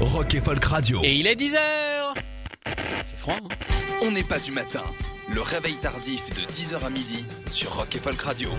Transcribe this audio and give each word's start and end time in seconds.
Rock 0.00 0.34
et 0.34 0.40
Folk 0.40 0.64
Radio. 0.64 1.00
Et 1.04 1.14
il 1.16 1.26
est 1.26 1.38
10h 1.38 1.58
C'est 2.64 3.18
froid, 3.18 3.34
hein 3.34 3.54
On 4.02 4.10
n'est 4.10 4.24
pas 4.24 4.38
du 4.38 4.50
matin. 4.50 4.82
Le 5.32 5.42
réveil 5.42 5.74
tardif 5.74 6.24
de 6.30 6.40
10h 6.50 6.84
à 6.84 6.90
midi 6.90 7.24
sur 7.50 7.74
Rock 7.74 7.94
et 7.94 7.98
Folk 7.98 8.20
Radio. 8.22 8.50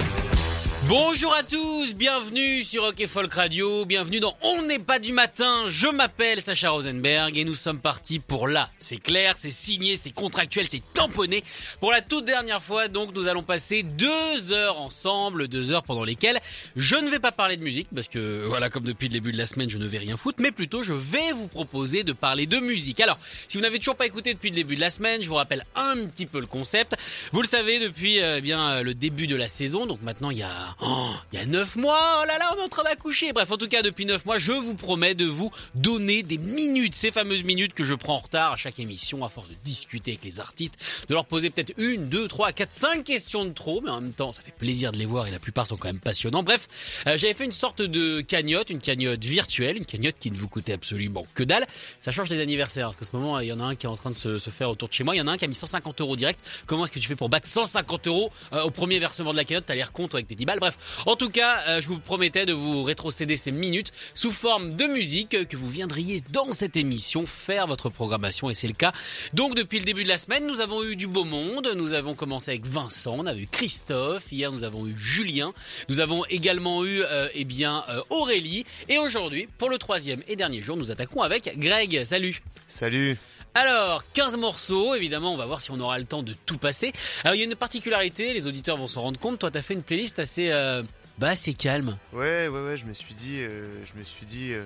Bonjour 0.94 1.34
à 1.34 1.41
tous, 1.41 1.95
bienvenue 1.95 2.63
sur 2.63 2.84
Rock 2.84 2.99
et 2.99 3.08
Folk 3.08 3.34
Radio, 3.34 3.86
bienvenue 3.86 4.20
dans 4.20 4.36
On 4.41 4.63
n'est 4.63 4.77
pas 4.77 4.99
du 4.99 5.13
matin, 5.13 5.63
je 5.70 5.88
m'appelle 5.88 6.41
Sacha 6.41 6.70
Rosenberg 6.70 7.38
et 7.38 7.45
nous 7.45 7.55
sommes 7.55 7.80
partis 7.80 8.20
pour 8.20 8.49
là. 8.49 8.70
C'est 8.77 8.98
clair, 8.98 9.35
c'est 9.38 9.52
signé, 9.52 9.96
c'est 9.96 10.12
contractuel, 10.12 10.68
c'est 10.68 10.84
tamponné. 10.94 11.46
Pour 11.80 11.94
la 11.94 12.02
toute 12.02 12.26
dernière 12.26 12.62
fois, 12.62 12.90
donc, 12.90 13.16
nous 13.16 13.30
allons 13.30 13.41
passer 13.41 13.84
deux 13.84 14.52
heures 14.52 14.82
ensemble, 14.82 15.48
deux 15.48 15.72
heures 15.72 15.84
pendant 15.84 16.04
lesquelles 16.04 16.41
je 16.76 16.98
ne 16.98 17.10
vais 17.10 17.20
pas 17.20 17.32
parler 17.32 17.55
de 17.55 17.63
musique, 17.63 17.88
parce 17.96 18.10
que 18.10 18.44
voilà, 18.46 18.70
comme 18.70 18.84
depuis 18.84 19.08
le 19.08 19.13
début 19.13 19.32
de 19.32 19.38
la 19.38 19.46
semaine, 19.46 19.70
je 19.70 19.77
ne 19.77 19.88
vais 19.88 19.99
rien 19.99 20.18
foutre, 20.18 20.41
mais 20.41 20.52
plutôt 20.52 20.84
je 20.84 20.91
vais 20.91 21.32
vous 21.32 21.48
proposer 21.48 22.04
de 22.04 22.12
parler 22.12 22.48
de 22.48 22.60
musique. 22.60 22.99
Alors, 22.99 23.18
si 23.48 23.55
vous 23.55 23.63
n'avez 23.63 23.79
toujours 23.79 23.96
pas 23.96 24.07
écouté 24.07 24.34
depuis 24.34 24.49
le 24.49 24.55
début 24.55 24.76
de 24.76 24.82
la 24.82 24.90
semaine, 24.90 25.21
je 25.21 25.29
vous 25.29 25.35
rappelle 25.35 25.66
un 25.73 26.05
petit 26.07 26.26
peu 26.26 26.41
le 26.41 26.48
concept. 26.48 26.98
Vous 27.32 27.41
le 27.41 27.48
savez 27.48 27.79
depuis 27.79 28.20
euh, 28.20 28.40
eh 28.40 28.41
bien 28.41 28.71
euh, 28.71 28.84
le 28.84 28.94
début 28.94 29.27
de 29.27 29.38
la 29.38 29.48
saison, 29.48 29.85
donc 29.85 30.01
maintenant 30.01 30.32
il 30.32 30.40
y 30.40 30.44
a 30.44 30.76
Oh, 30.84 31.12
il 31.32 31.37
y 31.37 31.41
a 31.41 31.46
9 31.46 31.76
mois, 31.76 32.21
oh 32.21 32.26
là 32.26 32.40
là, 32.40 32.51
on 32.55 32.60
est 32.60 32.63
en 32.63 32.68
train 32.68 32.82
d'accoucher. 32.84 33.34
Bref, 33.34 33.51
en 33.51 33.57
tout 33.57 33.68
cas, 33.68 33.84
depuis 33.84 34.05
9 34.05 34.26
mois, 34.26 34.40
je 34.40 34.51
vous 34.51 34.74
promets 34.74 35.13
de 35.13 35.26
vous 35.26 35.51
donner 35.76 36.23
des 36.23 36.40
minutes, 36.40 36.96
ces 36.96 37.12
fameuses 37.12 37.43
minutes 37.43 37.76
que 37.76 37.84
je 37.84 37.93
prends 37.93 38.15
en 38.15 38.20
retard 38.20 38.54
à 38.54 38.55
chaque 38.55 38.79
émission, 38.79 39.23
à 39.23 39.29
force 39.29 39.49
de 39.49 39.55
discuter 39.63 40.12
avec 40.12 40.23
les 40.23 40.40
artistes, 40.40 40.76
de 41.07 41.13
leur 41.13 41.26
poser 41.26 41.51
peut-être 41.51 41.73
une, 41.77 42.10
deux, 42.10 42.27
trois, 42.27 42.51
quatre, 42.51 42.73
cinq 42.73 43.04
questions 43.04 43.46
de 43.46 43.51
trop, 43.51 43.82
mais 43.82 43.91
en 43.91 44.01
même 44.01 44.13
temps, 44.13 44.32
ça 44.32 44.41
fait 44.41 44.55
plaisir 44.55 44.91
de 44.91 44.98
les 44.98 45.05
voir 45.05 45.27
et 45.27 45.32
la 45.32 45.38
plupart 45.38 45.68
sont 45.68 45.77
quand 45.77 45.88
même 45.88 45.99
passionnants. 45.99 46.41
Bref, 46.41 46.68
euh, 47.05 47.16
j'avais 47.16 47.35
fait 47.35 47.45
une 47.45 47.51
sorte 47.51 47.84
de 47.84 48.21
cagnotte, 48.21 48.71
une 48.71 48.79
cagnotte 48.82 49.23
virtuelle, 49.23 49.77
une 49.77 49.85
cagnotte 49.85 50.16
qui 50.20 50.32
ne 50.32 50.38
vous 50.38 50.48
coûtait 50.48 50.73
absolument 50.73 51.27
que 51.35 51.43
dalle. 51.43 51.68
Ça 51.99 52.12
change 52.12 52.29
des 52.29 52.40
anniversaires, 52.40 52.88
parce 52.88 52.98
qu'à 52.98 53.05
ce 53.05 53.16
moment, 53.16 53.40
il 53.40 53.48
y 53.48 53.54
en 53.54 53.60
a 53.60 53.66
un 53.66 53.76
qui 53.76 53.85
est 53.85 53.90
en 53.90 53.98
train 53.98 54.10
de 54.10 54.16
se, 54.16 54.40
faire 54.40 54.71
autour 54.71 54.90
de 54.90 54.93
chez 54.93 55.04
moi, 55.04 55.16
il 55.16 55.20
y 55.20 55.21
en 55.21 55.27
a 55.27 55.32
un 55.32 55.38
qui 55.38 55.45
a 55.45 55.48
mis 55.48 55.54
150 55.54 56.01
euros 56.01 56.16
direct. 56.16 56.40
Comment 56.66 56.85
est-ce 56.85 56.91
que 56.91 56.99
tu 56.99 57.07
fais 57.07 57.16
pour 57.16 57.29
battre 57.29 57.48
150 57.48 58.07
euros 58.07 58.32
euh, 58.54 58.63
au 58.63 58.71
premier 58.71 58.98
versement 58.98 59.32
de 59.32 59.38
la 59.38 59.43
cagnotte? 59.43 59.66
T'as 59.68 59.76
l'air 59.76 59.91
compte 59.91 60.16
avec 60.16 60.27
tes 60.27 60.34
10 60.34 60.45
balles. 60.45 60.60
Bref, 60.60 60.71
en 61.05 61.16
tout 61.16 61.30
cas, 61.30 61.64
euh, 61.68 61.82
je 61.82 61.88
vous 61.88 62.00
promettais 62.00 62.46
de 62.46 62.54
vous 62.54 62.84
rétrocéder 62.84 63.38
ces 63.38 63.52
minutes 63.52 63.91
sous 64.14 64.31
forme 64.31 64.75
de 64.75 64.86
musique 64.86 65.47
que 65.47 65.58
vous 65.58 65.69
viendriez 65.69 66.22
dans 66.31 66.52
cette 66.52 66.75
émission 66.78 67.25
faire 67.25 67.68
votre 67.68 67.90
programmation 67.90 68.50
et 68.50 68.53
c'est 68.53 68.68
le 68.68 68.74
cas. 68.74 68.94
Donc 69.34 69.56
depuis 69.56 69.80
le 69.80 69.86
début 69.86 70.03
de 70.03 70.09
la 70.09 70.18
semaine, 70.18 70.46
nous 70.47 70.62
avons 70.62 70.84
eu 70.84 70.96
du 70.96 71.08
beau 71.08 71.24
monde. 71.24 71.72
Nous 71.75 71.94
avons 71.94 72.16
commencé 72.16 72.52
avec 72.52 72.66
Vincent, 72.66 73.16
on 73.18 73.25
a 73.25 73.36
eu 73.36 73.47
Christophe, 73.47 74.24
hier 74.31 74.52
nous 74.52 74.63
avons 74.63 74.88
eu 74.88 74.97
Julien, 74.97 75.53
nous 75.90 76.00
avons 76.00 76.25
également 76.25 76.85
eu 76.85 77.02
euh, 77.03 77.28
eh 77.34 77.46
bien 77.46 77.84
euh, 77.90 78.02
Aurélie 78.09 78.66
et 78.90 78.97
aujourd'hui, 78.97 79.47
pour 79.58 79.69
le 79.69 79.78
troisième 79.78 80.24
et 80.28 80.35
dernier 80.35 80.62
jour, 80.62 80.78
nous 80.78 80.91
attaquons 80.91 81.22
avec 81.22 81.58
Greg. 81.58 82.03
Salut. 82.03 82.41
Salut. 82.68 83.18
Alors, 83.53 84.06
15 84.13 84.38
morceaux, 84.38 84.96
évidemment, 84.96 85.34
on 85.34 85.38
va 85.38 85.46
voir 85.46 85.62
si 85.62 85.72
on 85.72 85.79
aura 85.81 86.00
le 86.00 86.06
temps 86.06 86.23
de 86.23 86.34
tout 86.45 86.57
passer. 86.57 86.94
Alors, 87.23 87.35
il 87.35 87.39
y 87.39 87.41
a 87.41 87.45
une 87.45 87.56
particularité, 87.56 88.34
les 88.34 88.47
auditeurs 88.47 88.78
vont 88.78 88.88
s'en 88.88 89.01
rendre 89.01 89.19
compte. 89.19 89.39
Toi, 89.39 89.51
t'as 89.51 89.62
fait 89.62 89.73
une 89.73 89.84
playlist 89.84 90.19
assez, 90.19 90.50
euh, 90.51 90.84
bah, 91.17 91.29
assez 91.29 91.53
calme. 91.53 91.97
Ouais, 92.13 92.47
ouais, 92.47 92.62
ouais, 92.62 92.78
je 92.78 92.85
me 92.85 92.94
suis 92.94 93.13
dit, 93.13 93.41
euh, 93.41 93.67
je 93.84 94.00
me 94.00 94.06
suis 94.06 94.25
dit, 94.25 94.53
euh, 94.53 94.66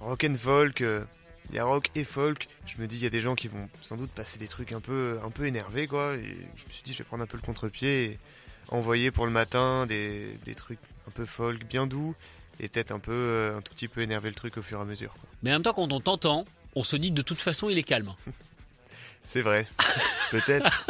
rock 0.00 0.24
and 0.28 0.34
folk, 0.36 0.80
il 0.80 1.54
y 1.54 1.60
a 1.60 1.64
rock 1.64 1.90
et 1.94 2.02
folk. 2.02 2.48
Je 2.66 2.82
me 2.82 2.88
dis, 2.88 2.96
il 2.96 3.02
y 3.04 3.06
a 3.06 3.10
des 3.10 3.20
gens 3.20 3.36
qui 3.36 3.46
vont 3.46 3.68
sans 3.82 3.96
doute 3.96 4.10
passer 4.10 4.36
des 4.40 4.48
trucs 4.48 4.72
un 4.72 4.80
peu, 4.80 5.20
un 5.22 5.30
peu 5.30 5.46
énervés, 5.46 5.86
quoi. 5.86 6.14
Et 6.14 6.36
je 6.56 6.66
me 6.66 6.72
suis 6.72 6.82
dit, 6.82 6.92
je 6.92 6.98
vais 6.98 7.04
prendre 7.04 7.22
un 7.22 7.26
peu 7.28 7.36
le 7.36 7.46
contre-pied 7.46 8.04
et 8.04 8.18
envoyer 8.68 9.12
pour 9.12 9.26
le 9.26 9.32
matin 9.32 9.86
des, 9.86 10.38
des 10.44 10.56
trucs 10.56 10.80
un 11.06 11.12
peu 11.12 11.24
folk, 11.24 11.64
bien 11.66 11.86
doux, 11.86 12.16
et 12.58 12.68
peut-être 12.68 12.90
un 12.90 12.98
peu, 12.98 13.52
un 13.56 13.60
tout 13.60 13.72
petit 13.74 13.86
peu 13.86 14.00
énerver 14.00 14.28
le 14.28 14.34
truc 14.34 14.56
au 14.56 14.62
fur 14.62 14.78
et 14.78 14.82
à 14.82 14.84
mesure. 14.84 15.12
quoi. 15.12 15.28
Mais 15.44 15.50
en 15.50 15.54
même 15.54 15.62
temps, 15.62 15.72
quand 15.72 15.92
on 15.92 16.00
t'entend, 16.00 16.46
on 16.74 16.82
se 16.84 16.96
dit 16.96 17.10
de 17.10 17.22
toute 17.22 17.40
façon, 17.40 17.68
il 17.68 17.78
est 17.78 17.82
calme. 17.82 18.12
C'est 19.24 19.40
vrai, 19.42 19.68
peut-être. 20.32 20.84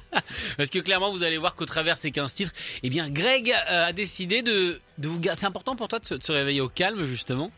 Parce 0.56 0.70
que 0.70 0.80
clairement, 0.80 1.12
vous 1.12 1.22
allez 1.22 1.38
voir 1.38 1.54
qu'au 1.54 1.66
travers 1.66 1.96
ces 1.96 2.10
15 2.10 2.34
titres, 2.34 2.52
eh 2.82 2.90
bien, 2.90 3.08
Greg 3.08 3.52
euh, 3.52 3.84
a 3.86 3.92
décidé 3.92 4.42
de, 4.42 4.80
de 4.98 5.06
vous... 5.08 5.20
C'est 5.34 5.46
important 5.46 5.76
pour 5.76 5.86
toi 5.86 6.00
de 6.00 6.06
se, 6.06 6.14
de 6.14 6.22
se 6.24 6.32
réveiller 6.32 6.60
au 6.60 6.68
calme, 6.68 7.04
justement 7.04 7.48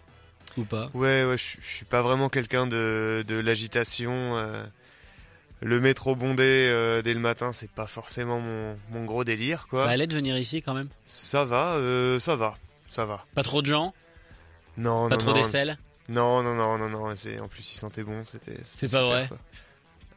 Ou 0.59 0.65
pas? 0.65 0.91
Ouais, 0.93 1.25
ouais, 1.25 1.39
je, 1.39 1.57
je 1.63 1.67
suis 1.77 1.87
pas 1.87 2.03
vraiment 2.03 2.29
quelqu'un 2.29 2.67
de, 2.67 3.25
de 3.27 3.37
l'agitation. 3.37 4.37
euh, 4.37 4.63
le 5.61 5.81
métro 5.81 6.15
bondé 6.15 6.43
euh, 6.45 7.01
dès 7.01 7.15
le 7.15 7.21
matin, 7.21 7.55
c'est 7.55 7.71
pas 7.71 7.87
forcément 7.87 8.39
mon, 8.39 8.79
mon 8.91 9.05
gros 9.07 9.25
délire, 9.25 9.67
quoi. 9.69 9.85
Ça 9.85 9.91
allait 9.91 10.07
de 10.07 10.15
venir 10.15 10.37
ici 10.37 10.61
quand 10.61 10.75
même? 10.75 10.89
Ça 11.07 11.47
va, 11.47 11.77
euh, 11.77 12.21
ça 12.21 12.37
va, 12.37 12.59
ça 12.91 13.07
va. 13.07 13.25
Pas 13.35 13.43
trop 13.43 13.63
de 13.63 13.67
gens? 13.67 13.95
Non, 14.77 15.09
Pas 15.09 15.17
non, 15.17 15.21
trop 15.25 15.31
non. 15.35 15.41
Non, 16.09 16.43
non, 16.43 16.55
non, 16.55 16.79
non, 16.79 16.89
non. 16.89 17.11
En 17.11 17.49
plus 17.49 17.73
il 17.73 17.77
sentait 17.77 18.03
bon, 18.03 18.23
c'était. 18.25 18.57
C'est 18.65 18.91
pas 18.91 19.05
vrai. 19.05 19.29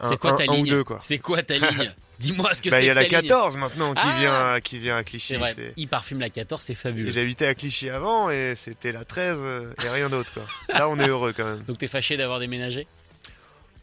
C'est 0.04 0.18
quoi 0.18 0.36
ta 0.36 0.46
ligne. 0.46 0.82
C'est 1.00 1.18
quoi 1.18 1.42
ta 1.42 1.54
ligne 1.58 1.92
Dis-moi 2.18 2.54
ce 2.54 2.62
que 2.62 2.70
Bah, 2.70 2.76
c'est 2.76 2.84
il 2.84 2.86
y 2.86 2.90
a 2.90 2.94
la 2.94 3.02
ta 3.04 3.08
ligne. 3.20 3.28
14 3.28 3.56
maintenant 3.56 3.94
qui 3.94 4.02
Ah 4.04 4.16
vient, 4.20 4.60
qui 4.60 4.78
vient 4.78 4.96
à 4.96 5.02
Clichy. 5.04 5.34
Vrai, 5.36 5.54
il 5.76 5.88
parfume 5.88 6.20
la 6.20 6.30
14, 6.30 6.62
c'est 6.62 6.74
fabuleux. 6.74 7.10
J'habitais 7.10 7.46
à 7.46 7.54
Clichy 7.54 7.88
avant 7.90 8.30
et 8.30 8.54
c'était 8.56 8.92
la 8.92 9.04
13 9.04 9.38
euh, 9.40 9.72
et 9.84 9.88
rien 9.88 10.08
d'autre 10.08 10.32
quoi. 10.32 10.44
Là 10.68 10.88
on 10.88 10.98
est 11.00 11.08
heureux 11.08 11.32
quand 11.36 11.44
même. 11.44 11.62
Donc 11.64 11.78
t'es 11.78 11.88
fâché 11.88 12.16
d'avoir 12.16 12.38
déménagé 12.38 12.86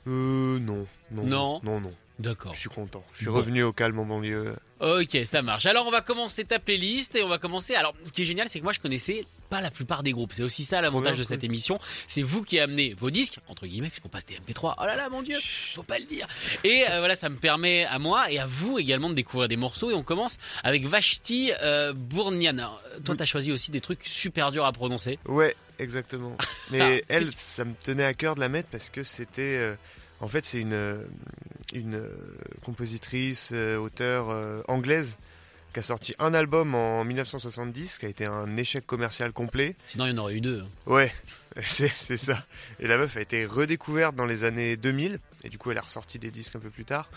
Euh 0.07 0.59
non, 0.59 0.87
non, 1.11 1.23
Non. 1.23 1.59
non, 1.63 1.79
non. 1.81 1.93
D'accord. 2.19 2.53
Je 2.53 2.59
suis 2.59 2.69
content. 2.69 3.03
Je 3.13 3.17
suis 3.19 3.25
Bon. 3.27 3.33
revenu 3.33 3.63
au 3.63 3.71
calme 3.73 3.99
en 3.99 4.05
banlieue. 4.05 4.53
Ok, 4.81 5.17
ça 5.25 5.41
marche. 5.41 5.65
Alors 5.65 5.85
on 5.87 5.91
va 5.91 6.01
commencer 6.01 6.43
ta 6.45 6.59
playlist 6.59 7.15
et 7.15 7.23
on 7.23 7.29
va 7.29 7.37
commencer. 7.39 7.75
Alors 7.75 7.93
ce 8.03 8.11
qui 8.11 8.21
est 8.23 8.25
génial, 8.25 8.47
c'est 8.49 8.59
que 8.59 8.63
moi 8.65 8.73
je 8.73 8.79
connaissais 8.79 9.25
pas 9.49 9.61
la 9.61 9.71
plupart 9.71 10.03
des 10.03 10.11
groupes. 10.11 10.33
C'est 10.33 10.43
aussi 10.43 10.63
ça 10.63 10.79
l'avantage 10.81 11.17
de 11.17 11.23
cette 11.23 11.43
émission. 11.43 11.79
C'est 12.07 12.21
vous 12.21 12.43
qui 12.43 12.59
amenez 12.59 12.93
vos 12.93 13.09
disques 13.09 13.39
entre 13.47 13.65
guillemets 13.67 13.89
puisqu'on 13.89 14.09
passe 14.09 14.25
des 14.25 14.35
MP3. 14.35 14.75
Oh 14.79 14.85
là 14.85 14.95
là, 14.95 15.09
mon 15.09 15.21
dieu, 15.21 15.37
faut 15.73 15.83
pas 15.83 15.99
le 15.99 16.05
dire. 16.05 16.27
Et 16.63 16.85
euh, 16.89 16.99
voilà, 16.99 17.15
ça 17.15 17.29
me 17.29 17.35
permet 17.35 17.85
à 17.85 17.99
moi 17.99 18.31
et 18.31 18.39
à 18.39 18.45
vous 18.45 18.79
également 18.79 19.09
de 19.09 19.15
découvrir 19.15 19.47
des 19.47 19.57
morceaux. 19.57 19.91
Et 19.91 19.93
on 19.95 20.03
commence 20.03 20.37
avec 20.63 20.85
Vashti 20.85 21.51
euh, 21.61 21.93
Bournian. 21.93 22.57
Alors, 22.57 22.81
Toi, 23.03 23.15
t'as 23.15 23.25
choisi 23.25 23.51
aussi 23.51 23.71
des 23.71 23.81
trucs 23.81 24.05
super 24.05 24.51
durs 24.51 24.65
à 24.65 24.71
prononcer. 24.71 25.19
Ouais, 25.25 25.55
exactement. 25.79 26.35
Ah, 26.71 26.71
Mais 26.71 27.03
elle, 27.07 27.31
ça 27.35 27.65
me 27.65 27.73
tenait 27.73 28.03
à 28.03 28.13
cœur 28.13 28.35
de 28.35 28.39
la 28.41 28.47
mettre 28.49 28.69
parce 28.69 28.91
que 28.91 29.01
c'était. 29.01 29.41
euh, 29.57 29.75
en 30.21 30.27
fait, 30.27 30.45
c'est 30.45 30.59
une, 30.59 30.73
euh, 30.73 31.01
une 31.73 31.99
compositrice, 32.63 33.51
auteure 33.53 34.63
anglaise 34.67 35.17
qui 35.73 35.79
a 35.79 35.83
sorti 35.83 36.15
un 36.19 36.33
album 36.33 36.73
en 36.75 37.03
1970 37.05 37.99
qui 37.99 38.05
a 38.05 38.09
été 38.09 38.25
un 38.25 38.57
échec 38.57 38.85
commercial 38.85 39.31
complet. 39.33 39.75
Sinon, 39.85 40.05
il 40.07 40.09
y 40.09 40.13
en 40.13 40.17
aurait 40.17 40.35
eu 40.35 40.41
deux. 40.41 40.63
Ouais, 40.87 41.13
c'est 41.63 41.89
ça. 42.17 42.43
Et 42.79 42.87
la 42.87 42.97
meuf 42.97 43.15
a 43.17 43.21
été 43.21 43.45
redécouverte 43.45 44.15
dans 44.15 44.25
les 44.25 44.43
années 44.43 44.77
2000 44.77 45.19
et 45.43 45.49
du 45.49 45.57
coup 45.57 45.71
elle 45.71 45.77
a 45.77 45.81
ressorti 45.81 46.17
des 46.19 46.31
disques 46.31 46.55
un 46.55 46.59
peu 46.59 46.69
plus 46.71 46.85
tard. 46.85 47.09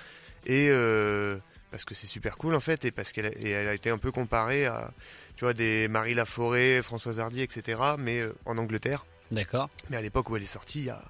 Et 0.46 0.68
euh, 0.70 1.38
parce 1.70 1.84
que 1.84 1.94
c'est 1.94 2.06
super 2.06 2.36
cool 2.36 2.54
en 2.54 2.60
fait 2.60 2.84
et 2.84 2.90
parce 2.90 3.12
qu'elle 3.12 3.26
a, 3.26 3.30
et 3.38 3.50
elle 3.50 3.68
a 3.68 3.74
été 3.74 3.90
un 3.90 3.98
peu 3.98 4.12
comparée 4.12 4.66
à 4.66 4.90
tu 5.36 5.44
vois 5.44 5.54
des 5.54 5.88
Marie 5.88 6.14
Laforêt, 6.14 6.82
Françoise 6.82 7.20
Hardy, 7.20 7.40
etc. 7.40 7.80
Mais 7.98 8.20
euh, 8.20 8.34
en 8.44 8.58
Angleterre. 8.58 9.06
D'accord. 9.30 9.70
Mais 9.88 9.96
à 9.96 10.02
l'époque 10.02 10.28
où 10.28 10.36
elle 10.36 10.42
est 10.42 10.46
sortie, 10.46 10.80
il 10.80 10.84
y 10.86 10.90
a- 10.90 11.02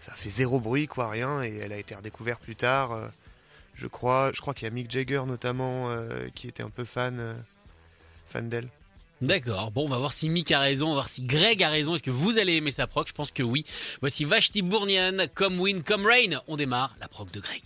ça 0.00 0.12
a 0.12 0.14
fait 0.14 0.30
zéro 0.30 0.60
bruit 0.60 0.86
quoi, 0.86 1.10
rien 1.10 1.42
et 1.42 1.58
elle 1.58 1.72
a 1.72 1.76
été 1.76 1.94
redécouverte 1.94 2.40
plus 2.40 2.56
tard. 2.56 2.92
Je 3.80 3.86
crois, 3.86 4.30
je 4.34 4.40
crois 4.42 4.52
qu'il 4.52 4.64
y 4.64 4.66
a 4.66 4.70
Mick 4.70 4.90
Jagger 4.90 5.22
notamment 5.26 5.88
euh, 5.88 6.28
qui 6.34 6.48
était 6.48 6.62
un 6.62 6.68
peu 6.68 6.84
fan, 6.84 7.18
euh, 7.18 7.32
fan 8.26 8.48
d'elle. 8.48 8.68
D'accord. 9.22 9.70
Bon, 9.70 9.84
on 9.84 9.88
va 9.88 9.96
voir 9.98 10.12
si 10.12 10.28
Mick 10.28 10.50
a 10.52 10.60
raison, 10.60 10.86
on 10.86 10.90
va 10.90 10.94
voir 10.96 11.08
si 11.08 11.22
Greg 11.22 11.62
a 11.62 11.70
raison. 11.70 11.94
Est-ce 11.94 12.02
que 12.02 12.10
vous 12.10 12.38
allez 12.38 12.56
aimer 12.56 12.70
sa 12.70 12.86
proc? 12.86 13.08
Je 13.08 13.12
pense 13.14 13.30
que 13.30 13.42
oui. 13.42 13.64
Voici 14.00 14.24
Vashti 14.24 14.60
Bournian, 14.62 15.26
Come 15.34 15.60
Wind, 15.60 15.82
Come 15.82 16.06
Rain. 16.06 16.40
On 16.46 16.56
démarre 16.56 16.94
la 17.00 17.08
proc 17.08 17.30
de 17.30 17.40
Greg. 17.40 17.62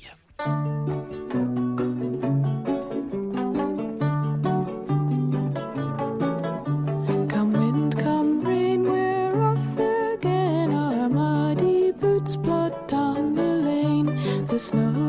Come 7.28 7.52
wind, 7.52 7.98
come 7.98 8.42
rain, 8.44 8.84
we're 8.84 9.34
off 9.42 9.78
again. 9.78 10.72
Our 10.72 11.08
muddy 11.08 11.92
boots 11.92 12.36
plod 12.36 12.72
down 12.88 13.34
the 13.34 13.42
lane. 13.42 14.46
The 14.46 14.58
snow 14.58 15.03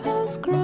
the 0.00 0.38
grass 0.42 0.63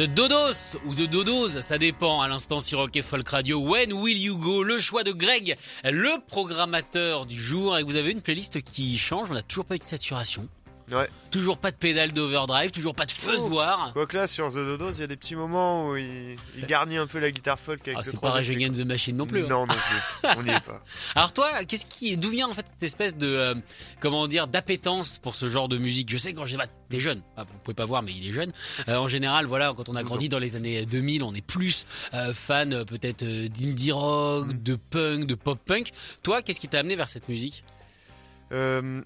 The 0.00 0.04
Dodos 0.04 0.78
ou 0.86 0.94
The 0.94 1.10
Dodos, 1.10 1.60
ça 1.60 1.76
dépend 1.76 2.22
à 2.22 2.28
l'instant 2.28 2.60
sur 2.60 2.78
Rock 2.78 2.98
Folk 3.02 3.28
Radio. 3.28 3.60
When 3.60 3.92
Will 3.92 4.16
You 4.16 4.38
Go? 4.38 4.62
Le 4.62 4.80
choix 4.80 5.04
de 5.04 5.12
Greg, 5.12 5.58
le 5.84 6.26
programmateur 6.26 7.26
du 7.26 7.38
jour. 7.38 7.76
Et 7.76 7.82
vous 7.82 7.96
avez 7.96 8.10
une 8.10 8.22
playlist 8.22 8.62
qui 8.62 8.96
change, 8.96 9.30
on 9.30 9.34
n'a 9.34 9.42
toujours 9.42 9.66
pas 9.66 9.74
eu 9.76 9.78
de 9.78 9.84
saturation. 9.84 10.48
Ouais. 10.90 11.08
Toujours 11.30 11.58
pas 11.58 11.70
de 11.70 11.76
pédale 11.76 12.12
d'overdrive, 12.12 12.72
toujours 12.72 12.94
pas 12.94 13.06
de 13.06 13.12
fuzzoir. 13.12 13.92
Quoique 13.92 14.16
là, 14.16 14.26
sur 14.26 14.48
The 14.48 14.54
Dodos, 14.56 14.90
il 14.92 15.00
y 15.00 15.04
a 15.04 15.06
des 15.06 15.16
petits 15.16 15.36
moments 15.36 15.90
où 15.90 15.96
il, 15.96 16.36
il 16.56 16.66
garnit 16.66 16.96
un 16.96 17.06
peu 17.06 17.20
la 17.20 17.30
guitare 17.30 17.58
folk 17.58 17.86
avec 17.86 17.98
Ah, 18.00 18.02
c'est 18.04 18.20
pas 18.20 18.30
Rage 18.30 18.50
Against 18.50 18.80
the 18.80 18.84
Machine 18.84 19.16
non 19.16 19.26
plus. 19.26 19.44
hein. 19.44 19.48
Non, 19.48 19.66
non 19.66 19.74
plus. 19.74 20.28
On 20.36 20.42
n'y 20.42 20.50
est 20.50 20.58
pas. 20.60 20.82
Alors 21.14 21.32
toi, 21.32 21.64
qu'est-ce 21.64 21.86
qui, 21.86 22.16
d'où 22.16 22.30
vient 22.30 22.48
en 22.48 22.54
fait 22.54 22.66
cette 22.68 22.82
espèce 22.82 23.16
de, 23.16 23.28
euh, 23.28 23.54
comment 24.00 24.26
dire, 24.26 24.48
d'appétence 24.48 25.18
pour 25.18 25.36
ce 25.36 25.48
genre 25.48 25.68
de 25.68 25.78
musique? 25.78 26.10
Je 26.10 26.16
sais 26.16 26.34
quand 26.34 26.46
j'ai, 26.46 26.56
bah, 26.56 26.66
t'es 26.88 26.98
jeune, 26.98 27.22
Ah, 27.36 27.44
vous 27.44 27.58
pouvez 27.62 27.74
pas 27.76 27.84
voir, 27.84 28.02
mais 28.02 28.12
il 28.12 28.26
est 28.28 28.32
jeune. 28.32 28.52
Euh, 28.88 28.96
en 28.96 29.06
général, 29.06 29.46
voilà, 29.46 29.72
quand 29.76 29.88
on 29.88 29.94
a 29.94 30.02
grandi 30.02 30.28
dans 30.28 30.40
les 30.40 30.56
années 30.56 30.84
2000, 30.84 31.22
on 31.22 31.32
est 31.34 31.46
plus 31.46 31.86
euh, 32.14 32.34
fan 32.34 32.84
peut-être 32.84 33.24
d'indie 33.24 33.92
rock, 33.92 34.48
Mm. 34.48 34.62
de 34.62 34.74
punk, 34.74 35.26
de 35.26 35.34
pop 35.36 35.58
punk. 35.64 35.90
Toi, 36.24 36.42
qu'est-ce 36.42 36.58
qui 36.58 36.66
t'a 36.68 36.80
amené 36.80 36.96
vers 36.96 37.08
cette 37.08 37.28
musique? 37.28 37.62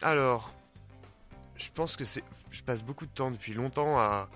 Alors, 0.03 0.54
je 1.57 1.69
pense 1.75 1.97
que 1.97 2.05
c'est. 2.05 2.23
Je 2.51 2.63
passe 2.63 2.83
beaucoup 2.83 3.07
de 3.07 3.11
temps 3.13 3.31
depuis 3.31 3.55
longtemps 3.55 3.99
à 3.99 4.29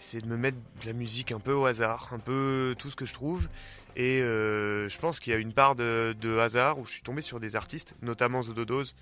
essayer 0.00 0.20
de 0.22 0.26
me 0.28 0.36
mettre 0.36 0.58
de 0.80 0.86
la 0.86 0.92
musique 0.92 1.32
un 1.32 1.38
peu 1.40 1.52
au 1.52 1.64
hasard, 1.66 2.08
un 2.12 2.18
peu 2.18 2.74
tout 2.78 2.90
ce 2.90 2.96
que 2.96 3.04
je 3.06 3.12
trouve. 3.14 3.48
Et 3.94 4.22
euh, 4.22 4.88
je 4.88 4.98
pense 4.98 5.20
qu'il 5.20 5.32
y 5.32 5.36
a 5.36 5.38
une 5.38 5.52
part 5.52 5.74
de, 5.76 6.14
de 6.20 6.38
hasard 6.38 6.78
où 6.78 6.86
je 6.86 6.92
suis 6.92 7.02
tombé 7.02 7.20
sur 7.22 7.40
des 7.40 7.56
artistes, 7.56 7.94
notamment 8.02 8.40
The 8.42 8.54
Dodos, 8.54 8.94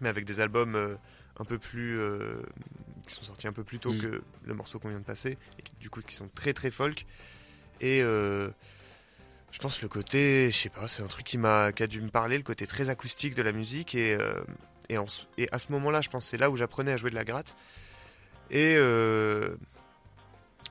mais 0.00 0.08
avec 0.08 0.24
des 0.24 0.40
albums 0.40 0.74
euh, 0.76 0.94
un 1.38 1.44
peu 1.44 1.58
plus. 1.58 1.98
euh, 1.98 2.40
qui 3.06 3.14
sont 3.14 3.22
sortis 3.22 3.46
un 3.46 3.52
peu 3.52 3.62
plus 3.64 3.78
tôt 3.78 3.92
Mm. 3.92 4.00
que 4.00 4.22
le 4.44 4.54
morceau 4.54 4.78
qu'on 4.78 4.88
vient 4.88 4.98
de 5.00 5.04
passer, 5.04 5.38
et 5.58 5.62
qui, 5.62 5.72
du 5.80 5.90
coup 5.90 6.00
qui 6.02 6.14
sont 6.14 6.28
très 6.34 6.52
très 6.52 6.70
folk. 6.70 7.04
Et. 7.80 8.02
euh, 8.02 8.50
je 9.52 9.60
pense 9.60 9.80
le 9.80 9.88
côté, 9.88 10.50
je 10.50 10.56
sais 10.56 10.68
pas, 10.68 10.86
c'est 10.88 11.02
un 11.02 11.06
truc 11.06 11.24
qui 11.24 11.38
m'a, 11.38 11.72
qui 11.72 11.82
a 11.82 11.86
dû 11.86 12.02
me 12.02 12.10
parler, 12.10 12.36
le 12.36 12.42
côté 12.42 12.66
très 12.66 12.90
acoustique 12.90 13.34
de 13.34 13.42
la 13.42 13.52
musique 13.52 13.94
et 13.94 14.14
euh, 14.14 14.42
et, 14.88 14.98
en 14.98 15.04
s- 15.04 15.26
et 15.38 15.48
à 15.52 15.58
ce 15.58 15.72
moment-là, 15.72 16.00
je 16.00 16.08
pense 16.10 16.26
c'est 16.26 16.36
là 16.38 16.50
où 16.50 16.56
j'apprenais 16.56 16.92
à 16.92 16.96
jouer 16.96 17.10
de 17.10 17.14
la 17.14 17.24
gratte. 17.24 17.56
Et 18.50 18.76
euh, 18.76 19.56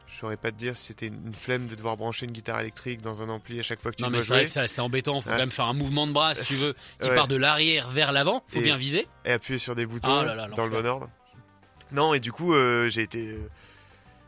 je 0.07 0.15
saurais 0.17 0.37
pas 0.37 0.51
te 0.51 0.57
dire 0.57 0.77
si 0.77 0.85
c'était 0.87 1.07
une 1.07 1.33
flemme 1.33 1.67
de 1.67 1.75
devoir 1.75 1.97
brancher 1.97 2.25
une 2.25 2.31
guitare 2.31 2.61
électrique 2.61 3.01
dans 3.01 3.21
un 3.21 3.29
ampli 3.29 3.59
à 3.59 3.63
chaque 3.63 3.81
fois 3.81 3.91
que 3.91 3.97
tu 3.97 4.03
Non 4.03 4.09
dois 4.09 4.19
mais 4.19 4.23
c'est 4.23 4.33
vrai 4.33 4.45
que 4.45 4.67
c'est 4.67 4.81
embêtant, 4.81 5.19
faut 5.21 5.27
Ouais. 5.29 5.35
quand 5.35 5.41
même 5.41 5.51
faire 5.51 5.65
un 5.65 5.73
mouvement 5.73 6.07
de 6.07 6.13
bras 6.13 6.33
si 6.35 6.43
tu 6.45 6.53
veux, 6.53 6.73
qui 7.01 7.09
Ouais. 7.09 7.15
part 7.15 7.27
de 7.27 7.35
l'arrière 7.35 7.89
vers 7.89 8.11
l'avant, 8.13 8.43
faut 8.47 8.59
Et- 8.59 8.63
bien 8.63 8.77
viser. 8.77 9.07
Et 9.25 9.31
appuyer 9.33 9.59
sur 9.59 9.75
des 9.75 9.85
boutons 9.85 10.19
Ah 10.19 10.23
là 10.25 10.35
là, 10.35 10.47
dans 10.47 10.65
le 10.65 10.71
bon 10.71 10.85
ordre. 10.85 11.09
Non, 11.91 12.13
et 12.13 12.19
du 12.19 12.31
coup, 12.31 12.53
euh, 12.53 12.89
j'ai 12.89 13.01
été 13.01 13.27
euh, 13.33 13.49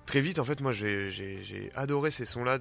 très 0.06 0.20
vite. 0.22 0.40
En 0.40 0.44
fait, 0.44 0.60
moi, 0.62 0.72
j'ai- 0.74 1.72
adoré 1.76 2.12
ces 2.12 2.26
sons-là 2.26 2.60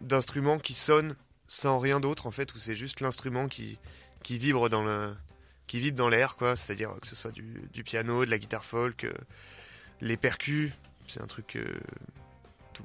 d'instruments 0.00 0.58
qui 0.58 0.74
sonnent 0.74 1.16
sans 1.46 1.78
rien 1.78 1.98
d'autre, 2.00 2.26
en 2.26 2.30
fait, 2.30 2.54
où 2.54 2.58
c'est 2.58 2.76
juste 2.76 3.00
l'instrument 3.00 3.48
qui, 3.48 3.78
qui 4.22 4.38
vibre 4.38 4.68
dans 4.68 4.84
le 4.84 5.14
qui 5.68 5.78
vibre 5.78 5.96
dans 5.96 6.08
l'air, 6.08 6.34
quoi. 6.36 6.56
C'est-à-dire 6.56 6.90
que 7.00 7.06
ce 7.06 7.14
soit 7.14 7.30
du, 7.30 7.62
du 7.72 7.84
piano, 7.84 8.24
de 8.24 8.30
la 8.30 8.38
guitare 8.38 8.64
folk, 8.64 9.04
euh, 9.04 9.12
les 10.00 10.16
percus. 10.16 10.72
C'est 11.06 11.20
un 11.22 11.26
truc 11.28 11.54
euh, 11.56 11.64
tout. 12.74 12.82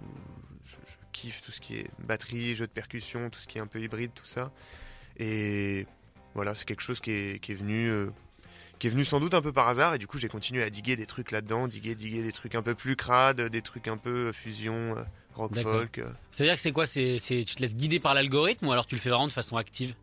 Je, 0.65 0.75
je 0.91 0.95
kiffe 1.11 1.41
tout 1.41 1.51
ce 1.51 1.59
qui 1.61 1.77
est 1.77 1.89
batterie, 1.99 2.55
jeu 2.55 2.67
de 2.67 2.71
percussion, 2.71 3.29
tout 3.31 3.39
ce 3.39 3.47
qui 3.47 3.57
est 3.57 3.61
un 3.61 3.67
peu 3.67 3.81
hybride, 3.81 4.11
tout 4.13 4.25
ça. 4.25 4.51
Et 5.17 5.85
voilà, 6.35 6.55
c'est 6.55 6.65
quelque 6.65 6.81
chose 6.81 6.99
qui 6.99 7.11
est, 7.11 7.39
qui 7.41 7.51
est 7.51 7.55
venu. 7.55 7.89
euh, 7.89 8.09
qui 8.79 8.87
est 8.87 8.89
venu 8.89 9.05
sans 9.05 9.21
doute 9.21 9.33
un 9.33 9.41
peu 9.41 9.53
par 9.53 9.69
hasard 9.69 9.93
et 9.93 9.97
du 9.97 10.07
coup 10.07 10.17
j'ai 10.17 10.27
continué 10.27 10.61
à 10.61 10.69
diguer 10.69 10.97
des 10.97 11.05
trucs 11.05 11.31
là-dedans, 11.31 11.69
diguer, 11.69 11.95
diguer 11.95 12.21
des 12.21 12.33
trucs 12.33 12.53
un 12.55 12.61
peu 12.63 12.75
plus 12.75 12.97
crades, 12.97 13.39
des 13.39 13.61
trucs 13.61 13.87
un 13.87 13.95
peu 13.95 14.27
euh, 14.27 14.33
fusion, 14.33 14.95
rock 15.35 15.53
folk. 15.63 15.99
euh. 15.99 16.09
C'est-à-dire 16.31 16.55
que 16.55 16.59
c'est 16.61 16.73
quoi? 16.73 16.85
C'est- 16.85 17.17
tu 17.19 17.55
te 17.55 17.61
laisses 17.61 17.77
guider 17.77 18.01
par 18.01 18.13
l'algorithme 18.13 18.67
ou 18.67 18.71
alors 18.73 18.85
tu 18.85 18.95
le 18.95 18.99
fais 19.01 19.09
vraiment 19.09 19.27
de 19.27 19.31
façon 19.31 19.55
active? 19.55 19.95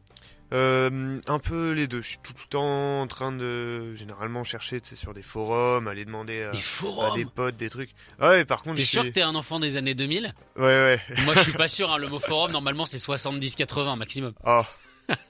Euh, 0.53 1.21
un 1.27 1.39
peu 1.39 1.73
les 1.73 1.87
deux. 1.87 2.03
Je 2.03 2.09
suis 2.09 2.19
tout 2.19 2.33
le 2.37 2.49
temps 2.49 3.01
en 3.03 3.07
train 3.07 3.31
de 3.31 3.95
généralement 3.95 4.43
chercher 4.43 4.81
sur 4.83 5.15
des 5.15 5.23
forums, 5.23 5.87
aller 5.87 6.05
demander 6.05 6.43
à, 6.43 6.51
Des 6.51 6.59
à 6.59 7.11
Ah, 7.13 7.15
des 7.15 7.25
potes 7.25 7.57
des 7.57 7.71
trucs. 7.71 7.91
Ah 8.19 8.31
Ouais, 8.31 8.45
par 8.45 8.63
contre, 8.63 8.77
T'es 8.79 8.85
sûr 8.85 9.05
que 9.05 9.09
t'es 9.09 9.23
un 9.23 9.35
enfant 9.37 9.61
des 9.61 9.77
années 9.77 9.95
2000 9.95 10.35
Ouais, 10.57 10.63
ouais. 10.63 11.01
Moi 11.25 11.35
je 11.37 11.41
suis 11.43 11.53
pas 11.53 11.69
sûr, 11.77 11.91
hein, 11.93 11.99
le 11.99 12.09
mot 12.09 12.19
forum 12.19 12.51
normalement 12.51 12.85
c'est 12.85 12.97
70-80 12.99 13.97
maximum. 13.97 14.33
Oh, 14.45 14.63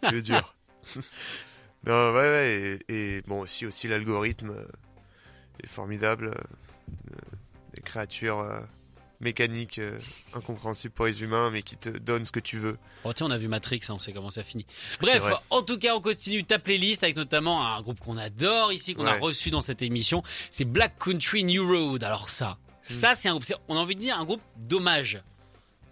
tu 0.09 0.17
es 0.17 0.23
dur. 0.23 0.55
non, 1.87 2.13
ouais, 2.13 2.19
ouais. 2.31 2.81
Et, 2.89 3.17
et 3.19 3.23
bon, 3.27 3.41
aussi, 3.41 3.67
aussi 3.67 3.89
l'algorithme 3.89 4.51
euh, 4.51 4.65
est 5.63 5.67
formidable. 5.69 6.29
euh, 6.29 6.31
euh, 7.13 7.17
des 7.75 7.83
créatures 7.83 8.41
mécaniques 9.21 9.79
euh, 9.79 9.99
incompréhensibles 10.35 10.95
pour 10.95 11.07
les 11.07 11.23
humains, 11.23 11.51
mais 11.51 11.63
qui 11.63 11.77
te 11.77 11.89
donnent 11.91 12.25
ce 12.25 12.33
que 12.33 12.41
tu 12.41 12.59
veux. 12.59 12.77
Oh 13.05 13.13
tiens 13.13 13.27
on 13.27 13.31
a 13.31 13.39
vu 13.39 13.49
Matrix, 13.49 13.81
hein, 13.89 13.95
on 13.95 13.99
sait 13.99 14.13
comment 14.13 14.31
ça 14.31 14.43
finit. 14.43 14.67
Bref, 15.01 15.23
en 15.51 15.63
tout 15.63 15.79
cas 15.79 15.95
on 15.95 16.01
continue 16.01 16.45
ta 16.45 16.59
playlist 16.59 17.03
avec 17.05 17.17
notamment 17.17 17.67
un 17.67 17.81
groupe 17.83 18.01
qu'on 18.01 18.17
adore 18.17 18.73
ici, 18.73 18.95
qu'on 18.95 19.07
a 19.07 19.13
Ouais. 19.15 19.19
reçu 19.21 19.51
dans 19.51 19.61
cette 19.61 19.83
émission, 19.83 20.23
c'est 20.51 20.65
Black 20.65 20.99
Country 20.99 21.45
New 21.45 21.67
Road. 21.67 22.03
Alors 22.05 22.29
ça, 22.31 22.59
Hmm. 22.89 22.93
ça 22.93 23.15
c'est 23.15 23.29
un 23.29 23.33
groupe, 23.33 23.45
on 23.69 23.77
a 23.77 23.79
envie 23.79 23.95
de 23.95 24.01
dire 24.01 24.19
un 24.19 24.25
groupe 24.25 24.41
dommage, 24.57 25.23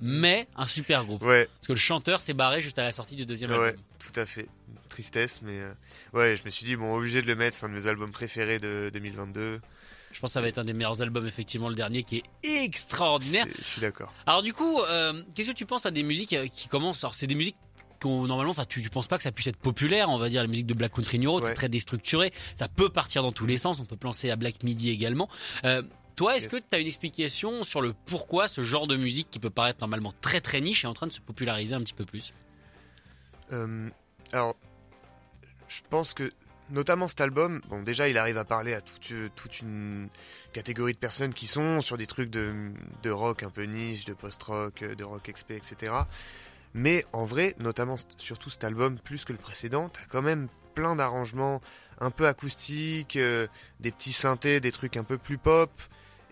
mais 0.01 0.49
un 0.57 0.67
super 0.67 1.05
groupe. 1.05 1.23
Ouais, 1.23 1.47
Parce 1.57 1.67
que 1.67 1.73
le 1.73 1.79
chanteur 1.79 2.23
s'est 2.23 2.35
barré 2.35 2.63
juste 2.63 2.79
à 2.79 2.83
la 2.83 2.93
sortie 2.93 3.15
du 3.17 3.27
deuxième 3.27 3.51
ouais, 3.51 3.69
album. 3.69 3.83
tout 3.99 4.19
à 4.19 4.27
fait. 4.27 4.47
Tristesse, 4.89 5.41
mais 5.43 5.59
euh, 5.61 5.73
ouais, 6.15 6.37
je 6.37 6.45
me 6.45 6.51
suis 6.51 6.65
dit, 6.65 6.75
bon, 6.77 6.97
obligé 6.97 7.21
de 7.21 7.27
le 7.27 7.35
mettre, 7.37 7.57
c'est 7.57 7.67
un 7.67 7.69
de 7.69 7.75
mes 7.75 7.87
albums 7.87 8.11
préférés 8.11 8.59
de 8.59 8.91
2022. 8.93 9.61
Je 10.19 10.21
pense 10.21 10.31
que 10.31 10.35
ça 10.35 10.41
va 10.41 10.49
être 10.49 10.59
un 10.59 10.65
des 10.65 10.73
meilleurs 10.73 11.01
albums, 11.01 11.29
effectivement, 11.29 11.69
le 11.69 11.77
dernier 11.77 12.03
qui 12.03 12.17
est 12.43 12.65
extraordinaire. 12.65 13.47
Je 13.57 13.63
suis 13.63 13.81
d'accord. 13.81 14.13
Alors 14.27 14.43
du 14.43 14.53
coup, 14.53 14.81
euh, 14.81 15.23
qu'est-ce 15.33 15.47
que 15.51 15.55
tu 15.55 15.65
penses 15.65 15.85
des 15.85 16.03
musiques 16.03 16.33
euh, 16.33 16.49
qui 16.53 16.67
commencent? 16.67 17.05
Alors 17.05 17.15
c'est 17.15 17.29
des 17.29 17.37
musiques 17.37 17.55
qu'on 18.03 18.27
normalement, 18.27 18.51
enfin 18.51 18.65
tu, 18.65 18.83
tu 18.83 18.91
penses 18.91 19.07
pas 19.07 19.17
que 19.17 19.23
ça 19.23 19.31
puisse 19.31 19.47
être 19.47 19.57
populaire, 19.59 20.11
on 20.11 20.19
va 20.19 20.29
dire 20.29 20.43
la 20.43 20.49
musique 20.49 20.67
de 20.67 20.75
Black 20.75 20.93
Country 20.93 21.21
New 21.21 21.31
Road, 21.31 21.45
c'est 21.45 21.55
très 21.55 21.69
déstructuré, 21.69 22.33
ça 22.57 22.67
peut 22.67 22.89
partir 22.89 23.23
dans 23.23 23.31
tous 23.31 23.47
les 23.47 23.59
sens, 23.59 23.79
on 23.79 23.85
peut 23.85 23.97
penser 23.97 24.29
à 24.31 24.35
Black 24.35 24.65
Midi 24.65 24.91
également. 24.91 25.29
Euh, 25.65 25.83
toi, 26.17 26.37
est-ce 26.37 26.47
Yes. 26.47 26.53
que 26.55 26.69
tu 26.69 26.77
as 26.77 26.81
une 26.81 26.89
explication 26.89 27.63
sur 27.63 27.81
le 27.81 27.93
pourquoi 28.07 28.49
ce 28.49 28.63
genre 28.63 28.89
de 28.89 28.97
musique 28.97 29.31
qui 29.31 29.39
peut 29.39 29.51
paraître 29.51 29.79
normalement 29.81 30.13
très 30.21 30.41
très 30.41 30.61
niche 30.61 30.83
est 30.83 30.89
en 30.89 30.95
train 30.95 31.07
de 31.07 31.13
se 31.13 31.21
populariser 31.21 31.77
un 31.77 31.81
petit 31.81 31.95
peu 31.95 32.05
plus? 32.05 32.33
Euh, 33.53 33.89
alors, 34.33 34.57
je 35.69 35.81
pense 35.89 36.13
que, 36.13 36.33
notamment 36.71 37.09
cet 37.09 37.21
album, 37.21 37.61
bon, 37.69 37.83
déjà, 37.83 38.09
il 38.09 38.19
arrive 38.19 38.39
à 38.39 38.45
parler 38.45 38.75
à 38.75 38.81
toute, 38.81 39.11
euh, 39.13 39.29
toute 39.35 39.61
une 39.61 40.09
catégorie 40.53 40.93
de 40.93 40.99
personnes 40.99 41.35
qui 41.35 41.47
sont 41.47 41.81
sur 41.81 41.97
des 41.97 42.07
trucs 42.07 42.31
de, 42.31 42.73
de 43.03 43.11
rock 43.11 43.43
un 43.43 43.51
peu 43.51 43.65
niche, 43.65 44.05
de 44.05 44.15
post-rock, 44.15 44.83
euh, 44.83 44.95
de 44.95 45.05
rock 45.05 45.31
XP, 45.33 45.53
etc. 45.53 45.93
Mais 46.75 47.05
en 47.13 47.25
vrai, 47.25 47.55
notamment, 47.59 47.97
surtout 48.19 48.51
cet 48.51 48.65
album, 48.65 48.99
plus 48.99 49.25
que 49.25 49.33
le 49.33 49.39
précédent, 49.39 49.89
t'as 49.89 50.05
quand 50.09 50.23
même 50.23 50.49
plein 50.75 50.97
d'arrangements 50.97 51.61
un 52.01 52.11
peu 52.11 52.27
acoustiques, 52.27 53.17
euh, 53.17 53.47
des 53.81 53.91
petits 53.91 54.13
synthés, 54.13 54.61
des 54.61 54.73
trucs 54.73 54.97
un 54.97 55.05
peu 55.05 55.19
plus 55.19 55.39
pop. 55.39 55.71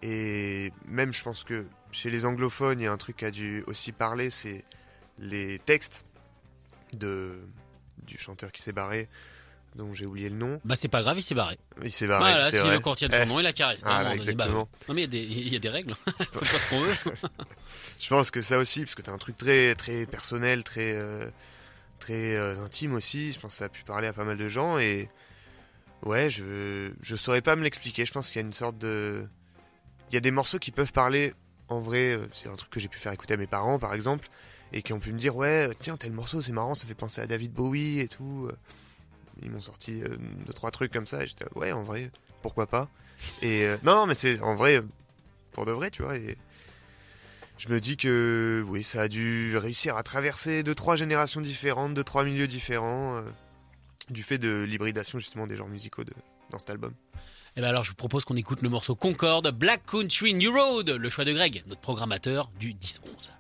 Et 0.03 0.73
même, 0.87 1.13
je 1.13 1.23
pense 1.23 1.43
que 1.43 1.67
chez 1.91 2.11
les 2.11 2.27
anglophones, 2.27 2.81
il 2.81 2.85
y 2.85 2.87
a 2.87 2.93
un 2.93 2.97
truc 2.99 3.17
qui 3.17 3.25
a 3.25 3.31
dû 3.31 3.65
aussi 3.67 3.93
parler, 3.93 4.31
c'est 4.31 4.65
les 5.19 5.59
textes 5.59 6.05
de 6.97 7.41
du 8.07 8.17
chanteur 8.19 8.53
qui 8.53 8.63
s'est 8.63 8.73
barré, 8.73 9.09
dont 9.77 9.93
j'ai 9.95 10.07
oublié 10.07 10.29
le 10.29 10.37
nom. 10.37 10.61
Bah 10.65 10.75
c'est 10.75 10.89
pas 10.89 11.03
grave, 11.03 11.19
il 11.19 11.23
s'est 11.23 11.35
barré. 11.35 11.59
Il 11.85 11.93
s'est 11.93 12.07
barré. 12.07 12.33
voilà, 12.33 12.51
c'est 12.51 12.61
s'il 12.61 12.71
veut 12.71 12.81
qu'on 12.81 12.91
retienne 12.91 13.11
son 13.13 13.19
Eh, 13.23 13.27
nom, 13.27 13.41
il 13.41 13.47
a 13.47 13.53
carré. 13.53 13.77
Ah, 13.85 14.15
exactement. 14.15 14.69
non 14.89 14.95
mais 14.95 15.03
il 15.03 15.05
y 15.05 15.05
a 15.05 15.07
des- 15.07 15.19
il 15.23 15.49
y, 15.53 15.57
a 15.57 15.59
des 15.59 15.69
règles, 15.69 15.95
faut 16.33 16.41
pas 16.41 16.47
ce 16.47 16.71
qu'on 16.71 16.81
veut. 16.81 16.95
Je 18.01 18.09
pense 18.09 18.31
que 18.31 18.43
ça 18.43 18.59
aussi, 18.59 18.81
parce 18.81 18.95
que 18.95 19.03
t'as 19.03 19.13
un 19.13 19.19
truc 19.19 19.37
très 19.39 19.75
très 19.75 20.07
personnel, 20.07 20.65
très 20.65 20.95
euh, 20.95 21.29
très 22.01 22.35
euh, 22.37 22.63
intime 22.65 22.95
aussi. 22.95 23.33
Je 23.33 23.41
pense 23.41 23.53
que 23.53 23.59
ça 23.59 23.65
a 23.67 23.69
pu 23.69 23.85
parler 23.85 24.07
à 24.09 24.13
pas 24.13 24.25
mal 24.25 24.37
de 24.39 24.49
gens 24.49 24.79
et 24.79 25.09
ouais, 26.03 26.29
je 26.31 26.91
je 27.03 27.17
saurais 27.17 27.43
pas 27.43 27.57
me 27.57 27.63
l'expliquer. 27.63 28.05
Je 28.07 28.13
pense 28.13 28.29
qu'il 28.29 28.37
y 28.41 28.45
a 28.45 28.47
une 28.47 28.53
sorte 28.53 28.79
de, 28.79 29.27
il 30.11 30.15
y 30.15 30.17
a 30.17 30.21
des 30.21 30.31
morceaux 30.31 30.59
qui 30.59 30.71
peuvent 30.73 30.93
parler. 30.93 31.35
En 31.69 31.81
vrai, 31.81 32.13
euh, 32.13 32.27
c'est 32.33 32.49
un 32.49 32.55
truc 32.57 32.71
que 32.71 32.79
j'ai 32.81 32.89
pu 32.89 32.99
faire 32.99 33.13
écouter 33.13 33.35
à 33.35 33.37
mes 33.37 33.47
parents, 33.49 33.79
par 33.81 33.93
exemple, 33.93 34.29
et 34.73 34.83
qui 34.83 34.93
ont 34.93 35.01
pu 35.01 35.13
me 35.13 35.19
dire 35.19 35.35
ouais, 35.37 35.69
tiens 35.81 35.97
tel 35.97 36.13
morceau 36.13 36.41
c'est 36.41 36.53
marrant, 36.53 36.75
ça 36.77 36.87
fait 36.87 36.95
penser 36.95 37.21
à 37.21 37.27
David 37.27 37.53
Bowie 37.53 37.99
et 38.01 38.09
tout 38.09 38.49
ils 39.43 39.51
m'ont 39.51 39.61
sorti 39.61 40.03
euh, 40.03 40.17
deux 40.47 40.53
trois 40.53 40.71
trucs 40.71 40.93
comme 40.93 41.07
ça 41.07 41.23
et 41.23 41.27
j'étais 41.27 41.47
ouais 41.55 41.73
en 41.73 41.83
vrai 41.83 42.11
pourquoi 42.43 42.67
pas 42.67 42.89
et 43.43 43.65
euh, 43.65 43.77
non 43.83 44.07
mais 44.07 44.15
c'est 44.15 44.41
en 44.41 44.57
vrai 44.57 44.83
pour 45.53 45.67
de 45.67 45.73
vrai 45.73 45.91
tu 45.91 46.03
vois 46.03 46.17
et 46.17 46.37
je 47.59 47.69
me 47.69 47.81
dis 47.81 47.97
que 47.97 48.65
oui 48.69 48.83
ça 48.83 49.03
a 49.03 49.09
dû 49.09 49.57
réussir 49.57 49.97
à 49.97 50.03
traverser 50.03 50.63
deux 50.63 50.75
trois 50.75 50.97
générations 50.97 51.41
différentes 51.41 51.95
deux 51.95 52.05
trois 52.05 52.25
milieux 52.25 52.47
différents 52.47 53.17
euh, 53.17 53.23
du 54.11 54.23
fait 54.23 54.39
de 54.39 54.63
l'hybridation 54.63 55.19
justement 55.19 55.47
des 55.47 55.57
genres 55.57 55.69
musicaux 55.69 56.05
de, 56.05 56.13
dans 56.51 56.61
cet 56.61 56.71
album. 56.71 56.95
Et 57.57 57.61
ben 57.61 57.69
alors 57.69 57.83
je 57.83 57.91
vous 57.91 57.97
propose 57.97 58.25
qu'on 58.25 58.37
écoute 58.37 58.63
le 58.63 58.69
morceau 58.69 58.95
Concorde 58.95 59.51
Black 59.51 59.85
Country 59.87 60.35
New 60.35 60.53
Road 60.53 60.91
le 60.91 61.11
choix 61.11 61.25
de 61.25 61.33
Greg 61.33 61.65
notre 61.67 61.81
programmateur 61.81 62.51
du 62.59 62.75
10 62.75 63.01
11. 63.17 63.33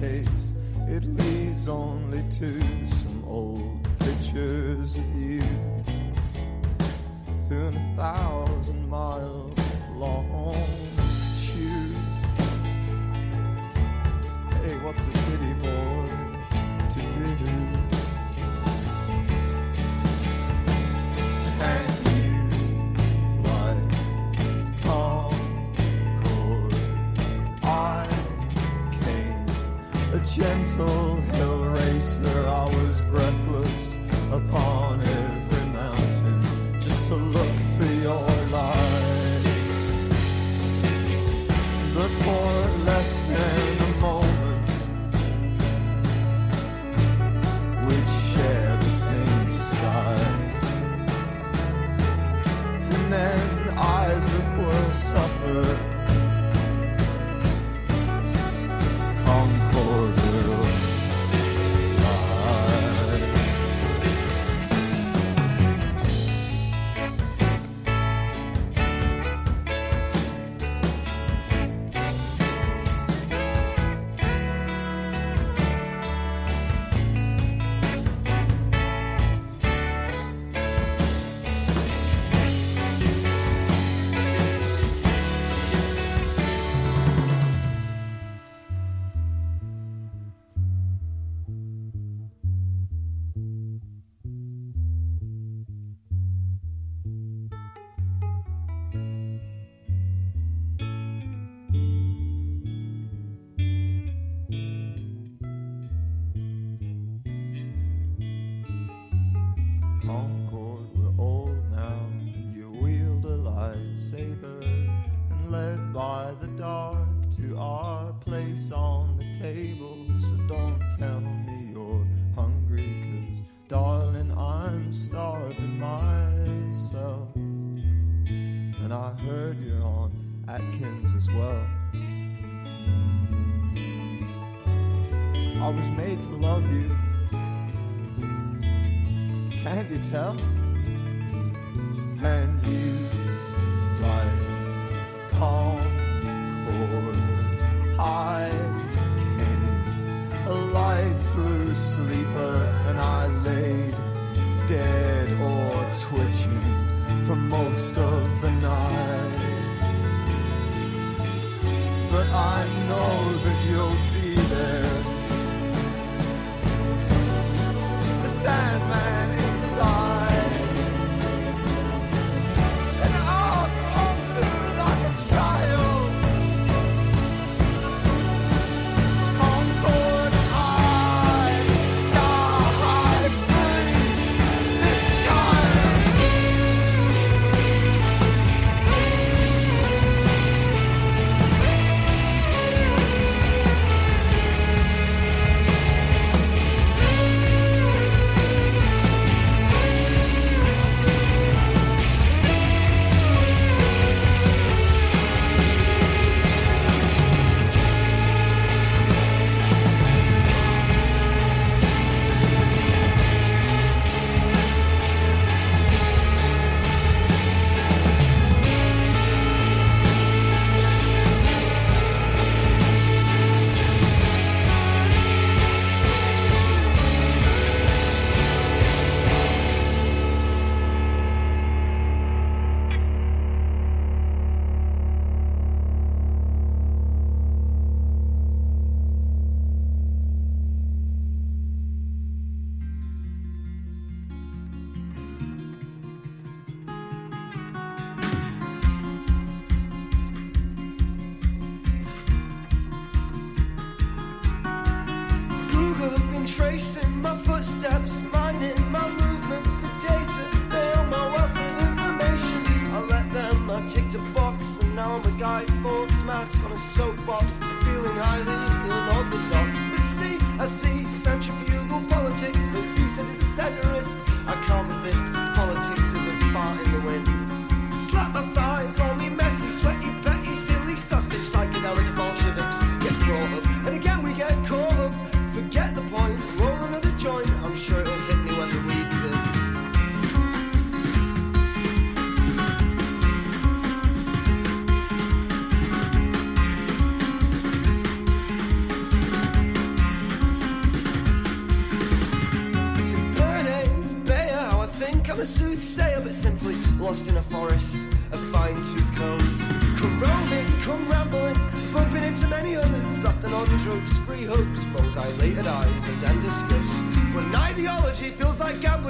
case, 0.00 0.52
it 0.88 1.04
leaves 1.04 1.68
only 1.68 2.22
two 2.38 2.60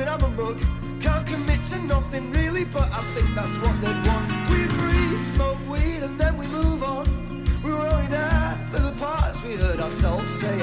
gambling, 0.07 0.09
I'm 0.09 0.23
a 0.23 0.43
mug. 0.43 0.61
Can't 1.01 1.27
commit 1.27 1.63
to 1.65 1.79
nothing 1.81 2.33
really, 2.33 2.65
but 2.65 2.93
I 2.93 3.03
think 3.15 3.29
that's 3.35 3.57
what 3.59 3.81
they'd 3.81 4.07
want. 4.07 4.33
We 4.51 4.65
agree, 4.65 5.17
smoke 5.35 5.59
weed, 5.69 6.03
and 6.03 6.19
then 6.19 6.37
we 6.37 6.47
move 6.49 6.83
on. 6.83 7.07
We 7.63 7.73
were 7.73 7.79
only 7.79 8.07
there 8.07 8.69
for 8.73 8.81
the 8.81 8.93
parts 8.93 9.43
we 9.43 9.55
heard 9.57 9.81
ourselves 9.81 10.29
say 10.41 10.61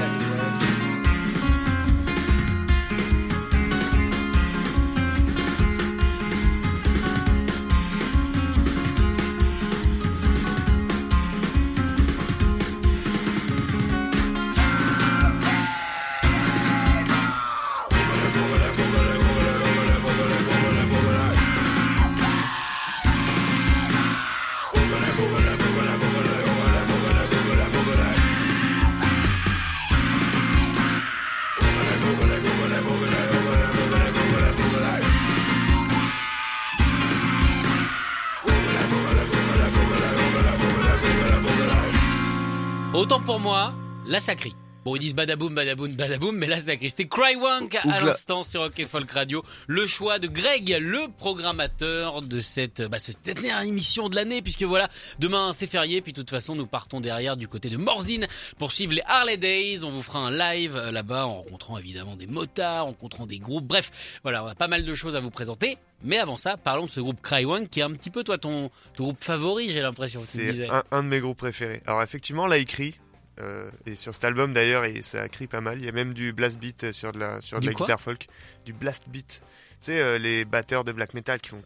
Autant 43.03 43.19
pour 43.19 43.37
moi, 43.37 43.73
là 44.05 44.21
ça 44.21 44.33
crie. 44.33 44.55
Bon, 44.85 44.97
ils 44.97 44.99
disent 44.99 45.15
badaboum, 45.15 45.55
badaboum, 45.55 45.93
badaboum, 45.93 46.35
mais 46.35 46.45
là 46.47 46.59
ça 46.59 46.75
crie. 46.75 46.89
C'était 46.89 47.07
Crywank 47.07 47.75
à 47.75 48.01
l'instant 48.01 48.43
sur 48.43 48.61
Rock 48.61 48.77
et 48.79 48.85
Folk 48.85 49.09
Radio. 49.11 49.43
Le 49.67 49.87
choix 49.87 50.19
de 50.19 50.27
Greg, 50.27 50.77
le 50.81 51.07
programmateur 51.17 52.21
de 52.21 52.39
cette, 52.39 52.81
bah, 52.89 52.99
cette 52.99 53.21
dernière 53.23 53.61
émission 53.61 54.09
de 54.09 54.15
l'année, 54.15 54.41
puisque 54.41 54.63
voilà, 54.63 54.89
demain 55.19 55.53
c'est 55.53 55.67
férié, 55.67 56.01
puis 56.01 56.11
de 56.11 56.17
toute 56.21 56.29
façon 56.29 56.55
nous 56.55 56.67
partons 56.67 56.99
derrière 56.99 57.37
du 57.37 57.47
côté 57.47 57.69
de 57.69 57.77
Morzine 57.77 58.27
pour 58.57 58.73
suivre 58.73 58.93
les 58.93 59.03
Harley 59.05 59.37
Days. 59.37 59.85
On 59.85 59.91
vous 59.91 60.01
fera 60.01 60.19
un 60.19 60.31
live 60.31 60.75
euh, 60.75 60.91
là-bas 60.91 61.27
en 61.27 61.35
rencontrant 61.35 61.77
évidemment 61.77 62.17
des 62.17 62.27
motards, 62.27 62.83
en 62.83 62.87
rencontrant 62.87 63.25
des 63.25 63.39
groupes. 63.39 63.65
Bref, 63.65 63.89
voilà, 64.23 64.43
on 64.43 64.47
a 64.47 64.55
pas 64.55 64.67
mal 64.67 64.83
de 64.83 64.93
choses 64.93 65.15
à 65.15 65.21
vous 65.21 65.31
présenter. 65.31 65.77
Mais 66.03 66.17
avant 66.17 66.35
ça, 66.35 66.57
parlons 66.57 66.87
de 66.87 66.91
ce 66.91 66.99
groupe 66.99 67.21
Crywank 67.21 67.69
qui 67.69 67.79
est 67.79 67.83
un 67.83 67.91
petit 67.91 68.09
peu 68.09 68.25
toi 68.25 68.37
ton, 68.37 68.69
ton 68.97 69.05
groupe 69.05 69.23
favori, 69.23 69.71
j'ai 69.71 69.79
l'impression. 69.79 70.21
C'est 70.27 70.67
un, 70.69 70.83
un 70.91 71.03
de 71.03 71.07
mes 71.07 71.21
groupes 71.21 71.37
préférés. 71.37 71.81
Alors 71.85 72.03
effectivement, 72.03 72.47
là, 72.47 72.57
il 72.57 72.65
crie. 72.65 72.95
Euh, 73.39 73.69
et 73.85 73.95
sur 73.95 74.13
cet 74.13 74.25
album 74.25 74.53
d'ailleurs, 74.53 74.85
et 74.85 75.01
ça 75.01 75.27
crie 75.29 75.47
pas 75.47 75.61
mal. 75.61 75.79
Il 75.79 75.85
y 75.85 75.89
a 75.89 75.91
même 75.91 76.13
du 76.13 76.33
blast 76.33 76.57
beat 76.59 76.91
sur 76.91 77.11
de 77.11 77.19
la, 77.19 77.41
sur 77.41 77.59
de 77.59 77.65
la 77.65 77.71
guitare 77.85 78.01
folk. 78.01 78.27
Du 78.65 78.73
blast 78.73 79.03
beat. 79.09 79.41
Tu 79.79 79.87
sais, 79.91 79.99
euh, 79.99 80.17
les 80.17 80.45
batteurs 80.45 80.83
de 80.85 80.91
black 80.93 81.13
metal 81.13 81.41
qui 81.41 81.49
font. 81.49 81.61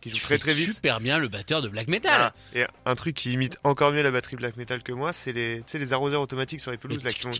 qui 0.00 0.10
jouent 0.10 0.16
Tu 0.16 0.22
très 0.22 0.38
très 0.38 0.54
vite. 0.54 0.72
super 0.74 1.00
bien 1.00 1.18
le 1.18 1.28
batteur 1.28 1.60
de 1.60 1.68
black 1.68 1.88
metal. 1.88 2.32
Et 2.54 2.64
un 2.86 2.94
truc 2.94 3.14
qui 3.16 3.32
imite 3.32 3.58
encore 3.64 3.92
mieux 3.92 4.02
la 4.02 4.10
batterie 4.10 4.36
black 4.36 4.56
metal 4.56 4.82
que 4.82 4.92
moi, 4.92 5.12
c'est 5.12 5.32
les, 5.32 5.62
les 5.74 5.92
arroseurs 5.92 6.22
automatiques 6.22 6.60
sur 6.60 6.70
les 6.70 6.78
pelouses. 6.78 7.02
Là, 7.04 7.10
qui 7.10 7.20
font- 7.20 7.30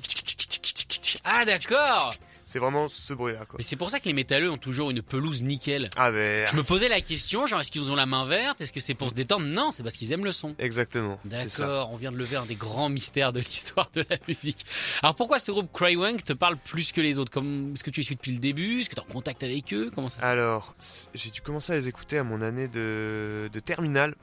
Ah 1.24 1.44
d'accord 1.44 2.14
C'est 2.48 2.61
vraiment 2.61 2.88
ce 2.88 3.12
bruit-là. 3.12 3.44
Mais 3.58 3.62
c'est 3.62 3.76
pour 3.76 3.90
ça 3.90 4.00
que 4.00 4.06
les 4.06 4.14
métalleux 4.14 4.50
ont 4.50 4.56
toujours 4.56 4.90
une 4.90 5.02
pelouse 5.02 5.42
nickel. 5.42 5.90
Ah, 5.96 6.11
ben. 6.11 6.48
Je 6.50 6.56
me 6.56 6.62
posais 6.62 6.88
la 6.88 7.02
question, 7.02 7.46
genre 7.46 7.61
est-ce 7.61 7.70
qu'ils 7.70 7.92
ont 7.92 7.94
la 7.94 8.06
main 8.06 8.24
verte? 8.24 8.62
Est-ce 8.62 8.72
que 8.72 8.80
c'est 8.80 8.94
pour 8.94 9.11
se 9.11 9.14
détendre? 9.14 9.44
Non, 9.44 9.70
c'est 9.70 9.82
parce 9.82 9.98
qu'ils 9.98 10.14
aiment 10.14 10.24
le 10.24 10.32
son. 10.32 10.54
Exactement. 10.58 11.20
D'accord, 11.26 11.92
on 11.92 11.96
vient 11.96 12.11
de 12.11 12.16
lever 12.16 12.37
un 12.37 12.46
des 12.46 12.54
grands 12.54 12.88
mystères 12.88 13.34
de 13.34 13.40
l'histoire 13.40 13.90
de 13.94 14.02
la 14.08 14.16
musique. 14.28 14.64
Alors 15.02 15.14
pourquoi 15.14 15.38
ce 15.38 15.50
groupe 15.52 15.70
Crywank 15.74 16.24
te 16.24 16.32
parle 16.32 16.56
plus 16.56 16.90
que 16.90 17.02
les 17.02 17.18
autres? 17.18 17.30
Comme 17.30 17.74
Est-ce 17.74 17.84
que 17.84 17.90
tu 17.90 18.00
les 18.00 18.04
suis 18.04 18.14
depuis 18.14 18.32
le 18.32 18.38
début? 18.38 18.80
Est-ce 18.80 18.88
que 18.88 18.94
tu 18.94 19.02
es 19.02 19.04
en 19.04 19.12
contact 19.12 19.42
avec 19.42 19.74
eux? 19.74 19.90
Comment 19.94 20.08
ça 20.08 20.20
Alors, 20.22 20.74
j'ai 21.12 21.28
dû 21.28 21.42
commencer 21.42 21.74
à 21.74 21.76
les 21.76 21.87
écouter 21.88 22.16
à 22.16 22.24
mon 22.24 22.40
année 22.40 22.66
de, 22.68 23.50
de 23.52 23.61
terminale 23.61 24.14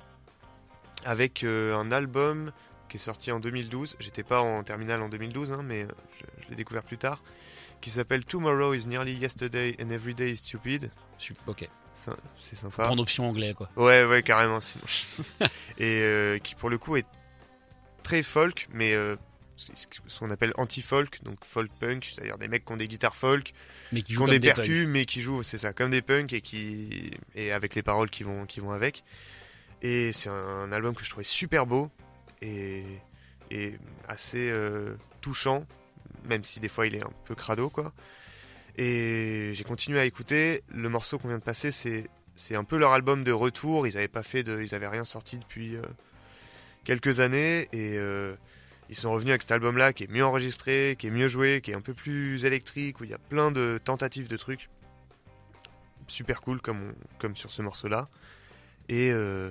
avec 1.05 1.43
euh, 1.43 1.77
un 1.77 1.91
album 1.91 2.51
qui 2.89 2.97
est 2.97 2.99
sorti 2.99 3.31
en 3.31 3.39
2012. 3.39 3.97
J'étais 3.99 4.23
pas 4.23 4.41
en 4.41 4.63
terminale 4.63 5.03
en 5.03 5.09
2012, 5.09 5.51
hein, 5.51 5.61
mais 5.63 5.83
euh, 5.83 5.87
je, 6.19 6.43
je 6.45 6.49
l'ai 6.49 6.55
découvert 6.55 6.81
plus 6.81 6.97
tard. 6.97 7.21
Qui 7.81 7.89
s'appelle 7.91 8.25
Tomorrow 8.25 8.73
is 8.73 8.87
Nearly 8.87 9.13
Yesterday 9.13 9.75
and 9.81 9.89
Every 9.91 10.15
Day 10.15 10.31
is 10.31 10.37
Stupid. 10.37 10.89
Ok, 11.47 11.69
C'est 11.93 12.55
sympa. 12.55 12.83
prendre 12.85 13.01
option 13.03 13.29
anglais 13.29 13.53
quoi. 13.53 13.69
Ouais, 13.75 14.03
ouais, 14.05 14.23
carrément. 14.23 14.59
Sinon. 14.59 14.83
Et 15.77 16.01
euh, 16.01 16.39
qui 16.39 16.55
pour 16.55 16.69
le 16.69 16.77
coup 16.77 16.95
est 16.95 17.05
très 18.03 18.23
folk, 18.23 18.67
mais 18.73 18.93
euh, 18.93 19.15
ce 19.57 20.19
qu'on 20.19 20.31
appelle 20.31 20.51
anti-folk, 20.57 21.23
donc 21.23 21.37
folk 21.45 21.71
punk, 21.79 22.05
c'est-à-dire 22.05 22.37
des 22.37 22.47
mecs 22.47 22.65
qui 22.65 22.73
ont 22.73 22.77
des 22.77 22.87
guitares 22.87 23.15
folk, 23.15 23.53
Mais 23.91 24.01
qui 24.01 24.13
qui 24.13 24.19
ont 24.19 24.25
des 24.27 24.39
des 24.39 24.47
punks. 24.49 24.57
percus, 24.57 24.87
mais 24.87 25.05
qui 25.05 25.21
jouent, 25.21 25.43
c'est 25.43 25.57
ça, 25.59 25.71
comme 25.73 25.91
des 25.91 26.01
punks 26.01 26.33
et 26.33 26.41
qui 26.41 27.11
et 27.35 27.51
avec 27.51 27.75
les 27.75 27.83
paroles 27.83 28.09
qui 28.09 28.23
vont 28.23 28.45
qui 28.47 28.59
vont 28.61 28.71
avec. 28.71 29.03
Et 29.81 30.11
c'est 30.11 30.29
un 30.29 30.71
album 30.71 30.95
que 30.95 31.03
je 31.05 31.09
trouvais 31.11 31.23
super 31.23 31.67
beau 31.67 31.91
et, 32.41 32.83
et 33.51 33.75
assez 34.07 34.49
euh, 34.49 34.95
touchant, 35.21 35.65
même 36.25 36.43
si 36.43 36.59
des 36.59 36.69
fois 36.69 36.87
il 36.87 36.95
est 36.95 37.03
un 37.03 37.11
peu 37.25 37.35
crado 37.35 37.69
quoi. 37.69 37.93
Et 38.77 39.51
j'ai 39.53 39.63
continué 39.63 39.99
à 39.99 40.05
écouter. 40.05 40.63
Le 40.69 40.89
morceau 40.89 41.17
qu'on 41.17 41.29
vient 41.29 41.37
de 41.37 41.43
passer, 41.43 41.71
c'est 41.71 42.09
c'est 42.35 42.55
un 42.55 42.63
peu 42.63 42.77
leur 42.77 42.91
album 42.91 43.23
de 43.23 43.31
retour. 43.31 43.87
Ils 43.87 43.97
avaient 43.97 44.07
pas 44.07 44.23
fait 44.23 44.43
de, 44.43 44.61
ils 44.61 44.75
avaient 44.75 44.87
rien 44.87 45.05
sorti 45.05 45.37
depuis 45.37 45.75
euh, 45.75 45.81
quelques 46.83 47.21
années 47.21 47.69
et 47.71 47.97
euh, 47.97 48.35
ils 48.89 48.95
sont 48.95 49.11
revenus 49.11 49.31
avec 49.31 49.43
cet 49.43 49.51
album-là 49.51 49.93
qui 49.93 50.03
est 50.03 50.11
mieux 50.11 50.25
enregistré, 50.25 50.95
qui 50.99 51.07
est 51.07 51.11
mieux 51.11 51.29
joué, 51.29 51.61
qui 51.61 51.71
est 51.71 51.75
un 51.75 51.81
peu 51.81 51.93
plus 51.93 52.43
électrique, 52.45 52.99
où 52.99 53.05
il 53.05 53.09
y 53.09 53.13
a 53.13 53.17
plein 53.17 53.51
de 53.51 53.79
tentatives 53.83 54.27
de 54.27 54.37
trucs. 54.37 54.69
Super 56.07 56.41
cool 56.41 56.61
comme, 56.61 56.93
comme 57.17 57.35
sur 57.35 57.51
ce 57.51 57.61
morceau-là. 57.61 58.09
Et 58.89 59.11
euh, 59.11 59.49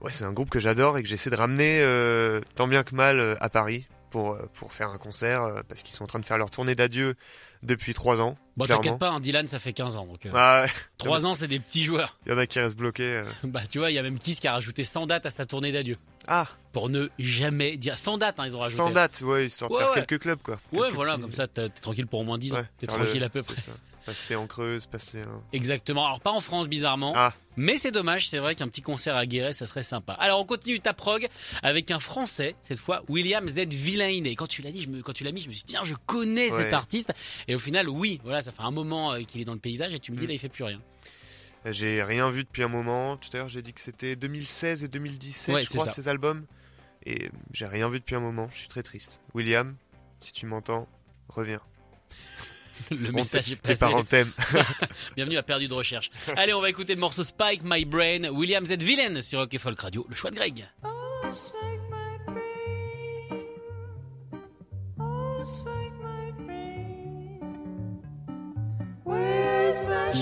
ouais, 0.00 0.12
c'est 0.12 0.24
un 0.24 0.32
groupe 0.32 0.48
que 0.48 0.60
j'adore 0.60 0.96
et 0.96 1.02
que 1.02 1.08
j'essaie 1.08 1.30
de 1.30 1.36
ramener 1.36 1.80
tant 2.54 2.68
bien 2.68 2.84
que 2.84 2.94
mal 2.94 3.36
à 3.40 3.48
Paris 3.50 3.86
pour, 4.10 4.32
euh, 4.32 4.48
pour 4.54 4.72
faire 4.72 4.90
un 4.90 4.98
concert 4.98 5.42
euh, 5.42 5.62
parce 5.68 5.82
qu'ils 5.82 5.94
sont 5.94 6.04
en 6.04 6.06
train 6.06 6.18
de 6.18 6.26
faire 6.26 6.38
leur 6.38 6.50
tournée 6.50 6.74
d'adieu 6.74 7.14
depuis 7.62 7.94
trois 7.94 8.20
ans. 8.20 8.36
Bon 8.56 8.66
t'inquiète 8.66 8.98
pas, 8.98 9.10
hein, 9.10 9.20
Dylan 9.20 9.46
ça 9.46 9.58
fait 9.58 9.72
15 9.72 9.96
ans. 9.96 10.06
Donc, 10.06 10.26
euh, 10.26 10.30
Ah 10.34 10.62
ouais, 10.64 10.70
Trois 10.98 11.26
ans 11.26 11.34
c'est 11.34 11.46
des 11.48 11.60
petits 11.60 11.84
joueurs. 11.84 12.18
il 12.26 12.32
y 12.32 12.34
en 12.34 12.38
a 12.38 12.46
qui 12.46 12.58
restent 12.58 12.76
bloqués. 12.76 13.04
euh. 13.16 13.24
bah 13.44 13.62
tu 13.68 13.78
vois, 13.78 13.90
il 13.90 13.94
y 13.94 13.98
a 13.98 14.02
même 14.02 14.18
Kiss 14.18 14.40
qui 14.40 14.48
a 14.48 14.52
rajouté 14.52 14.84
100 14.84 15.06
dates 15.06 15.26
à 15.26 15.30
sa 15.30 15.46
tournée 15.46 15.72
d'adieu. 15.72 15.96
Ah, 16.28 16.46
Pour 16.72 16.88
ne 16.90 17.08
jamais 17.18 17.76
dire... 17.76 17.96
100 17.98 18.18
dates 18.18 18.38
hein, 18.38 18.44
ils 18.46 18.54
ont 18.56 18.60
rajouté. 18.60 18.76
sans 18.76 18.90
date, 18.90 19.20
ouais, 19.22 19.46
histoire 19.46 19.70
de 19.70 19.76
faire 19.76 19.88
ouais. 19.90 19.94
quelques 20.04 20.20
clubs 20.22 20.40
quoi. 20.42 20.58
Ouais 20.72 20.90
voilà, 20.90 21.12
petits- 21.14 21.22
comme 21.22 21.32
ça 21.32 21.46
t'es 21.48 21.68
tranquille 21.68 22.06
pour 22.06 22.20
au 22.20 22.24
moins 22.24 22.38
10 22.38 22.54
ans. 22.54 22.62
T'es 22.78 22.86
tranquille 22.86 23.20
le- 23.20 23.26
à 23.26 23.30
peu 23.30 23.42
près. 23.42 23.54
Passer 24.06 24.34
en 24.34 24.46
creuse, 24.46 24.86
passer 24.86 25.20
un... 25.20 25.42
Exactement. 25.52 26.06
Alors 26.06 26.20
pas 26.20 26.30
en 26.30 26.40
France 26.40 26.68
bizarrement, 26.68 27.12
Ah. 27.14 27.34
mais 27.56 27.76
c'est 27.76 27.90
dommage. 27.90 28.28
C'est 28.28 28.38
vrai 28.38 28.54
qu'un 28.54 28.66
petit 28.68 28.80
concert 28.82 29.14
à 29.14 29.26
Guéret, 29.26 29.52
ça 29.52 29.66
serait 29.66 29.82
sympa. 29.82 30.14
Alors 30.14 30.40
on 30.40 30.44
continue 30.44 30.80
ta 30.80 30.94
prog 30.94 31.28
avec 31.62 31.90
un 31.90 31.98
Français 32.00 32.56
cette 32.62 32.78
fois, 32.78 33.02
William 33.08 33.46
Z 33.46 33.66
Villain. 33.68 34.24
Et 34.24 34.34
quand 34.36 34.46
tu 34.46 34.62
l'as 34.62 34.72
dit, 34.72 34.80
je 34.82 34.88
me, 34.88 35.02
quand 35.02 35.12
tu 35.12 35.22
l'as 35.24 35.32
mis, 35.32 35.42
je 35.42 35.48
me 35.48 35.52
suis 35.52 35.64
dit 35.64 35.72
tiens, 35.72 35.84
je 35.84 35.94
connais 36.06 36.50
Ouais. 36.50 36.62
cet 36.64 36.72
artiste. 36.72 37.12
Et 37.46 37.54
au 37.54 37.58
final, 37.58 37.88
oui, 37.88 38.20
voilà, 38.24 38.40
ça 38.40 38.52
fait 38.52 38.62
un 38.62 38.70
moment 38.70 39.12
euh, 39.12 39.20
qu'il 39.22 39.40
est 39.40 39.44
dans 39.44 39.52
le 39.54 39.60
paysage. 39.60 39.92
Et 39.94 39.98
tu 39.98 40.12
me 40.12 40.16
dis 40.16 40.24
Mm. 40.24 40.28
là, 40.28 40.34
il 40.34 40.38
fait 40.38 40.48
plus 40.48 40.64
rien. 40.64 40.80
J'ai 41.66 42.02
rien 42.02 42.30
vu 42.30 42.42
depuis 42.44 42.62
un 42.62 42.68
moment. 42.68 43.18
Tout 43.18 43.28
à 43.34 43.36
l'heure, 43.38 43.48
j'ai 43.48 43.60
dit 43.60 43.74
que 43.74 43.82
c'était 43.82 44.16
2016 44.16 44.82
et 44.82 44.88
2017, 44.88 45.54
Ouais, 45.54 45.62
je 45.62 45.68
crois, 45.68 45.84
ça. 45.84 45.92
ces 45.92 46.08
albums. 46.08 46.46
Et 47.04 47.28
j'ai 47.52 47.66
rien 47.66 47.88
vu 47.90 47.98
depuis 48.00 48.14
un 48.14 48.20
moment. 48.20 48.48
Je 48.52 48.58
suis 48.60 48.68
très 48.68 48.82
triste. 48.82 49.20
William, 49.34 49.76
si 50.22 50.32
tu 50.32 50.46
m'entends, 50.46 50.88
reviens. 51.28 51.60
Le 52.90 53.12
message 53.12 53.52
est 53.52 53.56
passé. 53.56 53.86
Bienvenue 55.16 55.36
à 55.36 55.42
Perdu 55.42 55.68
de 55.68 55.74
recherche. 55.74 56.10
Allez, 56.36 56.52
on 56.52 56.60
va 56.60 56.68
écouter 56.70 56.94
le 56.94 57.00
morceau 57.00 57.22
Spike 57.22 57.62
My 57.64 57.84
Brain, 57.84 58.30
William 58.30 58.64
Z. 58.64 58.76
Villain 58.78 59.20
sur 59.20 59.40
Rock 59.40 59.56
Folk 59.58 59.80
Radio, 59.80 60.06
le 60.08 60.14
choix 60.14 60.30
de 60.30 60.36
Greg. 60.36 60.66
Oh, 60.84 60.88
spike 61.32 61.80
my 61.90 62.18
brain. 62.26 63.40
Oh, 64.98 65.44
spike 65.44 65.92
my 66.02 66.32
brain. 66.44 67.38
Where's 69.04 69.84
my 69.86 70.12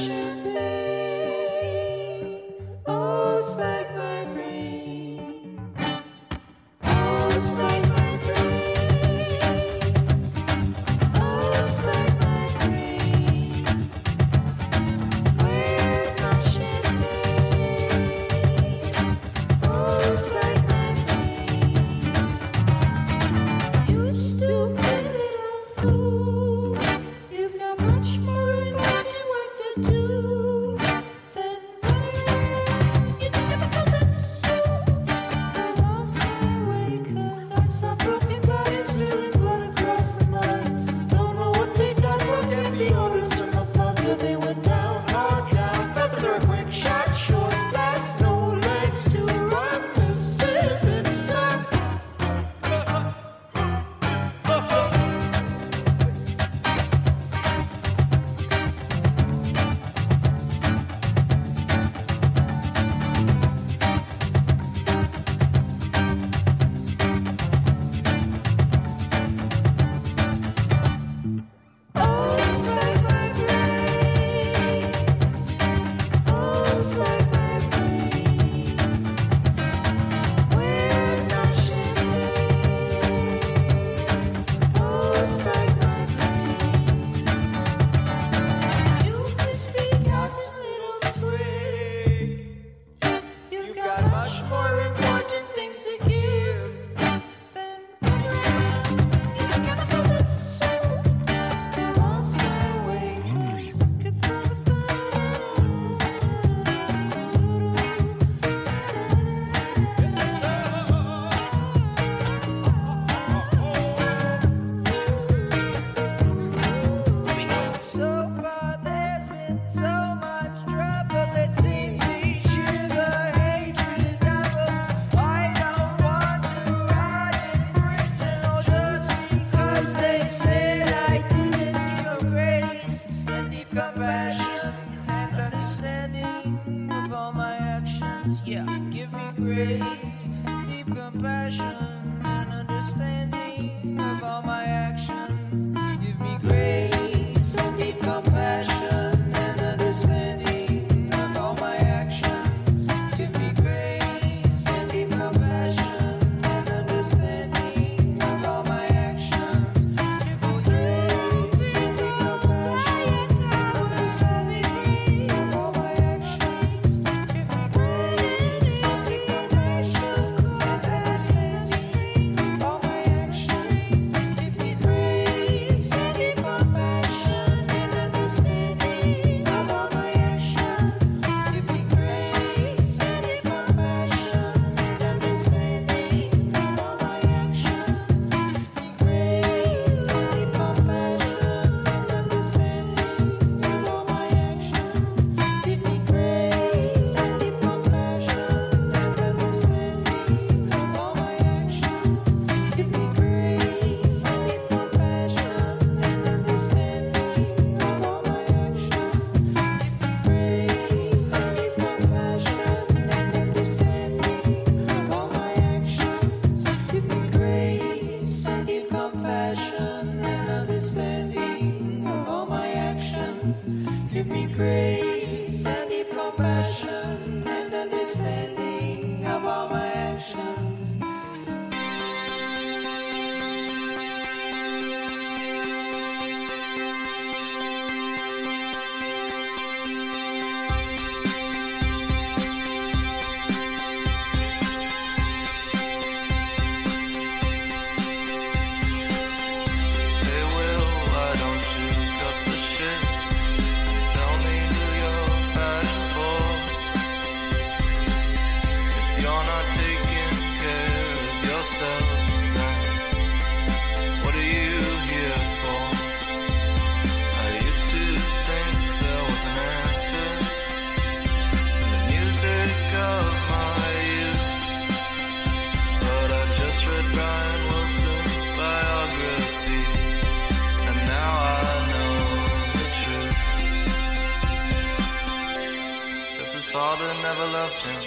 him. 287.36 288.02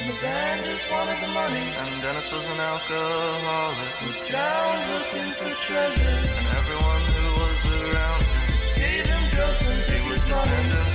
And 0.00 0.08
the 0.08 0.20
band 0.20 0.64
just 0.64 0.90
wanted 0.90 1.20
the 1.22 1.28
money. 1.28 1.60
And 1.60 2.02
Dennis 2.02 2.30
was 2.32 2.44
an 2.44 2.58
alcoholic. 2.58 4.02
Looked 4.02 4.30
down 4.30 4.92
looking 4.92 5.32
for 5.34 5.50
treasure. 5.60 6.02
And 6.02 6.46
everyone 6.56 7.02
who 7.12 7.26
was 7.40 7.94
around 7.94 8.22
him 8.22 8.48
just 8.48 8.74
gave 8.76 9.06
him 9.06 9.30
drugs 9.30 9.62
and 9.66 9.90
he 9.90 10.08
was 10.08 10.22
dependent 10.24 10.91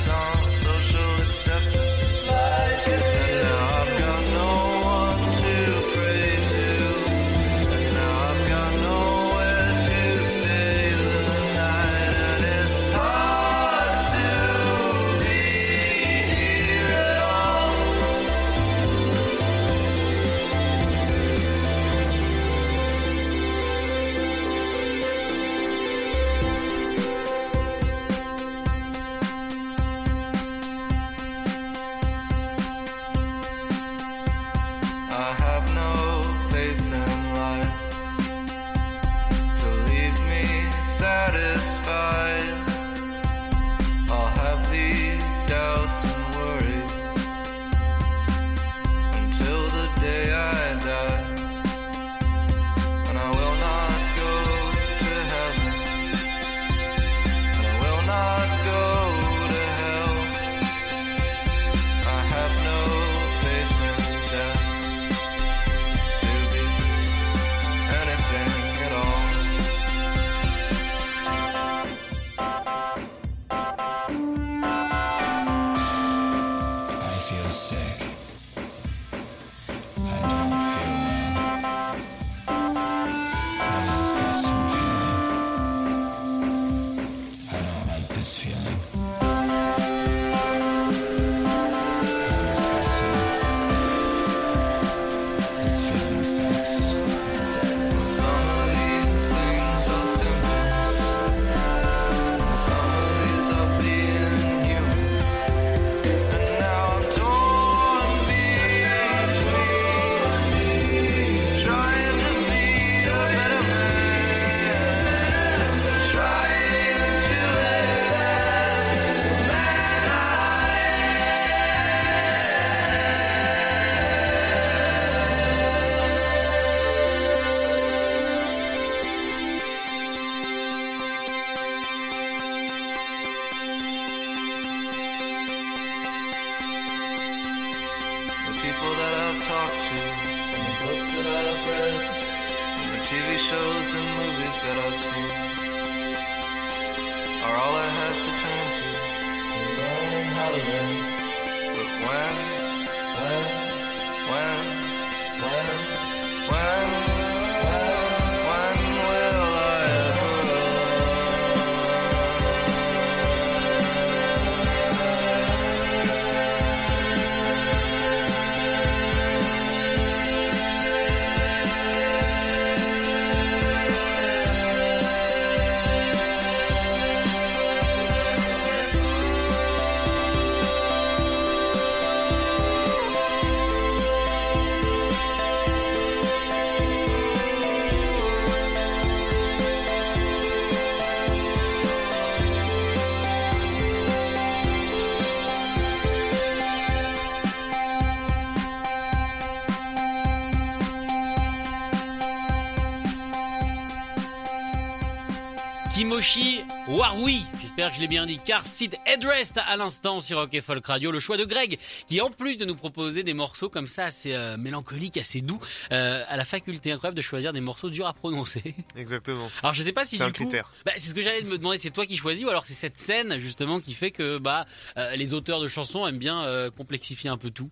Kimoshi 205.98 206.64
Warui, 206.88 207.44
j'espère 207.60 207.90
que 207.90 207.96
je 207.96 208.02
l'ai 208.02 208.08
bien 208.08 208.28
dit, 208.28 208.38
car 208.46 208.64
Sid 208.68 208.96
Headrest 209.08 209.58
à 209.58 209.78
l'instant 209.78 210.20
sur 210.20 210.38
Rock 210.38 210.54
et 210.54 210.62
Folk 210.62 210.86
Radio, 210.86 211.10
le 211.10 211.20
choix 211.20 211.38
de 211.38 211.44
Greg, 211.44 211.80
qui 212.06 212.22
en 212.22 212.30
plus 212.30 212.60
de 212.60 212.66
nous 212.66 212.76
proposer 212.76 213.24
des 213.24 213.34
morceaux 213.34 213.68
comme 213.68 213.88
ça 213.88 214.06
assez 214.06 214.36
euh, 214.36 214.58
mélancoliques, 214.58 215.18
assez 215.18 215.42
doux, 215.42 215.60
euh, 215.92 216.24
a 216.28 216.38
la 216.38 216.46
faculté 216.46 216.92
incroyable 216.92 217.18
de 217.18 217.24
choisir 217.24 217.52
des 217.52 217.62
morceaux 217.62 217.90
durs 217.90 218.06
à 218.06 218.14
prononcer. 218.14 218.76
Exactement. 218.96 219.50
Alors 219.64 219.74
je 219.74 219.82
sais 219.82 219.92
pas 219.92 220.06
si 220.06 220.18
C'est 220.18 220.24
un 220.24 220.28
coup, 220.28 220.44
critère. 220.44 220.72
bah, 220.86 220.92
c'est 220.98 221.10
ce 221.10 221.16
que 221.16 221.24
j'allais 221.24 221.42
me 221.42 221.58
demander, 221.58 221.80
c'est 221.80 221.90
toi 221.90 222.06
qui 222.06 222.16
choisis 222.16 222.46
ou 222.46 222.50
alors 222.50 222.68
c'est 222.68 222.76
cette 222.76 223.00
scène 223.00 223.40
justement 223.40 223.80
qui 223.80 223.96
fait 223.96 224.12
que 224.12 224.38
bah 224.38 224.68
euh, 224.98 225.16
les 225.16 225.34
auteurs 225.34 225.60
de 225.60 225.68
chansons 225.68 226.06
aiment 226.06 226.20
bien 226.20 226.70
complexifier 226.78 227.32
un 227.32 227.38
peu 227.38 227.50
tout? 227.50 227.72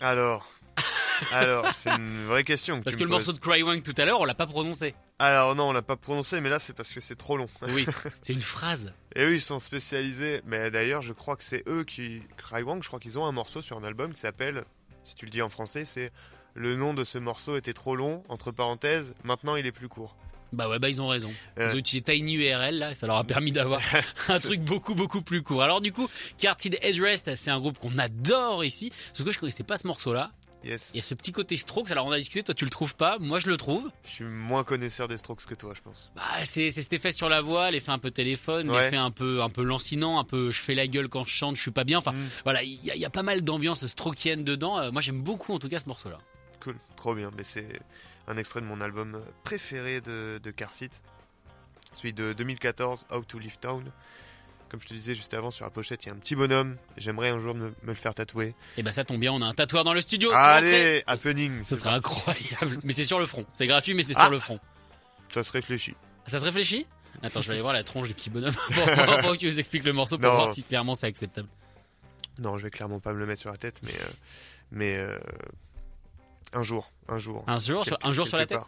Alors, 0.00 0.48
alors, 1.32 1.72
c'est 1.72 1.90
une 1.90 2.26
vraie 2.26 2.44
question. 2.44 2.78
que 2.78 2.84
Parce 2.84 2.94
que 2.94 3.02
le 3.02 3.10
morceau 3.10 3.32
de 3.32 3.40
Cry 3.40 3.64
Wank 3.64 3.82
tout 3.82 3.94
à 3.98 4.04
l'heure, 4.04 4.20
on 4.20 4.24
l'a 4.24 4.34
pas 4.34 4.46
prononcé. 4.46 4.94
Alors 5.20 5.54
non, 5.56 5.70
on 5.70 5.72
l'a 5.72 5.82
pas 5.82 5.96
prononcé, 5.96 6.40
mais 6.40 6.48
là 6.48 6.58
c'est 6.58 6.72
parce 6.72 6.90
que 6.92 7.00
c'est 7.00 7.16
trop 7.16 7.36
long. 7.36 7.48
Oui, 7.70 7.86
c'est 8.22 8.32
une 8.32 8.40
phrase. 8.40 8.92
Et 9.16 9.24
eux, 9.24 9.34
ils 9.34 9.40
sont 9.40 9.58
spécialisés. 9.58 10.42
Mais 10.46 10.70
d'ailleurs, 10.70 11.02
je 11.02 11.12
crois 11.12 11.36
que 11.36 11.42
c'est 11.42 11.64
eux 11.68 11.84
qui. 11.84 12.22
Crywang, 12.36 12.82
je 12.82 12.88
crois 12.88 13.00
qu'ils 13.00 13.18
ont 13.18 13.24
un 13.26 13.32
morceau 13.32 13.60
sur 13.60 13.76
un 13.76 13.84
album 13.84 14.12
qui 14.14 14.20
s'appelle, 14.20 14.64
si 15.04 15.14
tu 15.16 15.24
le 15.24 15.30
dis 15.32 15.42
en 15.42 15.48
français, 15.48 15.84
c'est 15.84 16.12
Le 16.54 16.76
nom 16.76 16.94
de 16.94 17.04
ce 17.04 17.18
morceau 17.18 17.56
était 17.56 17.72
trop 17.72 17.96
long, 17.96 18.22
entre 18.28 18.50
parenthèses, 18.52 19.14
maintenant 19.24 19.56
il 19.56 19.66
est 19.66 19.72
plus 19.72 19.88
court. 19.88 20.16
Bah 20.52 20.66
ouais, 20.68 20.78
bah 20.78 20.88
ils 20.88 21.02
ont 21.02 21.08
raison. 21.08 21.30
Ils 21.56 21.62
Euh. 21.64 21.74
ont 21.74 21.76
utilisé 21.76 22.02
Tiny 22.02 22.34
URL 22.34 22.78
là, 22.78 22.94
ça 22.94 23.06
leur 23.06 23.16
a 23.16 23.24
permis 23.24 23.52
d'avoir 23.52 23.82
un 24.28 24.40
truc 24.40 24.60
beaucoup 24.62 24.94
beaucoup 24.94 25.20
plus 25.20 25.42
court. 25.42 25.62
Alors 25.62 25.80
du 25.82 25.92
coup, 25.92 26.08
Carted 26.38 26.78
Headrest, 26.80 27.34
c'est 27.36 27.50
un 27.50 27.60
groupe 27.60 27.78
qu'on 27.78 27.98
adore 27.98 28.64
ici. 28.64 28.90
Sauf 29.12 29.26
que 29.26 29.32
je 29.32 29.38
connaissais 29.38 29.62
pas 29.62 29.76
ce 29.76 29.86
morceau-là. 29.86 30.30
Yes. 30.64 30.90
Il 30.92 30.96
y 30.96 31.00
a 31.00 31.04
ce 31.04 31.14
petit 31.14 31.30
côté 31.30 31.56
Strokes. 31.56 31.90
Alors 31.92 32.06
on 32.06 32.10
a 32.10 32.18
discuté, 32.18 32.42
toi 32.42 32.54
tu 32.54 32.64
le 32.64 32.70
trouves 32.70 32.96
pas, 32.96 33.18
moi 33.20 33.38
je 33.38 33.48
le 33.48 33.56
trouve. 33.56 33.90
Je 34.04 34.10
suis 34.10 34.24
moins 34.24 34.64
connaisseur 34.64 35.06
des 35.06 35.16
Strokes 35.16 35.46
que 35.46 35.54
toi, 35.54 35.72
je 35.76 35.82
pense. 35.82 36.10
Bah 36.16 36.22
c'est 36.44 36.70
c'est 36.72 36.82
cet 36.82 36.92
effet 36.92 37.12
sur 37.12 37.28
la 37.28 37.40
voix, 37.42 37.70
l'effet 37.70 37.92
un 37.92 37.98
peu 38.00 38.10
téléphone, 38.10 38.68
Ouais. 38.70 38.84
l'effet 38.84 38.96
un 38.96 39.12
peu 39.12 39.40
un 39.42 39.50
peu 39.50 39.62
lancinant, 39.62 40.18
un 40.18 40.24
peu 40.24 40.50
je 40.50 40.60
fais 40.60 40.74
la 40.74 40.86
gueule 40.88 41.08
quand 41.08 41.22
je 41.24 41.30
chante, 41.30 41.54
je 41.56 41.60
suis 41.60 41.70
pas 41.70 41.84
bien. 41.84 41.98
Enfin 41.98 42.12
Mm. 42.12 42.28
voilà, 42.44 42.62
il 42.64 42.84
y, 42.84 42.90
a- 42.90 42.96
il 42.96 43.00
y 43.00 43.04
a 43.04 43.10
pas 43.10 43.22
mal 43.22 43.42
d'ambiance 43.42 43.86
strokienne 43.86 44.42
dedans. 44.42 44.78
Euh, 44.80 44.90
moi 44.90 45.00
j'aime 45.00 45.20
beaucoup 45.22 45.52
en 45.54 45.58
tout 45.60 45.68
cas 45.68 45.78
ce 45.78 45.86
morceau-là. 45.86 46.18
Cool, 46.60 46.76
trop 46.96 47.14
bien. 47.14 47.30
Mais 47.36 47.44
c'est 47.44 47.68
un 48.26 48.36
extrait 48.36 48.60
de 48.60 48.66
mon 48.66 48.80
album 48.80 49.22
préféré 49.44 50.00
de, 50.00 50.40
de 50.42 50.50
Car 50.50 50.72
Seat. 50.72 51.02
Celui 51.94 52.12
de 52.12 52.32
2014, 52.32 53.06
How 53.12 53.22
to 53.22 53.38
Leave 53.38 53.58
Town. 53.60 53.90
Comme 54.68 54.80
je 54.82 54.86
te 54.88 54.94
disais 54.94 55.14
juste 55.14 55.32
avant, 55.34 55.50
sur 55.50 55.64
la 55.64 55.70
pochette, 55.70 56.04
il 56.04 56.08
y 56.08 56.10
a 56.10 56.14
un 56.14 56.18
petit 56.18 56.34
bonhomme. 56.36 56.76
J'aimerais 56.96 57.30
un 57.30 57.38
jour 57.38 57.54
me, 57.54 57.68
me 57.68 57.74
le 57.88 57.94
faire 57.94 58.14
tatouer. 58.14 58.54
Et 58.76 58.82
bah 58.82 58.92
ça 58.92 59.04
tombe 59.04 59.18
bien, 59.20 59.32
on 59.32 59.40
a 59.42 59.46
un 59.46 59.54
tatoueur 59.54 59.84
dans 59.84 59.94
le 59.94 60.00
studio. 60.00 60.30
Allez, 60.32 61.02
happening. 61.06 61.62
Ce 61.66 61.76
serait 61.76 61.90
incroyable. 61.90 62.78
Mais 62.84 62.92
c'est 62.92 63.04
sur 63.04 63.18
le 63.18 63.26
front. 63.26 63.46
C'est 63.52 63.66
gratuit, 63.66 63.94
mais 63.94 64.02
c'est 64.02 64.14
Ah. 64.16 64.24
sur 64.24 64.30
le 64.30 64.38
front. 64.38 64.58
Ça 65.28 65.42
se 65.42 65.52
réfléchit. 65.52 65.94
Ça 66.26 66.38
se 66.38 66.44
réfléchit? 66.44 66.86
Attends, 67.22 67.40
je 67.42 67.48
vais 67.48 67.54
aller 67.54 67.62
voir 67.62 67.72
la 67.72 67.82
tronche 67.84 68.08
du 68.08 68.14
petit 68.14 68.30
bonhomme 68.30 68.54
pour, 69.22 69.32
que 69.32 69.36
tu 69.36 69.46
nous 69.46 69.58
expliques 69.58 69.84
le 69.84 69.92
morceau 69.92 70.18
pour 70.18 70.28
Non. 70.28 70.36
voir 70.36 70.52
si 70.52 70.62
clairement 70.62 70.94
c'est 70.94 71.06
acceptable. 71.06 71.48
Non, 72.38 72.56
je 72.56 72.62
vais 72.64 72.70
clairement 72.70 73.00
pas 73.00 73.12
me 73.12 73.18
le 73.18 73.26
mettre 73.26 73.40
sur 73.40 73.50
la 73.50 73.56
tête, 73.56 73.80
mais 73.82 73.90
euh, 73.94 74.10
mais 74.70 74.96
euh, 74.98 75.18
un 76.52 76.62
jour, 76.62 76.92
un 77.08 77.18
jour. 77.18 77.42
Un 77.46 77.58
jour, 77.58 77.84
sur, 77.84 77.98
un 78.02 78.12
jour 78.12 78.28
sur 78.28 78.36
la 78.36 78.46
tête? 78.46 78.60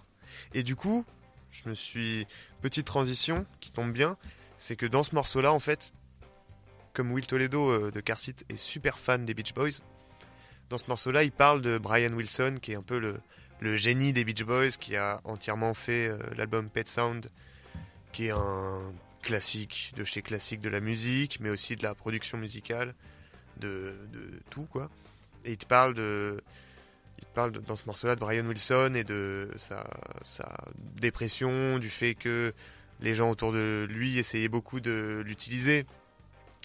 Et 0.54 0.62
du 0.62 0.74
coup, 0.74 1.04
je 1.50 1.68
me 1.68 1.74
suis 1.74 2.26
petite 2.62 2.86
transition 2.86 3.46
qui 3.60 3.70
tombe 3.70 3.92
bien, 3.92 4.16
c'est 4.60 4.76
que 4.76 4.84
dans 4.84 5.02
ce 5.02 5.14
morceau-là, 5.14 5.54
en 5.54 5.58
fait, 5.58 5.94
comme 6.92 7.10
Will 7.12 7.26
Toledo 7.26 7.70
euh, 7.70 7.90
de 7.90 8.00
Car 8.00 8.18
Seat 8.18 8.44
est 8.50 8.58
super 8.58 8.98
fan 8.98 9.24
des 9.24 9.32
Beach 9.32 9.54
Boys, 9.54 9.80
dans 10.68 10.76
ce 10.76 10.84
morceau-là, 10.86 11.24
il 11.24 11.32
parle 11.32 11.62
de 11.62 11.78
Brian 11.78 12.12
Wilson, 12.12 12.58
qui 12.60 12.72
est 12.72 12.76
un 12.76 12.82
peu 12.82 12.98
le, 12.98 13.76
génie 13.76 14.12
des 14.12 14.22
Beach 14.22 14.44
Boys, 14.44 14.72
qui 14.78 14.96
a 14.96 15.22
entièrement 15.24 15.72
fait 15.72 16.08
euh, 16.08 16.18
l'album 16.36 16.68
Pet 16.68 16.86
Sound, 16.86 17.30
qui 18.12 18.26
est 18.26 18.32
un 18.32 18.92
classique 19.22 19.94
de 19.96 20.04
chez 20.04 20.20
classique 20.20 20.60
de 20.60 20.68
la 20.68 20.80
musique, 20.80 21.40
mais 21.40 21.48
aussi 21.48 21.74
de 21.74 21.82
la 21.82 21.94
production 21.94 22.36
musicale, 22.36 22.94
de, 23.56 23.96
tout 24.50 24.66
quoi. 24.66 24.90
Et 25.46 25.52
il 25.52 25.56
te 25.56 25.66
parle 25.66 25.94
de, 25.94 26.38
il 27.18 27.26
parle 27.28 27.52
dans 27.52 27.76
ce 27.76 27.86
morceau-là 27.86 28.14
de 28.14 28.20
Brian 28.20 28.44
Wilson 28.44 28.92
et 28.94 29.04
de 29.04 29.50
sa 29.56 30.54
dépression, 31.00 31.78
du 31.78 31.88
fait 31.88 32.14
que 32.14 32.52
les 33.00 33.14
gens 33.14 33.30
autour 33.30 33.52
de 33.52 33.86
lui 33.88 34.18
essayaient 34.18 34.48
beaucoup 34.48 34.80
de 34.80 35.22
l'utiliser, 35.24 35.86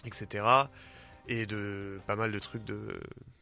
etc. 0.05 0.45
Et 1.27 1.45
de 1.45 1.99
pas 2.05 2.15
mal 2.15 2.31
de 2.31 2.39
trucs 2.39 2.65
de 2.65 2.99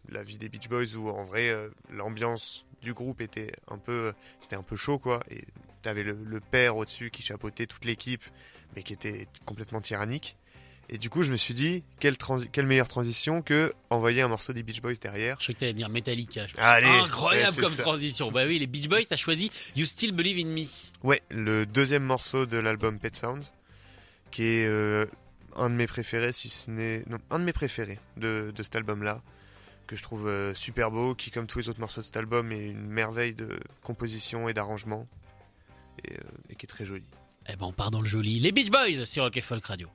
la 0.09 0.23
vie 0.23 0.37
des 0.37 0.49
Beach 0.49 0.69
Boys 0.69 0.95
où 0.95 1.09
en 1.09 1.25
vrai 1.25 1.49
euh, 1.49 1.69
l'ambiance 1.89 2.65
du 2.81 2.93
groupe 2.93 3.21
était 3.21 3.51
un 3.67 3.77
peu, 3.77 4.13
c'était 4.39 4.55
un 4.55 4.63
peu 4.63 4.75
chaud 4.75 4.99
quoi. 4.99 5.21
Et 5.29 5.45
t'avais 5.81 6.03
le, 6.03 6.17
le 6.23 6.39
père 6.39 6.77
au-dessus 6.77 7.09
qui 7.09 7.21
chapeautait 7.21 7.65
toute 7.65 7.85
l'équipe, 7.85 8.23
mais 8.75 8.83
qui 8.83 8.93
était 8.93 9.27
complètement 9.45 9.81
tyrannique. 9.81 10.37
Et 10.89 10.97
du 10.97 11.09
coup, 11.09 11.23
je 11.23 11.31
me 11.31 11.37
suis 11.37 11.53
dit, 11.53 11.83
quelle, 11.99 12.15
meilleure 12.65 12.87
transition 12.87 13.41
que 13.41 13.73
envoyer 13.89 14.21
un 14.21 14.27
morceau 14.27 14.53
des 14.53 14.63
Beach 14.63 14.81
Boys 14.81 14.95
derrière. 15.01 15.37
Je 15.39 15.45
croyais 15.45 15.55
que 15.55 15.59
t'allais 15.61 15.73
dire 15.73 15.89
Metallica. 15.89 16.45
Je- 16.47 16.53
Allez, 16.57 16.85
Incroyable 16.87 17.55
ouais, 17.57 17.63
comme 17.63 17.73
ça. 17.73 17.83
transition. 17.83 18.31
Bah 18.31 18.43
oui, 18.45 18.59
les 18.59 18.67
Beach 18.67 18.87
Boys, 18.89 19.05
t'as 19.09 19.15
choisi 19.15 19.49
You 19.75 19.85
Still 19.85 20.11
Believe 20.11 20.45
in 20.45 20.49
Me. 20.49 20.65
Ouais, 21.03 21.21
le 21.29 21.65
deuxième 21.65 22.03
morceau 22.03 22.45
de 22.45 22.57
l'album 22.57 22.99
Pet 22.99 23.15
Sounds, 23.15 23.51
qui 24.29 24.43
est 24.43 24.67
euh, 24.67 25.05
un 25.55 25.69
de 25.69 25.75
mes 25.75 25.87
préférés, 25.87 26.33
si 26.33 26.49
ce 26.49 26.69
n'est. 26.69 27.03
Non, 27.07 27.17
un 27.31 27.39
de 27.39 27.45
mes 27.45 27.53
préférés 27.53 27.99
de, 28.17 28.51
de 28.53 28.63
cet 28.63 28.75
album-là, 28.75 29.21
que 29.87 29.95
je 29.95 30.03
trouve 30.03 30.27
euh, 30.27 30.53
super 30.53 30.91
beau, 30.91 31.15
qui, 31.15 31.31
comme 31.31 31.47
tous 31.47 31.59
les 31.59 31.69
autres 31.69 31.79
morceaux 31.79 32.01
de 32.01 32.05
cet 32.05 32.17
album, 32.17 32.51
est 32.51 32.67
une 32.67 32.87
merveille 32.87 33.33
de 33.33 33.59
composition 33.81 34.47
et 34.49 34.53
d'arrangement, 34.53 35.07
et, 36.05 36.13
euh, 36.13 36.17
et 36.49 36.55
qui 36.55 36.65
est 36.65 36.67
très 36.67 36.85
joli. 36.85 37.05
Eh 37.49 37.55
ben, 37.55 37.65
on 37.67 37.71
part 37.71 37.91
dans 37.91 38.01
le 38.01 38.07
joli. 38.07 38.39
Les 38.39 38.51
Beach 38.51 38.69
Boys 38.71 39.05
sur 39.05 39.23
Rock 39.23 39.37
et 39.37 39.41
Folk 39.41 39.65
Radio. 39.65 39.89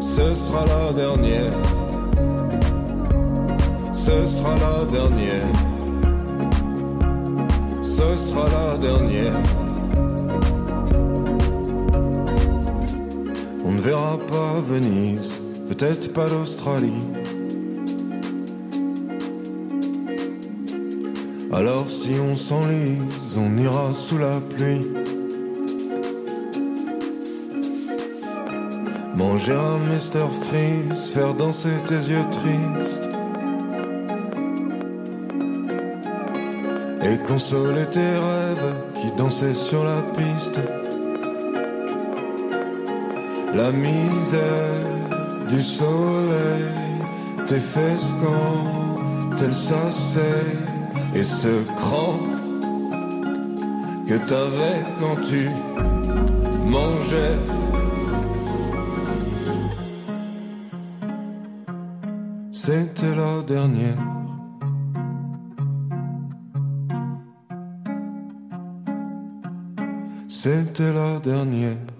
Ce 0.00 0.34
sera 0.34 0.64
la 0.66 0.92
dernière. 0.92 1.52
ce 3.92 4.26
sera 4.26 4.54
la 4.58 4.84
dernière. 4.84 5.46
Ce 7.82 8.16
sera 8.16 8.46
la 8.48 8.76
dernière. 8.76 9.32
On 13.64 13.72
ne 13.72 13.80
verra 13.80 14.18
pas 14.18 14.60
Venise, 14.60 15.40
peut-être 15.68 16.12
pas 16.12 16.28
l'Australie. 16.28 17.06
Alors 21.52 21.88
si 21.88 22.12
on 22.20 22.34
s'enlise, 22.34 23.38
on 23.38 23.56
ira 23.56 23.94
sous 23.94 24.18
la 24.18 24.40
pluie. 24.40 25.03
Manger 29.34 29.52
un 29.54 29.78
Mr. 29.92 30.28
Freeze, 30.44 31.10
faire 31.12 31.34
danser 31.34 31.76
tes 31.88 31.94
yeux 31.94 32.24
tristes. 32.30 33.08
Et 37.02 37.18
consoler 37.26 37.84
tes 37.86 38.12
rêves 38.28 38.74
qui 38.94 39.10
dansaient 39.16 39.54
sur 39.54 39.82
la 39.82 40.02
piste. 40.16 40.60
La 43.56 43.72
misère 43.72 44.86
du 45.50 45.60
soleil, 45.62 46.68
tes 47.48 47.58
fesses 47.58 48.14
quand 48.22 49.36
elles 49.42 49.52
s'asseyent. 49.52 50.58
Et 51.16 51.24
ce 51.24 51.64
cran 51.74 52.20
que 54.06 54.14
t'avais 54.14 54.78
quand 55.00 55.20
tu 55.28 55.50
mangeais. 56.66 57.63
La 63.36 63.42
dernière. 63.42 63.96
C'était 70.28 70.92
la 70.92 71.18
dernière. 71.20 71.93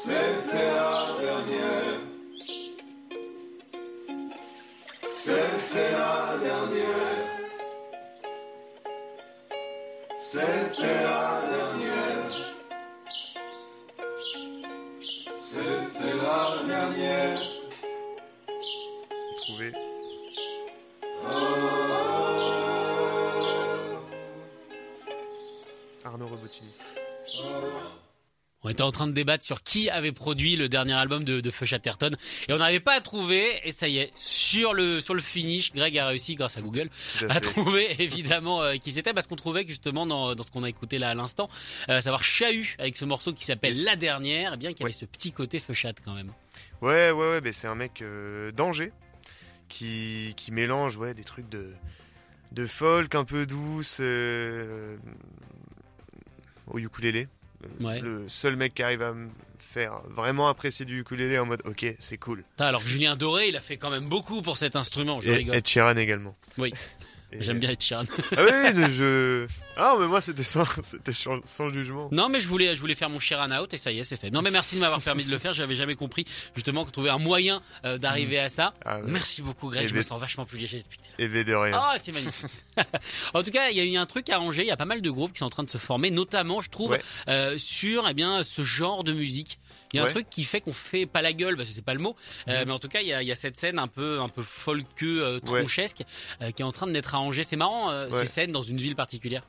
C'était 0.00 0.72
la 0.74 0.77
train 28.98 29.06
de 29.06 29.12
débattre 29.12 29.44
sur 29.44 29.62
qui 29.62 29.88
avait 29.90 30.12
produit 30.12 30.56
le 30.56 30.68
dernier 30.68 30.94
album 30.94 31.24
de, 31.24 31.40
de 31.40 31.50
Feu 31.50 31.66
Chatterton. 31.66 32.16
Et 32.48 32.52
on 32.52 32.58
n'arrivait 32.58 32.80
pas 32.80 32.94
à 32.94 33.00
trouver 33.00 33.60
et 33.64 33.70
ça 33.70 33.88
y 33.88 33.98
est 33.98 34.12
sur 34.16 34.74
le 34.74 35.00
sur 35.00 35.14
le 35.14 35.20
finish 35.20 35.72
Greg 35.72 35.96
a 35.98 36.06
réussi 36.08 36.34
grâce 36.34 36.56
à 36.56 36.60
Google 36.60 36.90
à 37.28 37.40
trouver 37.40 37.86
évidemment 38.02 38.62
euh, 38.62 38.76
qui 38.76 38.92
c'était 38.92 39.12
parce 39.12 39.26
qu'on 39.26 39.36
trouvait 39.36 39.64
justement 39.66 40.06
dans, 40.06 40.34
dans 40.34 40.42
ce 40.42 40.50
qu'on 40.50 40.64
a 40.64 40.68
écouté 40.68 40.98
là 40.98 41.10
à 41.10 41.14
l'instant 41.14 41.48
euh, 41.88 42.00
savoir 42.00 42.22
Chahut 42.22 42.74
avec 42.78 42.96
ce 42.96 43.04
morceau 43.04 43.32
qui 43.32 43.44
s'appelle 43.44 43.82
La 43.84 43.96
Dernière 43.96 44.54
et 44.54 44.56
bien 44.56 44.72
qu'il 44.72 44.80
y 44.80 44.84
avait 44.84 44.92
ce 44.92 45.04
petit 45.04 45.32
côté 45.32 45.60
Feu 45.60 45.74
Chat 45.74 45.94
quand 46.04 46.14
même. 46.14 46.32
Ouais, 46.80 47.10
ouais, 47.10 47.30
ouais, 47.30 47.40
mais 47.40 47.52
c'est 47.52 47.68
un 47.68 47.74
mec 47.74 48.02
euh, 48.02 48.52
d'Angers 48.52 48.92
qui, 49.68 50.34
qui 50.36 50.52
mélange 50.52 50.96
ouais, 50.96 51.14
des 51.14 51.24
trucs 51.24 51.48
de, 51.48 51.72
de 52.52 52.66
folk 52.66 53.14
un 53.14 53.24
peu 53.24 53.46
douce 53.46 53.98
euh, 54.00 54.96
au 56.66 56.78
ukulélé. 56.78 57.28
Ouais. 57.80 58.00
Le 58.00 58.28
seul 58.28 58.56
mec 58.56 58.74
qui 58.74 58.82
arrive 58.82 59.02
à 59.02 59.12
me 59.14 59.28
faire 59.58 60.00
vraiment 60.08 60.48
apprécier 60.48 60.84
du 60.86 61.00
ukulélé 61.00 61.38
en 61.38 61.46
mode 61.46 61.60
ok, 61.66 61.96
c'est 61.98 62.16
cool. 62.16 62.44
Putain, 62.50 62.66
alors 62.66 62.82
que 62.82 62.88
Julien 62.88 63.16
Doré 63.16 63.48
il 63.48 63.56
a 63.56 63.60
fait 63.60 63.76
quand 63.76 63.90
même 63.90 64.08
beaucoup 64.08 64.42
pour 64.42 64.56
cet 64.56 64.76
instrument 64.76 65.20
je 65.20 65.30
Et 65.30 65.34
rigole 65.34 65.60
Sheeran 65.64 65.96
également. 65.96 66.36
oui 66.56 66.72
Et- 67.32 67.42
j'aime 67.42 67.58
bien 67.58 67.70
Ed 67.70 67.80
Sheeran 67.82 68.04
Ah 68.36 68.42
oui, 68.42 68.84
je. 68.90 69.46
Ah, 69.76 69.96
mais 70.00 70.06
moi 70.06 70.20
c'était 70.20 70.42
sans, 70.42 70.64
c'était 70.82 71.12
sans, 71.12 71.70
jugement. 71.70 72.08
Non, 72.10 72.28
mais 72.28 72.40
je 72.40 72.48
voulais, 72.48 72.74
je 72.74 72.80
voulais 72.80 72.94
faire 72.94 73.10
mon 73.10 73.20
Sheeran 73.20 73.50
out 73.60 73.72
et 73.74 73.76
ça 73.76 73.92
y 73.92 73.98
est, 73.98 74.04
c'est 74.04 74.16
fait. 74.16 74.30
Non, 74.30 74.42
mais 74.42 74.50
merci 74.50 74.76
de 74.76 74.80
m'avoir 74.80 75.00
permis 75.00 75.24
de 75.24 75.30
le 75.30 75.38
faire. 75.38 75.52
J'avais 75.54 75.76
jamais 75.76 75.94
compris 75.94 76.24
justement 76.54 76.84
qu'on 76.84 76.90
trouvait 76.90 77.10
un 77.10 77.18
moyen 77.18 77.62
euh, 77.84 77.98
d'arriver 77.98 78.38
à 78.38 78.48
ça. 78.48 78.72
Ah 78.84 79.00
ouais. 79.00 79.10
Merci 79.10 79.42
beaucoup, 79.42 79.68
Greg. 79.68 79.84
Et 79.84 79.88
je 79.88 79.94
me 79.94 80.02
sens 80.02 80.20
vachement 80.20 80.46
plus 80.46 80.58
léger 80.58 80.78
depuis 80.78 80.98
que. 80.98 81.22
Et 81.22 81.44
de 81.44 81.54
rien. 81.54 81.78
Ah, 81.78 81.94
c'est 81.98 82.12
magnifique. 82.12 82.46
en 83.34 83.42
tout 83.42 83.50
cas, 83.50 83.68
il 83.70 83.76
y 83.76 83.80
a 83.80 83.84
eu 83.84 83.96
un 83.96 84.06
truc 84.06 84.30
à 84.30 84.40
Angers. 84.40 84.62
Il 84.62 84.68
y 84.68 84.72
a 84.72 84.76
pas 84.76 84.84
mal 84.84 85.02
de 85.02 85.10
groupes 85.10 85.32
qui 85.32 85.38
sont 85.38 85.44
en 85.46 85.50
train 85.50 85.64
de 85.64 85.70
se 85.70 85.78
former, 85.78 86.10
notamment, 86.10 86.60
je 86.60 86.70
trouve, 86.70 86.90
Ouais. 86.90 87.02
euh, 87.28 87.56
sur 87.58 88.08
eh 88.08 88.14
bien 88.14 88.42
ce 88.42 88.62
genre 88.62 89.04
de 89.04 89.12
musique. 89.12 89.58
Il 89.92 89.96
y 89.96 90.00
a 90.00 90.04
un 90.04 90.08
truc 90.08 90.28
qui 90.28 90.44
fait 90.44 90.60
qu'on 90.60 90.72
fait 90.72 91.06
pas 91.06 91.22
la 91.22 91.32
gueule, 91.32 91.56
parce 91.56 91.68
que 91.68 91.74
c'est 91.74 91.82
pas 91.82 91.94
le 91.94 92.00
mot, 92.00 92.14
euh, 92.48 92.64
mais 92.66 92.72
en 92.72 92.78
tout 92.78 92.88
cas, 92.88 93.00
il 93.00 93.06
y 93.06 93.12
a, 93.12 93.22
il 93.22 93.26
y 93.28 93.32
a 93.32 93.34
cette 93.34 93.56
scène 93.56 93.78
un 93.78 93.88
peu, 93.88 94.20
un 94.20 94.28
peu 94.28 94.42
folkeeux, 94.42 95.22
euh, 95.24 95.34
Ouais. 95.34 95.60
tronchesque, 95.60 96.02
euh, 96.42 96.50
qui 96.50 96.62
est 96.62 96.64
en 96.64 96.72
train 96.72 96.86
de 96.86 96.92
naître 96.92 97.14
à 97.14 97.20
Angers. 97.20 97.42
C'est 97.44 97.56
marrant, 97.56 97.90
euh, 97.90 98.08
Ouais. 98.10 98.20
ces 98.20 98.26
scènes 98.26 98.52
dans 98.52 98.62
une 98.62 98.76
ville 98.78 98.96
particulière. 98.96 99.44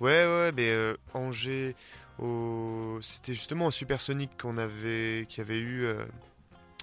Ouais, 0.00 0.24
ouais, 0.24 0.52
mais 0.56 0.72
Angers, 1.12 1.76
au... 2.18 2.98
c'était 3.02 3.34
justement 3.34 3.66
au 3.66 3.70
Supersonic 3.70 4.30
qu'on 4.40 4.56
avait, 4.58 5.26
qui 5.28 5.40
avait 5.40 5.58
eu, 5.60 5.86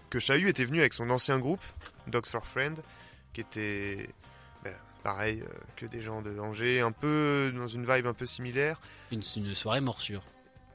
que 0.09 0.19
Chahut 0.19 0.47
était 0.47 0.65
venu 0.65 0.79
avec 0.79 0.93
son 0.93 1.09
ancien 1.09 1.39
groupe, 1.39 1.63
Dogs 2.07 2.25
for 2.27 2.45
Friend, 2.45 2.77
qui 3.33 3.41
était 3.41 4.09
ben, 4.63 4.73
pareil 5.03 5.41
euh, 5.41 5.47
que 5.75 5.85
des 5.85 6.01
gens 6.01 6.21
de 6.21 6.37
Angers, 6.39 6.81
un 6.81 6.91
peu 6.91 7.51
dans 7.55 7.67
une 7.67 7.85
vibe 7.91 8.05
un 8.07 8.13
peu 8.13 8.25
similaire. 8.25 8.79
Une, 9.11 9.21
une 9.37 9.55
soirée 9.55 9.81
morsure. 9.81 10.21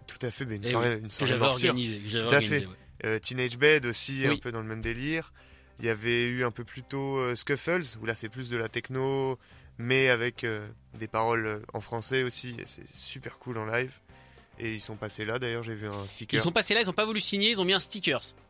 Tout 0.07 0.19
à 0.25 0.31
fait, 0.31 0.45
mais 0.47 0.57
une 0.57 0.65
Eh 0.65 0.71
soirée, 0.71 0.95
oui, 0.97 1.01
une 1.05 1.11
soirée 1.11 1.33
organisée. 1.41 1.99
que 2.01 2.25
Tout 2.29 2.35
à 2.35 2.41
fait. 2.41 2.67
ouais. 2.67 2.73
Euh, 3.05 3.19
Teenage 3.19 3.59
Bed 3.59 3.85
aussi, 3.87 4.27
un 4.27 4.37
peu 4.37 4.53
dans 4.53 4.61
le 4.61 4.67
même 4.67 4.81
délire. 4.81 5.33
Il 5.79 5.85
y 5.85 5.89
avait 5.91 6.29
eu 6.29 6.45
un 6.45 6.51
peu 6.51 6.65
plus 6.65 6.83
tôt 6.83 7.19
euh, 7.19 7.37
Scuffles, 7.37 7.83
où 8.01 8.07
là 8.07 8.15
c'est 8.15 8.31
plus 8.31 8.49
de 8.49 8.57
la 8.57 8.69
techno, 8.69 9.39
mais 9.77 10.09
avec 10.09 10.45
euh, 10.45 10.67
des 10.99 11.07
paroles 11.09 11.63
en 11.75 11.81
français 11.83 12.23
aussi, 12.23 12.57
c'est 12.65 12.91
super 12.95 13.39
cool 13.39 13.59
en 13.59 13.67
live. 13.67 13.93
Et 14.59 14.73
ils 14.75 14.81
sont 14.81 14.97
passés 14.97 15.27
là, 15.27 15.39
d'ailleurs 15.39 15.63
j'ai 15.63 15.75
vu 15.75 15.87
un 15.87 16.07
sticker. 16.09 16.39
Ils 16.39 16.43
sont 16.43 16.51
passés 16.53 16.73
là, 16.73 16.81
ils 16.81 16.89
ont 16.89 16.95
pas 16.95 17.05
voulu 17.05 17.21
signer, 17.21 17.51
ils 17.51 17.61
ont 17.61 17.67
mis 17.67 17.75
un. 17.75 17.81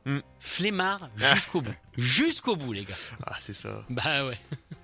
Hmm. 0.05 0.21
Flemmard 0.39 1.11
Ah. 1.21 1.35
jusqu'au 1.35 1.61
bout. 1.63 1.75
Jusqu'au 1.97 2.55
bout, 2.55 2.73
les 2.73 2.85
gars. 2.85 2.95
Ah 3.27 3.35
c'est 3.41 3.55
ça. 3.57 3.85
Bah 3.91 4.25
ouais. 4.25 4.39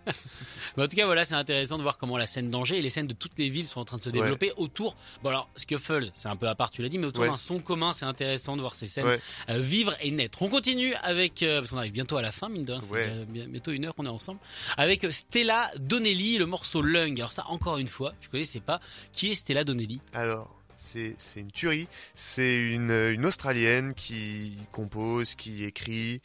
Mais 0.76 0.84
en 0.84 0.88
tout 0.88 0.96
cas, 0.96 1.06
voilà, 1.06 1.24
c'est 1.24 1.34
intéressant 1.34 1.76
de 1.78 1.82
voir 1.82 1.98
comment 1.98 2.16
la 2.16 2.26
scène 2.26 2.48
d'Angers 2.50 2.78
et 2.78 2.80
les 2.82 2.90
scènes 2.90 3.06
de 3.06 3.12
toutes 3.12 3.38
les 3.38 3.50
villes 3.50 3.66
sont 3.66 3.80
en 3.80 3.84
train 3.84 3.98
de 3.98 4.02
se 4.02 4.08
Ouais. 4.10 4.20
développer 4.20 4.52
autour. 4.56 4.96
Bon 5.22 5.28
alors, 5.30 5.48
Scuffles, 5.56 6.06
c'est 6.14 6.28
un 6.28 6.36
peu 6.36 6.48
à 6.48 6.54
part, 6.54 6.70
tu 6.70 6.82
l'as 6.82 6.88
dit, 6.88 6.98
mais 6.98 7.06
autour 7.06 7.22
Ouais. 7.24 7.28
d'un 7.30 7.36
son 7.36 7.58
commun, 7.60 7.92
c'est 7.92 8.04
intéressant 8.04 8.56
de 8.56 8.60
voir 8.60 8.74
ces 8.74 8.86
scènes 8.86 9.06
Ouais. 9.06 9.20
euh, 9.50 9.58
vivre 9.60 9.94
et 10.00 10.10
naître. 10.10 10.40
On 10.42 10.48
continue 10.48 10.94
avec, 11.02 11.42
euh, 11.42 11.60
parce 11.60 11.70
qu'on 11.70 11.78
arrive 11.78 11.92
bientôt 11.92 12.16
à 12.16 12.22
la 12.22 12.32
fin, 12.32 12.48
mine 12.48 12.64
de 12.64 12.72
rien, 12.72 12.80
déjà 12.82 13.24
bien- 13.26 13.46
bientôt 13.48 13.70
une 13.72 13.84
heure 13.84 13.94
qu'on 13.94 14.06
est 14.06 14.08
ensemble, 14.08 14.40
avec 14.76 15.06
Stella 15.12 15.70
Donnelly, 15.78 16.38
le 16.38 16.46
morceau 16.46 16.82
Lung. 16.82 17.18
Alors 17.18 17.32
ça, 17.32 17.44
encore 17.48 17.78
une 17.78 17.88
fois, 17.88 18.14
je 18.20 18.28
connaissais 18.28 18.60
pas. 18.60 18.80
Qui 19.12 19.30
est 19.32 19.34
Stella 19.34 19.64
Donnelly? 19.64 20.00
Alors, 20.14 20.54
c'est 20.76 21.14
c'est 21.18 21.40
une 21.40 21.52
tuerie. 21.52 21.86
C'est 22.14 22.70
une, 22.72 22.90
une 22.90 23.24
Australienne 23.26 23.94
qui 23.94 24.56
compose, 24.72 25.34
qui 25.36 25.64
écrit, 25.64 26.20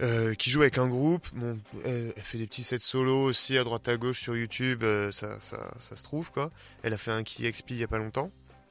euh, 0.00 0.34
qui 0.34 0.50
joue 0.50 0.62
avec 0.62 0.78
un 0.78 0.88
groupe. 0.88 1.26
Bon, 1.34 1.58
elle, 1.84 2.12
fait 2.22 2.38
des 2.38 2.46
petits 2.46 2.64
sets 2.64 2.78
solo 2.80 3.24
aussi 3.24 3.56
à 3.58 3.64
droite 3.64 3.88
à 3.88 3.96
gauche 3.96 4.20
sur 4.20 4.36
YouTube, 4.36 4.82
euh, 4.82 5.12
ça, 5.12 5.40
ça, 5.40 5.68
se 5.78 6.02
trouve 6.02 6.30
quoi. 6.30 6.50
Elle 6.82 6.92
a 6.92 6.98
fait 6.98 7.12
un 7.12 7.22
qui 7.22 7.50
XP 7.50 7.70
il 7.70 7.78
y 7.78 7.84
a 7.84 7.88
pas 7.88 7.98
longtemps. 7.98 8.30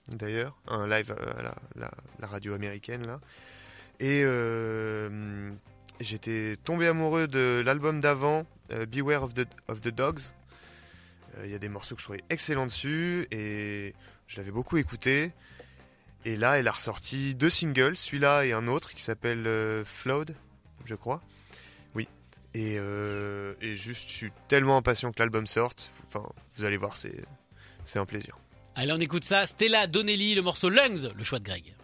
d'ailleurs, 0.10 0.58
un 0.68 0.88
live 0.88 1.12
à 1.12 1.56
la, 1.76 2.28
radio 2.28 2.54
américaine 2.54 3.06
là. 3.06 3.20
Et 4.00 4.22
euh, 4.24 5.52
j'étais 6.00 6.58
tombé 6.64 6.88
amoureux 6.88 7.28
de 7.28 7.62
l'album 7.66 8.02
d'avant, 8.02 8.46
euh, 8.72 8.86
Beware 8.86 9.24
of 9.24 9.34
the, 9.34 9.48
of 9.68 9.82
the 9.82 9.90
Dogs. 9.90 10.22
Euh, 11.38 11.46
Il 11.46 11.52
y 11.52 11.56
a 11.56 11.60
des 11.60 11.70
morceaux 11.70 11.96
que 11.96 12.02
je 12.02 12.06
trouvais 12.06 12.24
excellents 12.30 12.66
dessus 12.66 13.28
et 13.32 13.94
je 14.28 14.38
l'avais 14.38 14.52
beaucoup 14.52 14.78
écouté. 14.78 15.32
Et 16.26 16.38
là, 16.38 16.58
elle 16.58 16.68
a 16.68 16.72
ressorti 16.72 17.36
deux 17.36 17.50
singles, 17.50 17.98
celui-là 17.98 18.46
et 18.46 18.54
un 18.54 18.68
autre 18.68 18.94
qui 18.94 19.04
s'appelle 19.04 19.46
euh, 19.46 19.84
Flawed, 19.84 20.36
je 20.86 20.96
crois. 20.96 21.22
Oui. 21.96 22.08
Et, 22.54 22.78
euh, 22.78 23.54
et 23.62 23.78
juste, 23.78 24.08
je 24.10 24.14
suis 24.14 24.32
tellement 24.48 24.78
impatient 24.78 25.12
que 25.12 25.20
l'album 25.20 25.48
sorte. 25.48 25.90
Enfin, 26.08 26.28
vous 26.58 26.64
allez 26.66 26.78
voir, 26.78 26.96
c'est 26.98 28.00
un 28.00 28.06
plaisir. 28.06 28.38
Allez, 28.76 28.92
on 28.92 29.00
écoute 29.00 29.24
ça. 29.24 29.46
Stella 29.46 29.88
Donnelly, 29.88 30.36
le 30.36 30.42
morceau 30.42 30.70
Lungs, 30.70 31.12
le 31.16 31.24
choix 31.24 31.40
de 31.40 31.44
Greg. 31.46 31.76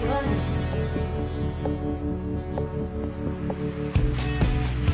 this 0.00 0.02
you. 3.98 4.93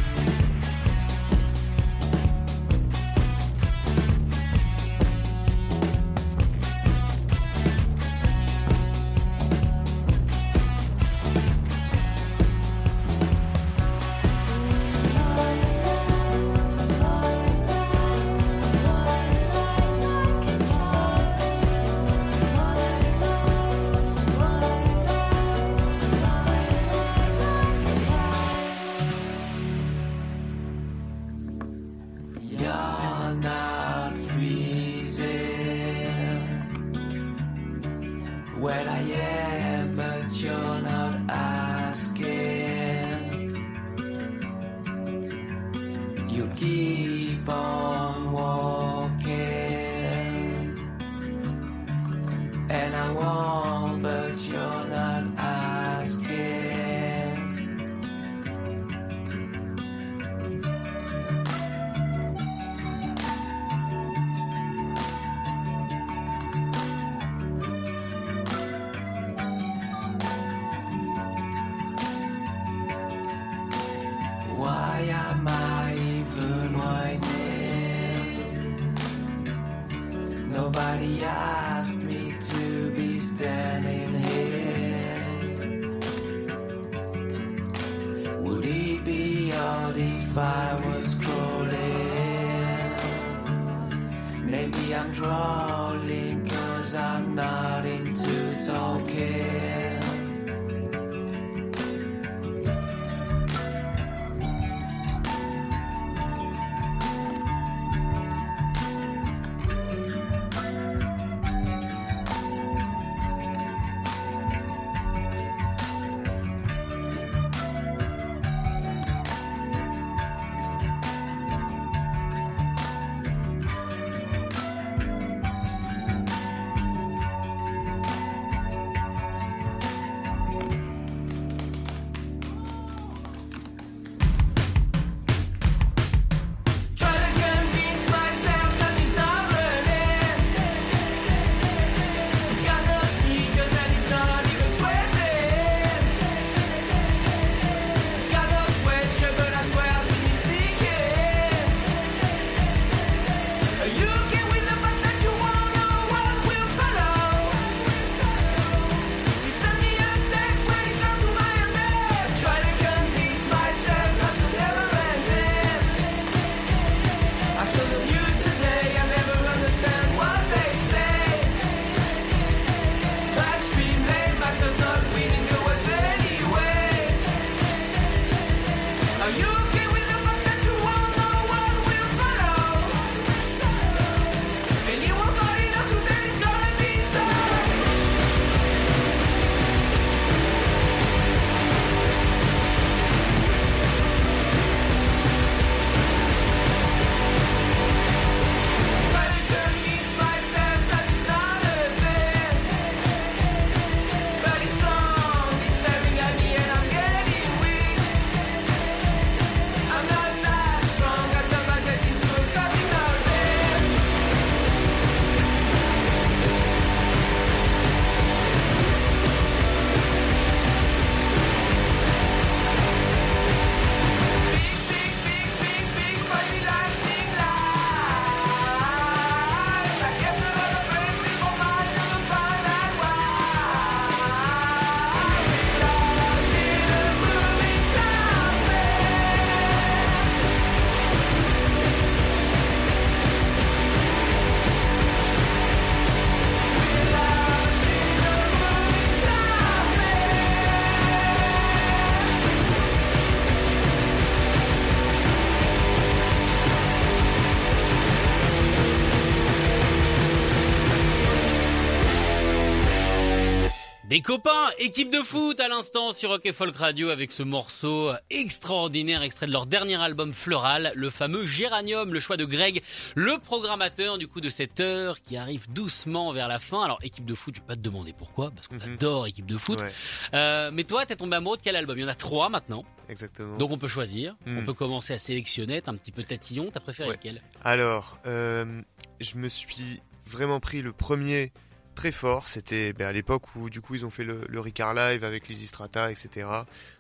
Des 264.11 264.22
copains, 264.22 264.68
équipe 264.78 265.08
de 265.12 265.20
foot 265.22 265.61
à 265.61 265.68
l'instant 265.68 266.11
sur 266.11 266.30
Rock 266.30 266.44
et 266.44 266.52
Folk 266.52 266.76
Radio 266.76 267.11
avec 267.11 267.30
ce 267.30 267.44
morceau 267.44 268.11
extraordinaire 268.28 269.22
extrait 269.22 269.46
de 269.46 269.52
leur 269.52 269.66
dernier 269.66 270.02
album 270.02 270.32
Floral, 270.32 270.90
le 270.96 271.11
fameux 271.11 271.46
Géranium, 271.46 272.12
le 272.12 272.18
choix 272.18 272.36
de 272.36 272.44
Greg, 272.44 272.82
le 273.14 273.38
programmateur 273.38 274.18
du 274.18 274.26
coup 274.26 274.40
de 274.40 274.50
cette 274.50 274.80
heure 274.80 275.20
qui 275.22 275.36
arrive 275.36 275.70
doucement 275.72 276.32
vers 276.32 276.48
la 276.48 276.58
fin. 276.58 276.82
Alors 276.82 276.98
équipe 277.04 277.24
de 277.24 277.36
foot, 277.36 277.54
je 277.54 277.61
vais 277.61 277.66
pas 277.68 277.76
te 277.76 277.80
demander 277.82 278.12
pourquoi 278.12 278.50
parce 278.50 278.66
qu'on 278.66 278.80
adore 278.80 279.28
équipe 279.28 279.46
de 279.46 279.56
foot. 279.56 279.80
Ouais. 279.80 279.92
Euh, 280.34 280.72
mais 280.72 280.82
toi, 280.82 281.06
t'es 281.06 281.14
tombé 281.14 281.36
amoureux 281.36 281.58
de 281.58 281.62
quel 281.62 281.76
album? 281.76 281.96
Il 281.96 282.00
y 282.00 282.04
en 282.04 282.08
a 282.08 282.14
trois 282.16 282.48
maintenant. 282.48 282.84
Exactement. 283.08 283.58
Donc 283.58 283.70
on 283.70 283.78
peut 283.78 283.86
choisir, 283.86 284.34
Mm. 284.44 284.58
on 284.58 284.64
peut 284.64 284.74
commencer 284.74 285.12
à 285.14 285.18
sélectionner, 285.18 285.82
un 285.86 285.94
petit 285.94 286.11
peu 286.11 286.24
tatillon. 286.24 286.68
T'as 286.72 286.80
préféré 286.80 287.11
Ouais. 287.11 287.14
lequel? 287.16 287.42
Alors, 287.62 288.18
euh, 288.26 288.82
je 289.20 289.36
me 289.36 289.48
suis 289.48 290.00
vraiment 290.26 290.58
pris 290.58 290.82
le 290.82 290.92
premier 290.92 291.52
très 291.95 292.12
fort. 292.12 292.49
C'était 292.49 292.93
ben, 292.93 293.07
à 293.07 293.12
l'époque 293.12 293.55
où 293.57 293.70
du 293.70 293.80
coup 293.80 293.95
ils 293.95 294.05
ont 294.07 294.11
fait 294.11 294.24
le, 294.24 294.43
le 294.49 294.61
Ricard 294.61 294.95
Live 294.95 295.24
avec 295.24 295.49
Lizzy 295.49 295.66
Strata, 295.66 296.11
etc. 296.11 296.49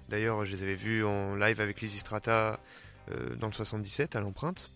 D'ailleurs, 0.08 0.44
je 0.44 0.52
les 0.56 0.62
avais 0.62 0.74
vus 0.74 1.04
en 1.04 1.36
live 1.36 1.60
avec 1.60 1.80
Lizzy 1.80 1.98
Strata 1.98 2.58
euh, 3.10 3.34
dans 3.36 3.46
le 3.46 3.52
77 3.52 4.16
à 4.16 4.20
l'empreinte. 4.20 4.70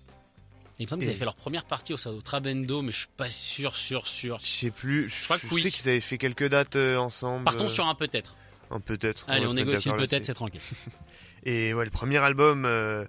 Il 0.78 0.86
me 0.86 0.88
semble 0.88 1.00
qu'ils 1.02 1.08
Et- 1.08 1.10
avaient 1.12 1.18
fait 1.20 1.24
leur 1.24 1.36
première 1.36 1.64
partie 1.64 1.92
au, 1.92 1.96
au 2.08 2.20
Trabendo, 2.20 2.82
mais 2.82 2.92
je 2.92 2.98
suis 2.98 3.08
pas 3.16 3.30
sûr, 3.30 3.76
sûr, 3.76 4.06
sûr. 4.06 4.38
Je 4.40 4.46
sais 4.46 4.70
plus. 4.70 5.08
Je, 5.08 5.24
crois 5.24 5.38
que 5.38 5.46
oui. 5.52 5.62
sais 5.62 5.70
qu'ils 5.70 5.88
avaient 5.88 6.00
fait 6.00 6.18
quelques 6.18 6.48
dates 6.48 6.76
euh, 6.76 6.96
ensemble. 6.96 7.44
Partons 7.44 7.68
sur 7.68 7.86
un 7.86 7.94
peut-être. 7.94 8.34
Un 8.70 8.80
peut-être. 8.80 9.24
Allez, 9.28 9.46
on 9.46 9.54
négocie 9.54 9.88
le 9.88 9.96
peut-être, 9.96 10.24
c'est 10.24 10.34
tranquille. 10.34 10.60
Et 11.44 11.74
ouais, 11.74 11.84
le 11.84 11.90
premier 11.90 12.18
album, 12.18 12.64
euh, 12.64 13.04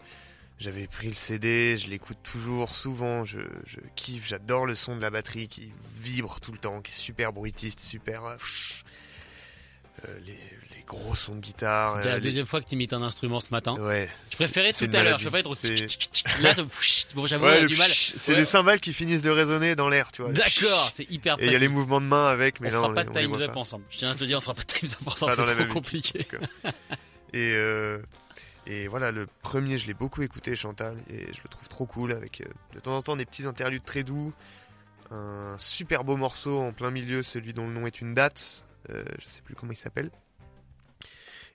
j'avais 0.59 0.87
pris 0.87 1.07
le 1.07 1.13
CD, 1.13 1.77
je 1.77 1.87
l'écoute 1.87 2.17
toujours, 2.23 2.75
souvent, 2.75 3.25
je, 3.25 3.39
je 3.65 3.77
kiffe, 3.95 4.27
j'adore 4.27 4.65
le 4.65 4.75
son 4.75 4.95
de 4.95 5.01
la 5.01 5.09
batterie 5.11 5.47
qui 5.47 5.71
vibre 5.99 6.39
tout 6.41 6.51
le 6.51 6.57
temps, 6.57 6.81
qui 6.81 6.91
est 6.91 6.95
super 6.95 7.33
bruitiste, 7.33 7.79
super... 7.79 8.23
euh. 8.25 8.35
Euh, 10.07 10.19
les, 10.25 10.33
les 10.33 10.83
gros 10.85 11.15
sons 11.15 11.35
de 11.35 11.39
guitare. 11.39 11.95
Euh, 11.95 12.03
la 12.03 12.15
les- 12.15 12.21
deuxième 12.21 12.45
fois 12.45 12.59
que 12.59 12.67
tu 12.67 12.73
imites 12.75 12.91
un 12.91 13.01
instrument 13.01 13.39
ce 13.39 13.49
matin. 13.51 13.75
Ouais. 13.79 14.09
Je 14.29 14.35
préférais 14.35 14.71
C'est 14.73 14.89
tout 14.89 14.97
à 14.97 15.03
l'heure. 15.03 15.17
Je 15.17 15.29
pas 15.29 15.39
être 15.39 15.55
C'est- 15.55 15.73
tic, 15.73 15.87
tic, 15.87 16.11
tic. 16.11 16.27
Là, 16.41 16.53
bon, 17.15 17.25
j'avoue, 17.25 17.45
Ouais, 17.45 17.65
du 17.65 17.77
mal. 17.77 17.89
C'est 17.89 18.33
Ouais. 18.33 18.39
les 18.39 18.45
cymbales 18.45 18.81
qui 18.81 18.91
finissent 18.93 19.21
de 19.21 19.29
résonner 19.29 19.75
dans 19.77 19.87
l'air, 19.87 20.11
tu 20.11 20.21
vois. 20.21 20.31
D'accord, 20.33 20.91
c'est 20.93 21.09
hyper 21.09 21.37
Et 21.39 21.45
il 21.47 21.53
y 21.53 21.55
a 21.55 21.59
les 21.59 21.69
mouvements 21.69 22.01
de 22.01 22.05
main 22.07 22.27
avec, 22.27 22.59
mais 22.59 22.67
on 22.67 22.71
là, 22.71 22.77
fera 22.79 22.89
on 22.89 22.93
pas 22.93 23.03
de 23.05 23.09
on 23.09 23.13
Times 23.13 23.41
Up 23.41 23.53
pas. 23.53 23.59
ensemble. 23.61 23.85
Je 23.89 23.97
tiens 23.97 24.11
à 24.11 24.15
te 24.15 24.23
dire, 24.25 24.37
on 24.37 24.41
fera 24.41 24.53
pas 24.53 24.63
de 24.63 24.67
Times 24.67 24.89
Up 25.01 25.07
ensemble, 25.07 25.33
c'est 25.33 25.55
trop 25.55 25.73
compliqué. 25.73 26.27
Et, 27.33 27.53
euh, 27.55 27.99
et 28.67 28.87
voilà, 28.87 29.11
le 29.11 29.27
premier, 29.41 29.77
je 29.77 29.87
l'ai 29.87 29.93
beaucoup 29.93 30.21
écouté, 30.21 30.55
Chantal, 30.55 30.97
et 31.09 31.21
je 31.33 31.41
le 31.43 31.49
trouve 31.49 31.67
trop 31.67 31.85
cool, 31.85 32.11
avec 32.11 32.41
euh, 32.41 32.45
de 32.73 32.79
temps 32.79 32.95
en 32.95 33.01
temps 33.01 33.15
des 33.15 33.25
petits 33.25 33.45
interludes 33.45 33.83
très 33.85 34.03
doux, 34.03 34.33
un 35.11 35.55
super 35.59 36.03
beau 36.03 36.17
morceau 36.17 36.59
en 36.59 36.71
plein 36.73 36.91
milieu, 36.91 37.23
celui 37.23 37.53
dont 37.53 37.67
le 37.67 37.73
nom 37.73 37.85
est 37.87 38.01
une 38.01 38.15
date, 38.15 38.65
euh, 38.89 39.03
je 39.19 39.27
sais 39.27 39.41
plus 39.41 39.55
comment 39.55 39.71
il 39.71 39.77
s'appelle. 39.77 40.09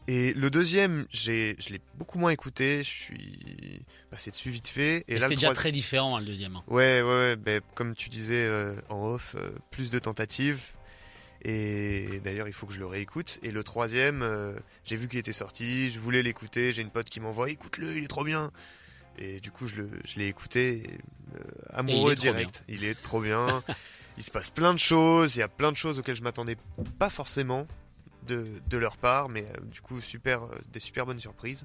Et 0.08 0.32
le 0.32 0.50
deuxième, 0.50 1.06
j'ai, 1.12 1.56
je 1.58 1.68
l'ai 1.68 1.80
beaucoup 1.96 2.18
moins 2.18 2.30
écouté, 2.30 2.82
je 2.82 2.88
suis 2.88 3.82
passé 4.10 4.30
dessus 4.30 4.50
vite 4.50 4.68
fait. 4.68 4.98
Et 5.00 5.04
Mais 5.08 5.14
là, 5.14 5.20
C'était 5.28 5.34
déjà 5.36 5.52
très 5.52 5.72
différent, 5.72 6.16
hein, 6.16 6.20
le 6.20 6.26
deuxième. 6.26 6.56
hein. 6.56 6.64
Ouais, 6.68 7.02
ouais, 7.02 7.08
ouais, 7.08 7.36
ben, 7.36 7.60
comme 7.74 7.94
tu 7.94 8.08
disais 8.08 8.44
euh, 8.46 8.74
en 8.88 9.04
off, 9.08 9.36
euh, 9.38 9.50
plus 9.70 9.90
de 9.90 9.98
tentatives. 9.98 10.72
Et 11.42 12.20
d'ailleurs, 12.22 12.48
il 12.48 12.52
faut 12.52 12.66
que 12.66 12.72
je 12.72 12.78
le 12.78 12.86
réécoute. 12.86 13.38
Et 13.42 13.50
le 13.50 13.64
troisième, 13.64 14.22
euh, 14.22 14.54
j'ai 14.84 14.96
vu 14.96 15.08
qu'il 15.08 15.18
était 15.18 15.32
sorti, 15.32 15.90
je 15.90 15.98
voulais 15.98 16.22
l'écouter. 16.22 16.72
J'ai 16.72 16.82
une 16.82 16.90
pote 16.90 17.08
qui 17.08 17.20
m'envoie, 17.20 17.50
écoute-le, 17.50 17.96
il 17.96 18.04
est 18.04 18.08
trop 18.08 18.24
bien. 18.24 18.50
Et 19.18 19.40
du 19.40 19.50
coup, 19.50 19.66
je, 19.66 19.82
l'ai 20.16 20.28
écouté, 20.28 20.82
et, 20.82 20.98
euh, 21.36 21.40
amoureux 21.70 22.12
Et 22.12 22.14
il 22.14 22.20
direct. 22.20 22.62
Il 22.68 22.84
est 22.84 23.00
trop 23.00 23.20
bien. 23.20 23.62
il 24.18 24.24
se 24.24 24.30
passe 24.30 24.50
plein 24.50 24.74
de 24.74 24.78
choses. 24.78 25.36
Il 25.36 25.40
y 25.40 25.42
a 25.42 25.48
plein 25.48 25.72
de 25.72 25.76
choses 25.76 25.98
auxquelles 25.98 26.16
je 26.16 26.22
m'attendais 26.22 26.56
pas 26.98 27.10
forcément 27.10 27.66
de, 28.26 28.46
de 28.68 28.76
leur 28.76 28.98
part, 28.98 29.30
mais 29.30 29.44
euh, 29.44 29.60
du 29.64 29.80
coup, 29.80 30.00
super, 30.00 30.42
des 30.72 30.80
super 30.80 31.06
bonnes 31.06 31.20
surprises. 31.20 31.64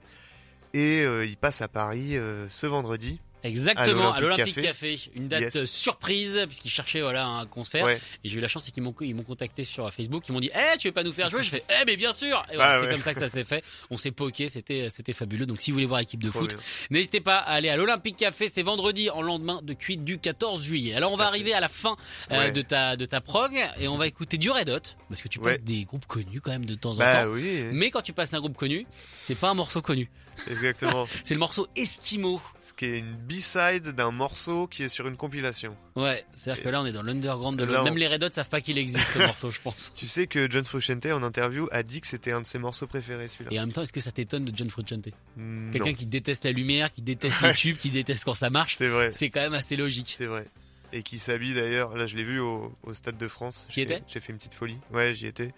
Et 0.73 1.03
il 1.03 1.37
passe 1.37 1.61
à 1.61 1.69
Paris 1.69 2.17
ce 2.49 2.67
vendredi. 2.67 3.21
Exactement, 3.45 4.11
à 4.13 4.19
l'Olympique 4.19 4.59
Café. 4.61 4.99
Une 5.15 5.27
date 5.27 5.41
Yes. 5.41 5.55
euh, 5.55 5.65
surprise, 5.65 6.43
puisqu'ils 6.47 6.69
cherchaient 6.71 7.01
voilà, 7.01 7.25
un 7.25 7.45
concert. 7.45 7.85
Ouais. 7.85 7.99
Et 8.23 8.29
j'ai 8.29 8.37
eu 8.37 8.39
la 8.41 8.47
chance, 8.47 8.63
c'est 8.65 8.71
qu'ils 8.71 8.83
m'ont, 8.83 8.95
ils 9.01 9.13
m'ont 9.15 9.23
contacté 9.23 9.63
sur 9.63 9.91
Facebook. 9.93 10.23
Ils 10.27 10.31
m'ont 10.31 10.39
dit, 10.39 10.49
eh, 10.53 10.77
tu 10.77 10.87
veux 10.87 10.93
pas 10.93 11.03
nous 11.03 11.11
faire? 11.13 11.29
Jouer? 11.29 11.43
Je 11.43 11.49
fais, 11.49 11.63
eh, 11.69 11.85
mais 11.85 11.95
bien 11.97 12.11
sûr! 12.13 12.43
Et 12.51 12.55
voilà, 12.55 12.71
Ah 12.71 12.79
c'est 12.79 12.85
ouais. 12.87 12.91
comme 12.91 13.01
ça 13.01 13.13
que 13.13 13.19
ça 13.19 13.27
s'est 13.29 13.43
fait. 13.43 13.63
On 13.89 13.97
s'est 13.97 14.11
poké, 14.11 14.49
c'était, 14.49 14.89
c'était 14.89 15.13
fabuleux. 15.13 15.45
Donc 15.45 15.61
si 15.61 15.71
vous 15.71 15.75
voulez 15.75 15.85
voir 15.85 15.99
équipe 15.99 16.23
de 16.23 16.29
Trop 16.29 16.39
foot, 16.41 16.57
n'hésitez 16.89 17.21
pas 17.21 17.37
à 17.37 17.53
aller 17.53 17.69
à 17.69 17.77
l'Olympique 17.77 18.17
Café. 18.17 18.47
C'est 18.47 18.63
vendredi 18.63 19.09
en 19.09 19.21
lendemain 19.21 19.61
de 19.63 19.73
cuite 19.73 20.03
du 20.03 20.17
14 20.17 20.63
juillet. 20.63 20.95
Alors 20.95 21.11
on 21.13 21.17
va 21.17 21.27
arriver 21.27 21.53
à 21.53 21.59
la 21.59 21.67
fin 21.69 21.95
euh, 22.31 22.39
Ouais. 22.39 22.51
de 22.51 22.61
ta, 22.61 22.95
de 22.95 23.05
ta 23.05 23.21
prog 23.21 23.53
et 23.79 23.87
on 23.87 23.97
va 23.97 24.07
écouter 24.07 24.37
du 24.37 24.49
Red 24.49 24.69
Hot. 24.69 24.79
Parce 25.09 25.21
que 25.21 25.27
tu 25.27 25.39
passes 25.39 25.53
Ouais. 25.53 25.57
des 25.59 25.83
groupes 25.85 26.05
connus 26.07 26.41
quand 26.41 26.51
même 26.51 26.65
de 26.65 26.75
temps 26.75 26.91
en 26.93 26.97
Bah 26.97 27.23
temps. 27.25 27.31
oui. 27.31 27.61
Mais 27.71 27.91
quand 27.91 28.01
tu 28.01 28.13
passes 28.13 28.33
un 28.33 28.39
groupe 28.39 28.57
connu, 28.57 28.85
c'est 29.21 29.37
pas 29.37 29.49
un 29.49 29.53
morceau 29.53 29.81
connu. 29.81 30.09
Exactement. 30.49 31.07
C'est 31.23 31.33
le 31.33 31.39
morceau 31.39 31.67
Eskimo. 31.75 32.41
Ce 32.61 32.73
qui 32.73 32.85
est 32.85 32.99
une 32.99 33.13
B-side 33.15 33.89
d'un 33.95 34.11
morceau 34.11 34.67
qui 34.67 34.83
est 34.83 34.89
sur 34.89 35.07
une 35.07 35.15
compilation. 35.17 35.75
Ouais, 35.95 36.25
c'est-à-dire 36.33 36.63
que 36.63 36.69
là 36.69 36.81
on 36.81 36.85
est 36.85 36.91
dans 36.91 37.03
l'underground 37.03 37.57
de 37.59 37.65
on- 37.65 37.83
Même 37.83 37.97
les 37.97 38.07
Red 38.07 38.23
Hot 38.23 38.29
savent 38.31 38.49
pas 38.49 38.59
qu'il 38.61 38.77
existe 38.77 39.05
ce 39.13 39.19
morceau, 39.25 39.51
je 39.51 39.61
pense. 39.61 39.91
Tu 39.95 40.07
sais 40.07 40.27
que 40.27 40.49
John 40.51 40.65
Frusciante 40.65 41.05
en 41.07 41.23
interview 41.23 41.67
a 41.71 41.83
dit 41.83 42.01
que 42.01 42.07
c'était 42.07 42.31
un 42.31 42.41
de 42.41 42.47
ses 42.47 42.57
morceaux 42.59 42.87
préférés 42.87 43.27
celui-là. 43.27 43.51
Et 43.53 43.59
en 43.59 43.63
même 43.63 43.73
temps, 43.73 43.81
est-ce 43.81 43.93
que 43.93 43.99
ça 44.01 44.11
t'étonne 44.11 44.45
de 44.45 44.55
John 44.55 44.69
Frusciante? 44.69 45.07
Mm, 45.37 45.71
Quelqu'un 45.71 45.93
qui 45.93 46.05
déteste 46.05 46.43
la 46.45 46.51
lumière, 46.51 46.91
qui 46.93 47.01
déteste 47.01 47.41
le 47.41 47.53
tube, 47.53 47.77
qui 47.77 47.91
déteste 47.91 48.23
quand 48.25 48.35
ça 48.35 48.49
marche. 48.49 48.75
C'est 48.77 48.87
vrai. 48.89 49.11
C'est 49.13 49.29
quand 49.29 49.41
même 49.41 49.53
assez 49.53 49.75
logique. 49.75 50.13
C'est 50.17 50.25
vrai. 50.25 50.45
Et 50.93 51.03
qui 51.03 51.17
s'habille 51.17 51.53
d'ailleurs, 51.53 51.95
là 51.97 52.05
je 52.07 52.15
l'ai 52.15 52.23
vu 52.23 52.39
au, 52.39 52.73
au 52.83 52.93
Stade 52.93 53.17
de 53.17 53.27
France. 53.27 53.67
J'ai- 53.69 53.81
étais? 53.83 54.01
J'ai 54.07 54.19
fait 54.19 54.31
une 54.31 54.37
petite 54.37 54.53
folie. 54.53 54.77
Ouais, 54.91 55.13
j'y 55.13 55.27
étais. 55.27 55.53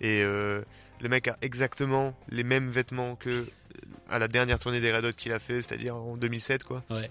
Et 0.00 0.22
euh, 0.22 0.62
le 1.00 1.08
mec 1.08 1.28
a 1.28 1.36
exactement 1.42 2.14
les 2.30 2.44
mêmes 2.44 2.70
vêtements 2.70 3.14
que 3.16 3.46
à 4.10 4.18
la 4.18 4.28
dernière 4.28 4.58
tournée 4.58 4.80
des 4.80 4.92
Red 4.92 5.04
Hot 5.04 5.12
qu'il 5.12 5.32
a 5.32 5.38
fait, 5.38 5.62
c'est-à-dire 5.62 5.96
en 5.96 6.16
2007 6.16 6.64
quoi. 6.64 6.82
Ouais. 6.90 7.10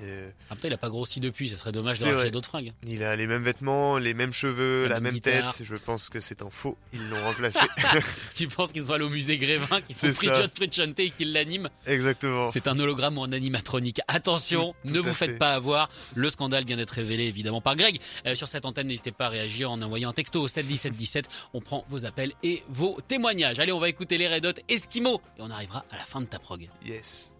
Et, 0.00 0.04
euh, 0.04 0.30
Après, 0.50 0.68
il 0.68 0.74
a 0.74 0.78
pas 0.78 0.88
grossi 0.90 1.20
depuis, 1.20 1.48
ça 1.48 1.56
serait 1.56 1.72
dommage 1.72 1.98
de 2.00 2.06
racheter 2.06 2.30
d'autres 2.30 2.48
fringues. 2.48 2.72
il 2.86 3.02
a 3.02 3.16
les 3.16 3.26
mêmes 3.26 3.42
vêtements, 3.42 3.98
les 3.98 4.14
mêmes 4.14 4.32
cheveux, 4.32 4.84
La 4.84 4.94
la, 4.94 5.00
même 5.00 5.18
tête. 5.20 5.62
Je 5.64 5.74
pense 5.76 6.08
que 6.08 6.20
c'est 6.20 6.42
un 6.42 6.50
faux. 6.50 6.76
Ils 6.92 7.08
l'ont 7.08 7.22
remplacé. 7.24 7.60
Tu 8.34 8.46
penses 8.48 8.72
qu'ils 8.72 8.82
sont 8.82 8.92
allés 8.92 9.04
au 9.04 9.08
musée 9.10 9.38
Grévin, 9.38 9.80
qu'ils 9.82 9.94
sont. 9.96 10.08
John 10.22 10.48
Frusciante 10.54 10.98
et 11.00 11.10
qu'ils 11.10 11.32
l'animent 11.32 11.68
Exactement. 11.86 12.48
C'est 12.50 12.68
un 12.68 12.78
hologramme 12.78 13.18
ou 13.18 13.24
un 13.24 13.32
animatronique. 13.32 14.00
Attention, 14.08 14.74
Tout 14.86 14.92
ne 14.92 15.00
vous 15.00 15.12
faites 15.14 15.32
fait. 15.32 15.38
pas 15.38 15.54
avoir. 15.54 15.88
Le 16.14 16.28
scandale 16.30 16.64
vient 16.64 16.76
d'être 16.76 16.90
révélé 16.90 17.24
évidemment 17.24 17.60
par 17.60 17.76
Greg. 17.76 18.00
Euh, 18.26 18.34
sur 18.34 18.46
cette 18.46 18.64
antenne, 18.66 18.86
n'hésitez 18.86 19.12
pas 19.12 19.26
à 19.26 19.30
réagir 19.30 19.70
en 19.70 19.80
envoyant 19.82 20.10
un 20.10 20.12
texto 20.12 20.40
au 20.42 20.48
7 20.48 20.66
17 20.66 20.92
17. 20.94 21.28
On 21.54 21.60
prend 21.60 21.84
vos 21.88 22.04
appels 22.04 22.32
et 22.42 22.62
vos 22.68 22.98
témoignages. 23.08 23.58
Allez, 23.58 23.72
on 23.72 23.80
va 23.80 23.88
écouter 23.88 24.18
les 24.18 24.28
Red 24.28 24.46
Hot 24.46 24.52
Eskimo 24.68 25.20
et 25.38 25.42
on 25.42 25.50
arrivera 25.50 25.84
à 25.90 25.96
la 25.96 26.04
fin 26.04 26.20
de 26.20 26.26
ta 26.26 26.38
prog. 26.38 26.68
Yes. 26.84 27.32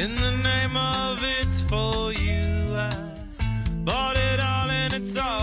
In 0.00 0.14
the 0.14 0.30
name 0.30 0.78
of 0.78 1.18
it's 1.22 1.60
for 1.60 2.10
you, 2.10 2.40
I 2.74 2.90
bought 3.84 4.16
it 4.16 4.40
all 4.40 4.70
and 4.70 4.94
it's 4.94 5.14
all 5.14 5.39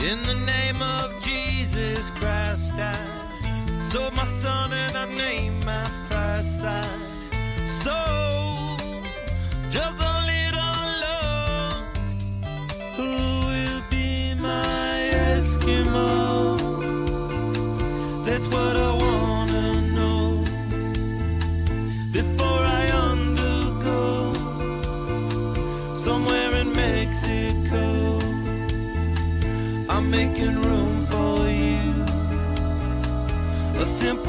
In 0.00 0.22
the 0.22 0.34
name 0.34 0.80
of 0.80 1.20
Jesus 1.24 2.10
Christ, 2.10 2.72
I 2.74 2.94
sold 3.90 4.14
my 4.14 4.24
son 4.24 4.72
and 4.72 4.96
I 4.96 5.06
named 5.12 5.64
my 5.64 5.90
price. 6.08 6.62
I 6.62 6.84
sold 7.82 8.27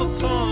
A 0.00 0.49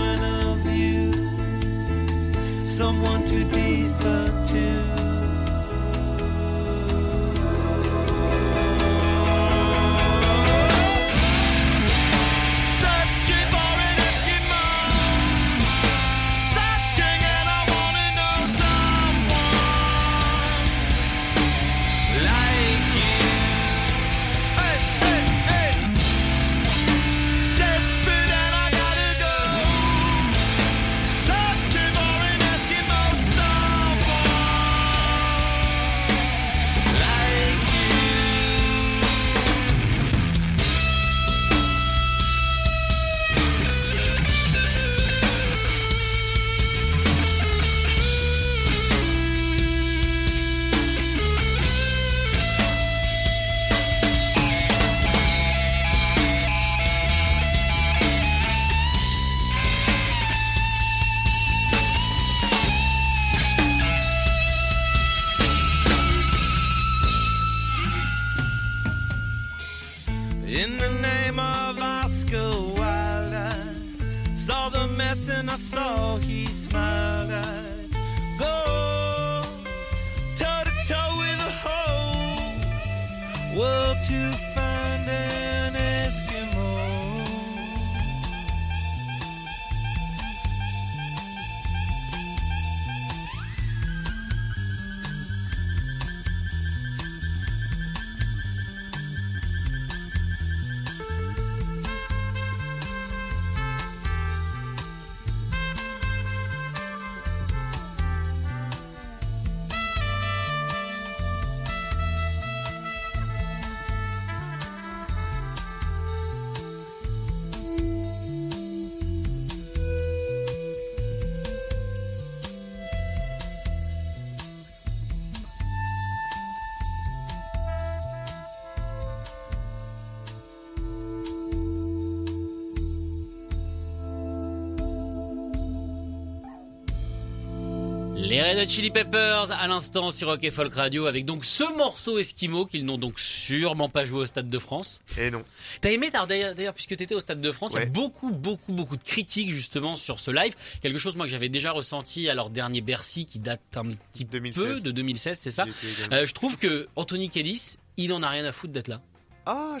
Red 138.59 138.67
Hot 138.67 138.73
Chili 138.73 138.91
Peppers 138.91 139.51
à 139.51 139.67
l'instant 139.67 140.11
sur 140.11 140.27
Rock 140.27 140.43
et 140.43 140.51
Folk 140.51 140.73
Radio 140.73 141.05
avec 141.05 141.23
donc 141.23 141.45
ce 141.45 141.63
morceau 141.77 142.19
Eskimo 142.19 142.65
qu'ils 142.65 142.83
n'ont 142.83 142.97
donc 142.97 143.17
sûrement 143.17 143.87
pas 143.87 144.03
joué 144.03 144.23
au 144.23 144.25
Stade 144.25 144.49
de 144.49 144.59
France. 144.59 144.99
Et 145.17 145.31
non. 145.31 145.45
T'as 145.79 145.91
aimé 145.91 146.09
d'ailleurs 146.11 146.73
puisque 146.73 146.97
t'étais 146.97 147.15
au 147.15 147.21
Stade 147.21 147.39
de 147.39 147.51
France, 147.53 147.71
il 147.75 147.79
y 147.79 147.83
a 147.83 147.85
beaucoup 147.85 148.31
beaucoup 148.31 148.73
beaucoup 148.73 148.97
de 148.97 149.03
critiques 149.03 149.49
justement 149.49 149.95
sur 149.95 150.19
ce 150.19 150.31
live, 150.31 150.55
quelque 150.81 150.99
chose 150.99 151.15
moi 151.15 151.25
que 151.25 151.31
j'avais 151.31 151.47
déjà 151.47 151.71
ressenti 151.71 152.27
à 152.27 152.35
leur 152.35 152.49
dernier 152.49 152.81
Bercy 152.81 153.25
qui 153.25 153.39
date 153.39 153.61
un 153.77 153.91
petit 154.11 154.25
peu 154.25 154.39
2016. 154.39 154.83
de 154.83 154.91
2016, 154.91 155.37
c'est 155.37 155.51
ça. 155.51 155.65
Euh, 156.11 156.25
je 156.25 156.33
trouve 156.33 156.57
que 156.57 156.89
Anthony 156.97 157.29
Kiedis, 157.29 157.77
il 157.95 158.11
en 158.11 158.21
a 158.23 158.29
rien 158.29 158.43
à 158.43 158.51
foutre 158.51 158.73
d'être 158.73 158.89
là. 158.89 159.01
Ah, 159.45 159.77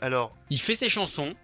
alors, 0.00 0.34
Il 0.50 0.58
fait 0.58 0.74
ses 0.74 0.88
chansons. 0.88 1.34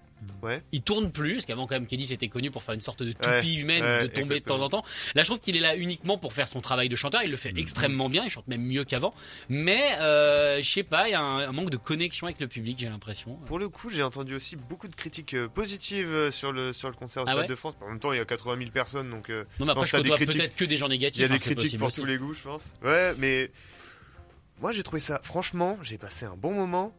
Ouais. 0.43 0.62
Il 0.73 0.83
tourne 0.83 1.11
plus, 1.12 1.35
parce 1.35 1.47
qu'avant 1.47 1.66
quand 1.66 1.75
même 1.75 1.87
Kiedis 1.87 2.12
était 2.12 2.29
connu 2.29 2.51
pour 2.51 2.62
faire 2.62 2.75
une 2.75 2.81
sorte 2.81 3.03
de 3.03 3.12
toupie 3.12 3.29
Ouais, 3.29 3.55
humaine, 3.55 3.83
ouais, 3.85 4.03
de 4.03 4.07
tomber 4.09 4.41
de 4.41 4.45
temps 4.45 4.61
en 4.61 4.69
temps. 4.69 4.85
Là 5.14 5.23
je 5.23 5.29
trouve 5.29 5.41
qu'il 5.41 5.57
est 5.57 5.61
là 5.61 5.77
uniquement 5.77 6.19
pour 6.19 6.33
faire 6.33 6.49
son 6.49 6.61
travail 6.61 6.89
de 6.89 6.97
chanteur, 6.97 7.23
il 7.25 7.31
le 7.31 7.37
fait 7.37 7.53
extrêmement 7.57 8.09
bien, 8.09 8.25
il 8.25 8.31
chante 8.31 8.47
même 8.49 8.62
mieux 8.62 8.85
qu'avant. 8.85 9.14
Mais 9.49 9.97
euh, 10.01 10.62
je 10.62 10.69
sais 10.71 10.83
pas, 10.83 11.09
il 11.09 11.12
y 11.12 11.14
a 11.14 11.21
un, 11.23 11.49
un 11.49 11.53
manque 11.53 11.71
de 11.71 11.77
connexion 11.77 12.27
avec 12.27 12.41
le 12.41 12.49
public, 12.49 12.79
j'ai 12.81 12.89
l'impression. 12.89 13.35
Pour 13.47 13.59
le 13.59 13.69
coup, 13.69 13.91
j'ai 13.91 14.03
entendu 14.03 14.35
aussi 14.35 14.57
beaucoup 14.57 14.89
de 14.89 14.95
critiques 14.95 15.35
euh, 15.35 15.49
positives 15.49 16.09
euh, 16.11 16.31
sur 16.31 16.53
le, 16.53 16.73
sur 16.73 16.89
le 16.89 16.95
concert 16.95 17.23
au 17.23 17.27
Ah 17.29 17.33
Stade 17.33 17.49
de 17.49 17.55
France. 17.55 17.75
En 17.81 17.89
même 17.89 18.01
temps, 18.01 18.12
il 18.12 18.19
y 18.19 18.21
a 18.21 18.25
80 18.25 18.59
000 18.59 18.71
personnes, 18.71 19.11
donc. 19.11 19.31
euh, 19.31 19.45
Non 19.61 19.66
mais 19.66 19.73
après 19.73 19.87
je 19.87 19.97
côtoie 19.97 20.16
critiques- 20.16 20.37
peut-être 20.39 20.55
que 20.57 20.64
des 20.64 20.77
gens 20.77 20.89
négatifs. 20.89 21.19
Il 21.19 21.23
y 21.23 21.25
a 21.25 21.29
hein, 21.29 21.35
des 21.35 21.39
c'est 21.39 21.55
critiques 21.55 21.79
pour 21.79 21.87
aussi. 21.89 21.97
tous 22.01 22.05
les 22.07 22.19
goûts, 22.19 22.35
je 22.35 22.43
pense. 22.43 22.73
Ouais, 22.83 23.14
mais 23.19 23.51
moi 24.61 24.73
j'ai 24.73 24.83
trouvé 24.83 25.01
ça. 25.01 25.21
Franchement, 25.23 25.79
j'ai 25.83 25.99
passé 25.99 26.25
un 26.27 26.37
bon 26.37 26.53
moment. 26.53 26.93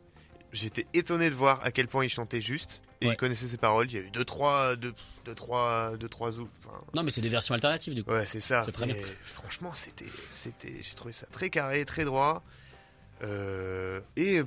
J'étais 0.51 0.87
étonné 0.93 1.29
de 1.29 1.35
voir 1.35 1.59
à 1.63 1.71
quel 1.71 1.87
point 1.87 2.03
il 2.05 2.09
chantait 2.09 2.41
juste 2.41 2.81
et 3.01 3.07
Ouais. 3.07 3.13
il 3.13 3.17
connaissait 3.17 3.47
ses 3.47 3.57
paroles. 3.57 3.87
Il 3.89 3.93
y 3.95 3.97
a 3.97 4.01
eu 4.01 4.11
deux 4.11 4.25
trois, 4.25 4.75
deux, 4.75 4.93
deux 5.25 5.35
trois, 5.35 5.95
deux 5.97 6.09
trois. 6.09 6.29
Enfin, 6.29 6.81
Non 6.93 7.03
mais 7.03 7.11
c'est 7.11 7.21
des 7.21 7.29
versions 7.29 7.53
alternatives 7.53 7.93
du 7.95 8.03
coup. 8.03 8.11
ouais, 8.11 8.25
c'est 8.25 8.41
ça. 8.41 8.63
C'est 8.65 8.71
très 8.71 8.85
Mais 8.87 8.93
bien. 8.93 9.03
Franchement, 9.23 9.73
c'était, 9.73 10.05
c'était, 10.31 10.75
j'ai 10.81 10.95
trouvé 10.95 11.13
ça 11.13 11.25
très 11.31 11.49
carré, 11.49 11.85
très 11.85 12.03
droit. 12.05 12.43
Euh, 13.23 13.99
et 14.15 14.41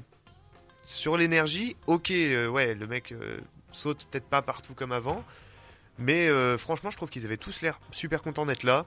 sur 0.85 1.17
l'énergie, 1.17 1.77
ok, 1.87 2.11
euh, 2.11 2.47
ouais, 2.49 2.75
le 2.75 2.87
mec 2.87 3.13
euh, 3.13 3.39
saute 3.73 4.07
peut-être 4.11 4.27
pas 4.27 4.43
partout 4.43 4.75
comme 4.75 4.93
avant, 4.93 5.25
mais 5.99 6.29
franchement, 6.59 6.91
je 6.91 6.97
trouve 6.97 7.11
qu'ils 7.11 7.25
avaient 7.25 7.37
tous 7.37 7.61
l'air 7.61 7.79
super 7.91 8.23
contents 8.23 8.47
d'être 8.47 8.63
là. 8.65 8.87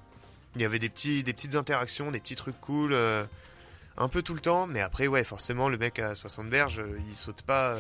Il 0.55 0.61
y 0.61 0.65
avait 0.65 0.79
des 0.79 0.89
petits, 0.89 1.23
des 1.23 1.33
petites 1.33 1.55
interactions, 1.55 2.11
des 2.11 2.19
petits 2.19 2.35
trucs 2.35 2.59
cool, 2.61 2.95
un 3.97 4.07
peu 4.09 4.21
tout 4.21 4.33
le 4.33 4.39
temps. 4.41 4.67
Mais 4.67 4.81
après, 4.81 5.07
ouais, 5.07 5.23
forcément, 5.23 5.69
le 5.69 5.77
mec 5.77 5.99
à 5.99 6.15
60 6.15 6.49
berges, 6.49 6.81
il 7.09 7.15
saute 7.15 7.41
pas, 7.43 7.77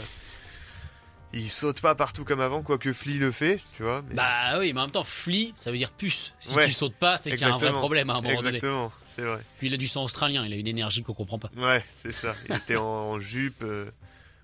il 1.33 1.49
saute 1.49 1.81
pas 1.81 1.95
partout 1.95 2.23
comme 2.23 2.39
avant, 2.39 2.61
quoique 2.63 2.93
Flea 2.93 3.17
le 3.19 3.31
fait, 3.31 3.59
tu 3.75 3.83
vois. 3.83 4.01
mais- 4.07 4.15
Bah 4.15 4.57
oui, 4.59 4.71
mais 4.73 4.79
en 4.79 4.83
même 4.83 4.91
temps, 4.91 5.03
flea, 5.03 5.51
ça 5.57 5.69
veut 5.71 5.77
dire 5.77 5.91
puce. 5.91 6.33
Si 6.39 6.55
Ouais. 6.55 6.65
tu 6.67 6.71
sautes 6.71 6.95
pas, 6.95 7.17
c'est 7.17 7.31
qu'il 7.31 7.41
y 7.41 7.43
a 7.43 7.53
un 7.53 7.57
vrai 7.57 7.71
problème 7.73 8.09
à 8.09 8.13
un 8.13 8.21
moment 8.21 8.35
donné. 8.41 8.57
Exactement, 8.57 8.91
c'est 9.05 9.23
vrai. 9.23 9.41
Puis 9.57 9.67
il 9.67 9.73
a 9.73 9.77
du 9.77 9.87
sang 9.87 10.03
australien, 10.03 10.45
il 10.45 10.53
a 10.53 10.55
une 10.55 10.67
énergie 10.67 11.03
qu'on 11.03 11.13
comprend 11.13 11.39
pas. 11.39 11.49
Ouais, 11.57 11.83
c'est 11.89 12.13
ça. 12.13 12.35
Il 12.49 12.55
était 12.55 12.77
en, 12.77 12.83
en 12.83 13.19
jupe, 13.19 13.63
euh, 13.63 13.89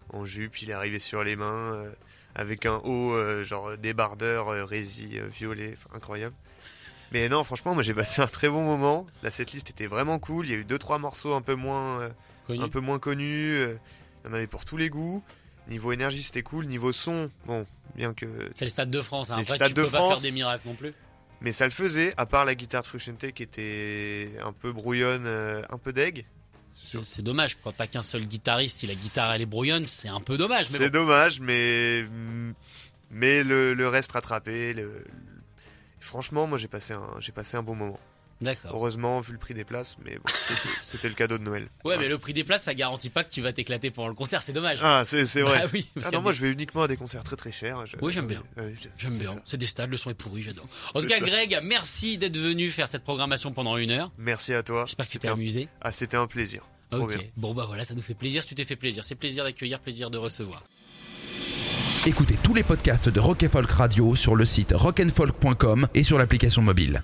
en 0.09 0.25
jupe, 0.25 0.61
il 0.61 0.69
est 0.69 0.73
arrivé 0.73 0.99
sur 0.99 1.23
les 1.23 1.35
mains, 1.37 1.73
euh, 1.75 1.91
avec 2.35 2.65
un 2.65 2.75
haut, 2.83 3.13
euh, 3.13 3.43
genre 3.45 3.77
débardeur, 3.77 4.47
rési, 4.67 5.17
violet, 5.33 5.77
incroyable. 5.93 6.35
Mais 7.13 7.27
non, 7.29 7.43
franchement, 7.43 7.73
moi 7.73 7.83
j'ai 7.83 7.93
passé 7.93 8.21
un 8.21 8.27
très 8.27 8.47
bon 8.49 8.63
moment. 8.63 9.05
La 9.21 9.31
setlist 9.31 9.69
était 9.69 9.87
vraiment 9.87 10.17
cool. 10.19 10.45
Il 10.45 10.51
y 10.51 10.55
a 10.55 10.57
eu 10.57 10.63
deux 10.65 10.79
trois 10.79 10.97
morceaux 10.97 11.33
un 11.33 11.41
peu 11.41 11.55
moins, 11.55 12.09
un 12.49 12.69
peu 12.69 12.79
moins 12.79 12.99
connus. 12.99 13.61
Il 13.63 14.27
y 14.27 14.29
en 14.29 14.33
avait 14.33 14.47
pour 14.47 14.63
tous 14.65 14.77
les 14.77 14.89
goûts. 14.89 15.21
Niveau 15.67 15.91
énergie, 15.91 16.23
c'était 16.23 16.43
cool. 16.43 16.65
Niveau 16.65 16.91
son, 16.91 17.29
bon, 17.45 17.65
bien 17.95 18.13
que. 18.13 18.25
C'est 18.55 18.65
le 18.65 18.71
Stade 18.71 18.89
de 18.89 19.01
France, 19.01 19.29
hein. 19.29 19.35
C'est 19.35 19.41
le 19.41 19.43
après 19.45 19.55
Stade 19.55 19.67
tu 19.69 19.73
de 19.75 19.83
peux 19.83 19.91
pas 19.91 20.07
faire 20.09 20.19
des 20.21 20.31
miracles 20.31 20.67
non 20.67 20.75
plus. 20.75 20.93
Mais 21.41 21.51
ça 21.53 21.65
le 21.65 21.71
faisait, 21.71 22.13
à 22.17 22.25
part 22.25 22.45
la 22.45 22.53
guitare 22.55 22.81
de 22.83 22.87
qui 23.31 23.41
était 23.43 24.31
un 24.43 24.53
peu 24.53 24.71
brouillonne, 24.73 25.25
euh, 25.25 25.63
un 25.69 25.77
peu 25.77 25.91
deg. 25.93 26.25
C'est 26.83 27.03
c'est 27.05 27.21
dommage, 27.21 27.57
quand 27.63 27.71
t'as 27.71 27.87
qu'un 27.87 28.01
seul 28.01 28.25
guitariste, 28.25 28.79
si 28.79 28.87
la 28.87 28.95
guitare 28.95 29.31
elle 29.33 29.41
est 29.41 29.45
brouillonne, 29.47 29.85
c'est 29.85 30.07
un 30.07 30.19
peu 30.19 30.37
dommage. 30.37 30.69
Mais 30.71 30.77
C'est 30.79 30.89
bon. 30.89 30.99
dommage, 30.99 31.39
mais 31.39 32.05
mais 33.11 33.43
le, 33.43 33.73
le 33.73 33.87
reste 33.87 34.11
rattrapé. 34.11 34.73
le- 34.73 34.83
le- 34.83 35.05
Franchement, 35.99 36.47
moi 36.47 36.57
j'ai 36.57 36.67
passé 36.67 36.93
un 36.93 37.07
j'ai 37.19 37.31
passé 37.31 37.57
un 37.57 37.63
bon 37.63 37.75
moment. 37.75 37.99
D'accord. 38.41 38.71
Heureusement, 38.73 39.21
vu 39.21 39.33
le 39.33 39.37
prix 39.37 39.53
des 39.53 39.63
places, 39.63 39.97
mais 40.03 40.15
bon, 40.15 40.23
c'était- 40.85 41.07
le 41.09 41.13
cadeau 41.13 41.37
de 41.37 41.43
Noël. 41.43 41.67
Ouais, 41.85 41.97
mais 41.97 42.07
le 42.07 42.17
prix 42.17 42.33
des 42.33 42.43
places, 42.43 42.63
ça 42.63 42.73
garantit 42.73 43.09
pas 43.11 43.23
que 43.23 43.31
tu 43.31 43.39
vas 43.41 43.53
t'éclater 43.53 43.91
pendant 43.91 44.07
le 44.07 44.15
concert, 44.15 44.41
c'est 44.41 44.51
dommage. 44.53 44.79
Ah, 44.81 45.03
c'est 45.05 45.25
c'est 45.27 45.41
vrai. 45.41 45.59
Bah 45.63 45.69
oui, 45.73 45.87
parce 45.93 46.07
ah 46.07 46.11
non, 46.11 46.21
moi 46.21 46.31
je 46.31 46.41
vais 46.41 46.51
uniquement 46.51 46.81
à 46.81 46.87
des 46.87 46.97
concerts 46.97 47.23
très 47.23 47.35
très 47.35 47.51
chers. 47.51 47.85
Je- 47.85 47.97
Oui, 48.01 48.11
j'aime 48.11 48.25
bien. 48.27 48.41
Je- 48.57 48.87
J'aime 48.97 49.17
bien. 49.17 49.35
C'est 49.45 49.57
des 49.57 49.67
stades, 49.67 49.91
le 49.91 49.97
son 49.97 50.09
est 50.09 50.15
pourri, 50.15 50.41
j'adore. 50.41 50.65
En 50.95 51.01
tout 51.01 51.07
cas, 51.07 51.19
ça. 51.19 51.25
Greg, 51.25 51.59
merci 51.63 52.17
d'être 52.17 52.37
venu 52.37 52.71
faire 52.71 52.87
cette 52.87 53.03
programmation 53.03 53.51
pendant 53.51 53.77
une 53.77 53.91
heure. 53.91 54.11
Merci 54.17 54.53
à 54.53 54.63
toi. 54.63 54.85
J'espère 54.87 55.05
que 55.05 55.11
tu 55.11 55.19
t'es 55.19 55.27
un- 55.27 55.33
amusé. 55.33 55.67
Ah, 55.81 55.91
c'était 55.91 56.17
un 56.17 56.27
plaisir. 56.27 56.63
Trop 56.89 57.03
Ok. 57.03 57.09
bien. 57.17 57.19
Bon 57.37 57.53
bah 57.53 57.65
voilà, 57.67 57.83
ça 57.85 57.93
nous 57.93 58.01
fait 58.01 58.13
plaisir 58.15 58.41
si 58.41 58.49
tu 58.49 58.55
t'es 58.55 58.65
fait 58.65 58.75
plaisir. 58.75 59.05
C'est 59.05 59.15
plaisir 59.15 59.43
d'accueillir, 59.43 59.79
plaisir 59.79 60.09
de 60.09 60.17
recevoir. 60.17 60.63
Écoutez 62.07 62.35
tous 62.43 62.55
les 62.55 62.63
podcasts 62.63 63.09
de 63.09 63.19
Rock 63.19 63.43
et 63.43 63.47
Folk 63.49 63.69
Radio 63.69 64.15
sur 64.15 64.35
le 64.35 64.43
site 64.45 64.73
rockandfolk.com 64.75 65.87
et 65.93 66.01
sur 66.03 66.17
l'application 66.17 66.63
mobile. 66.63 67.03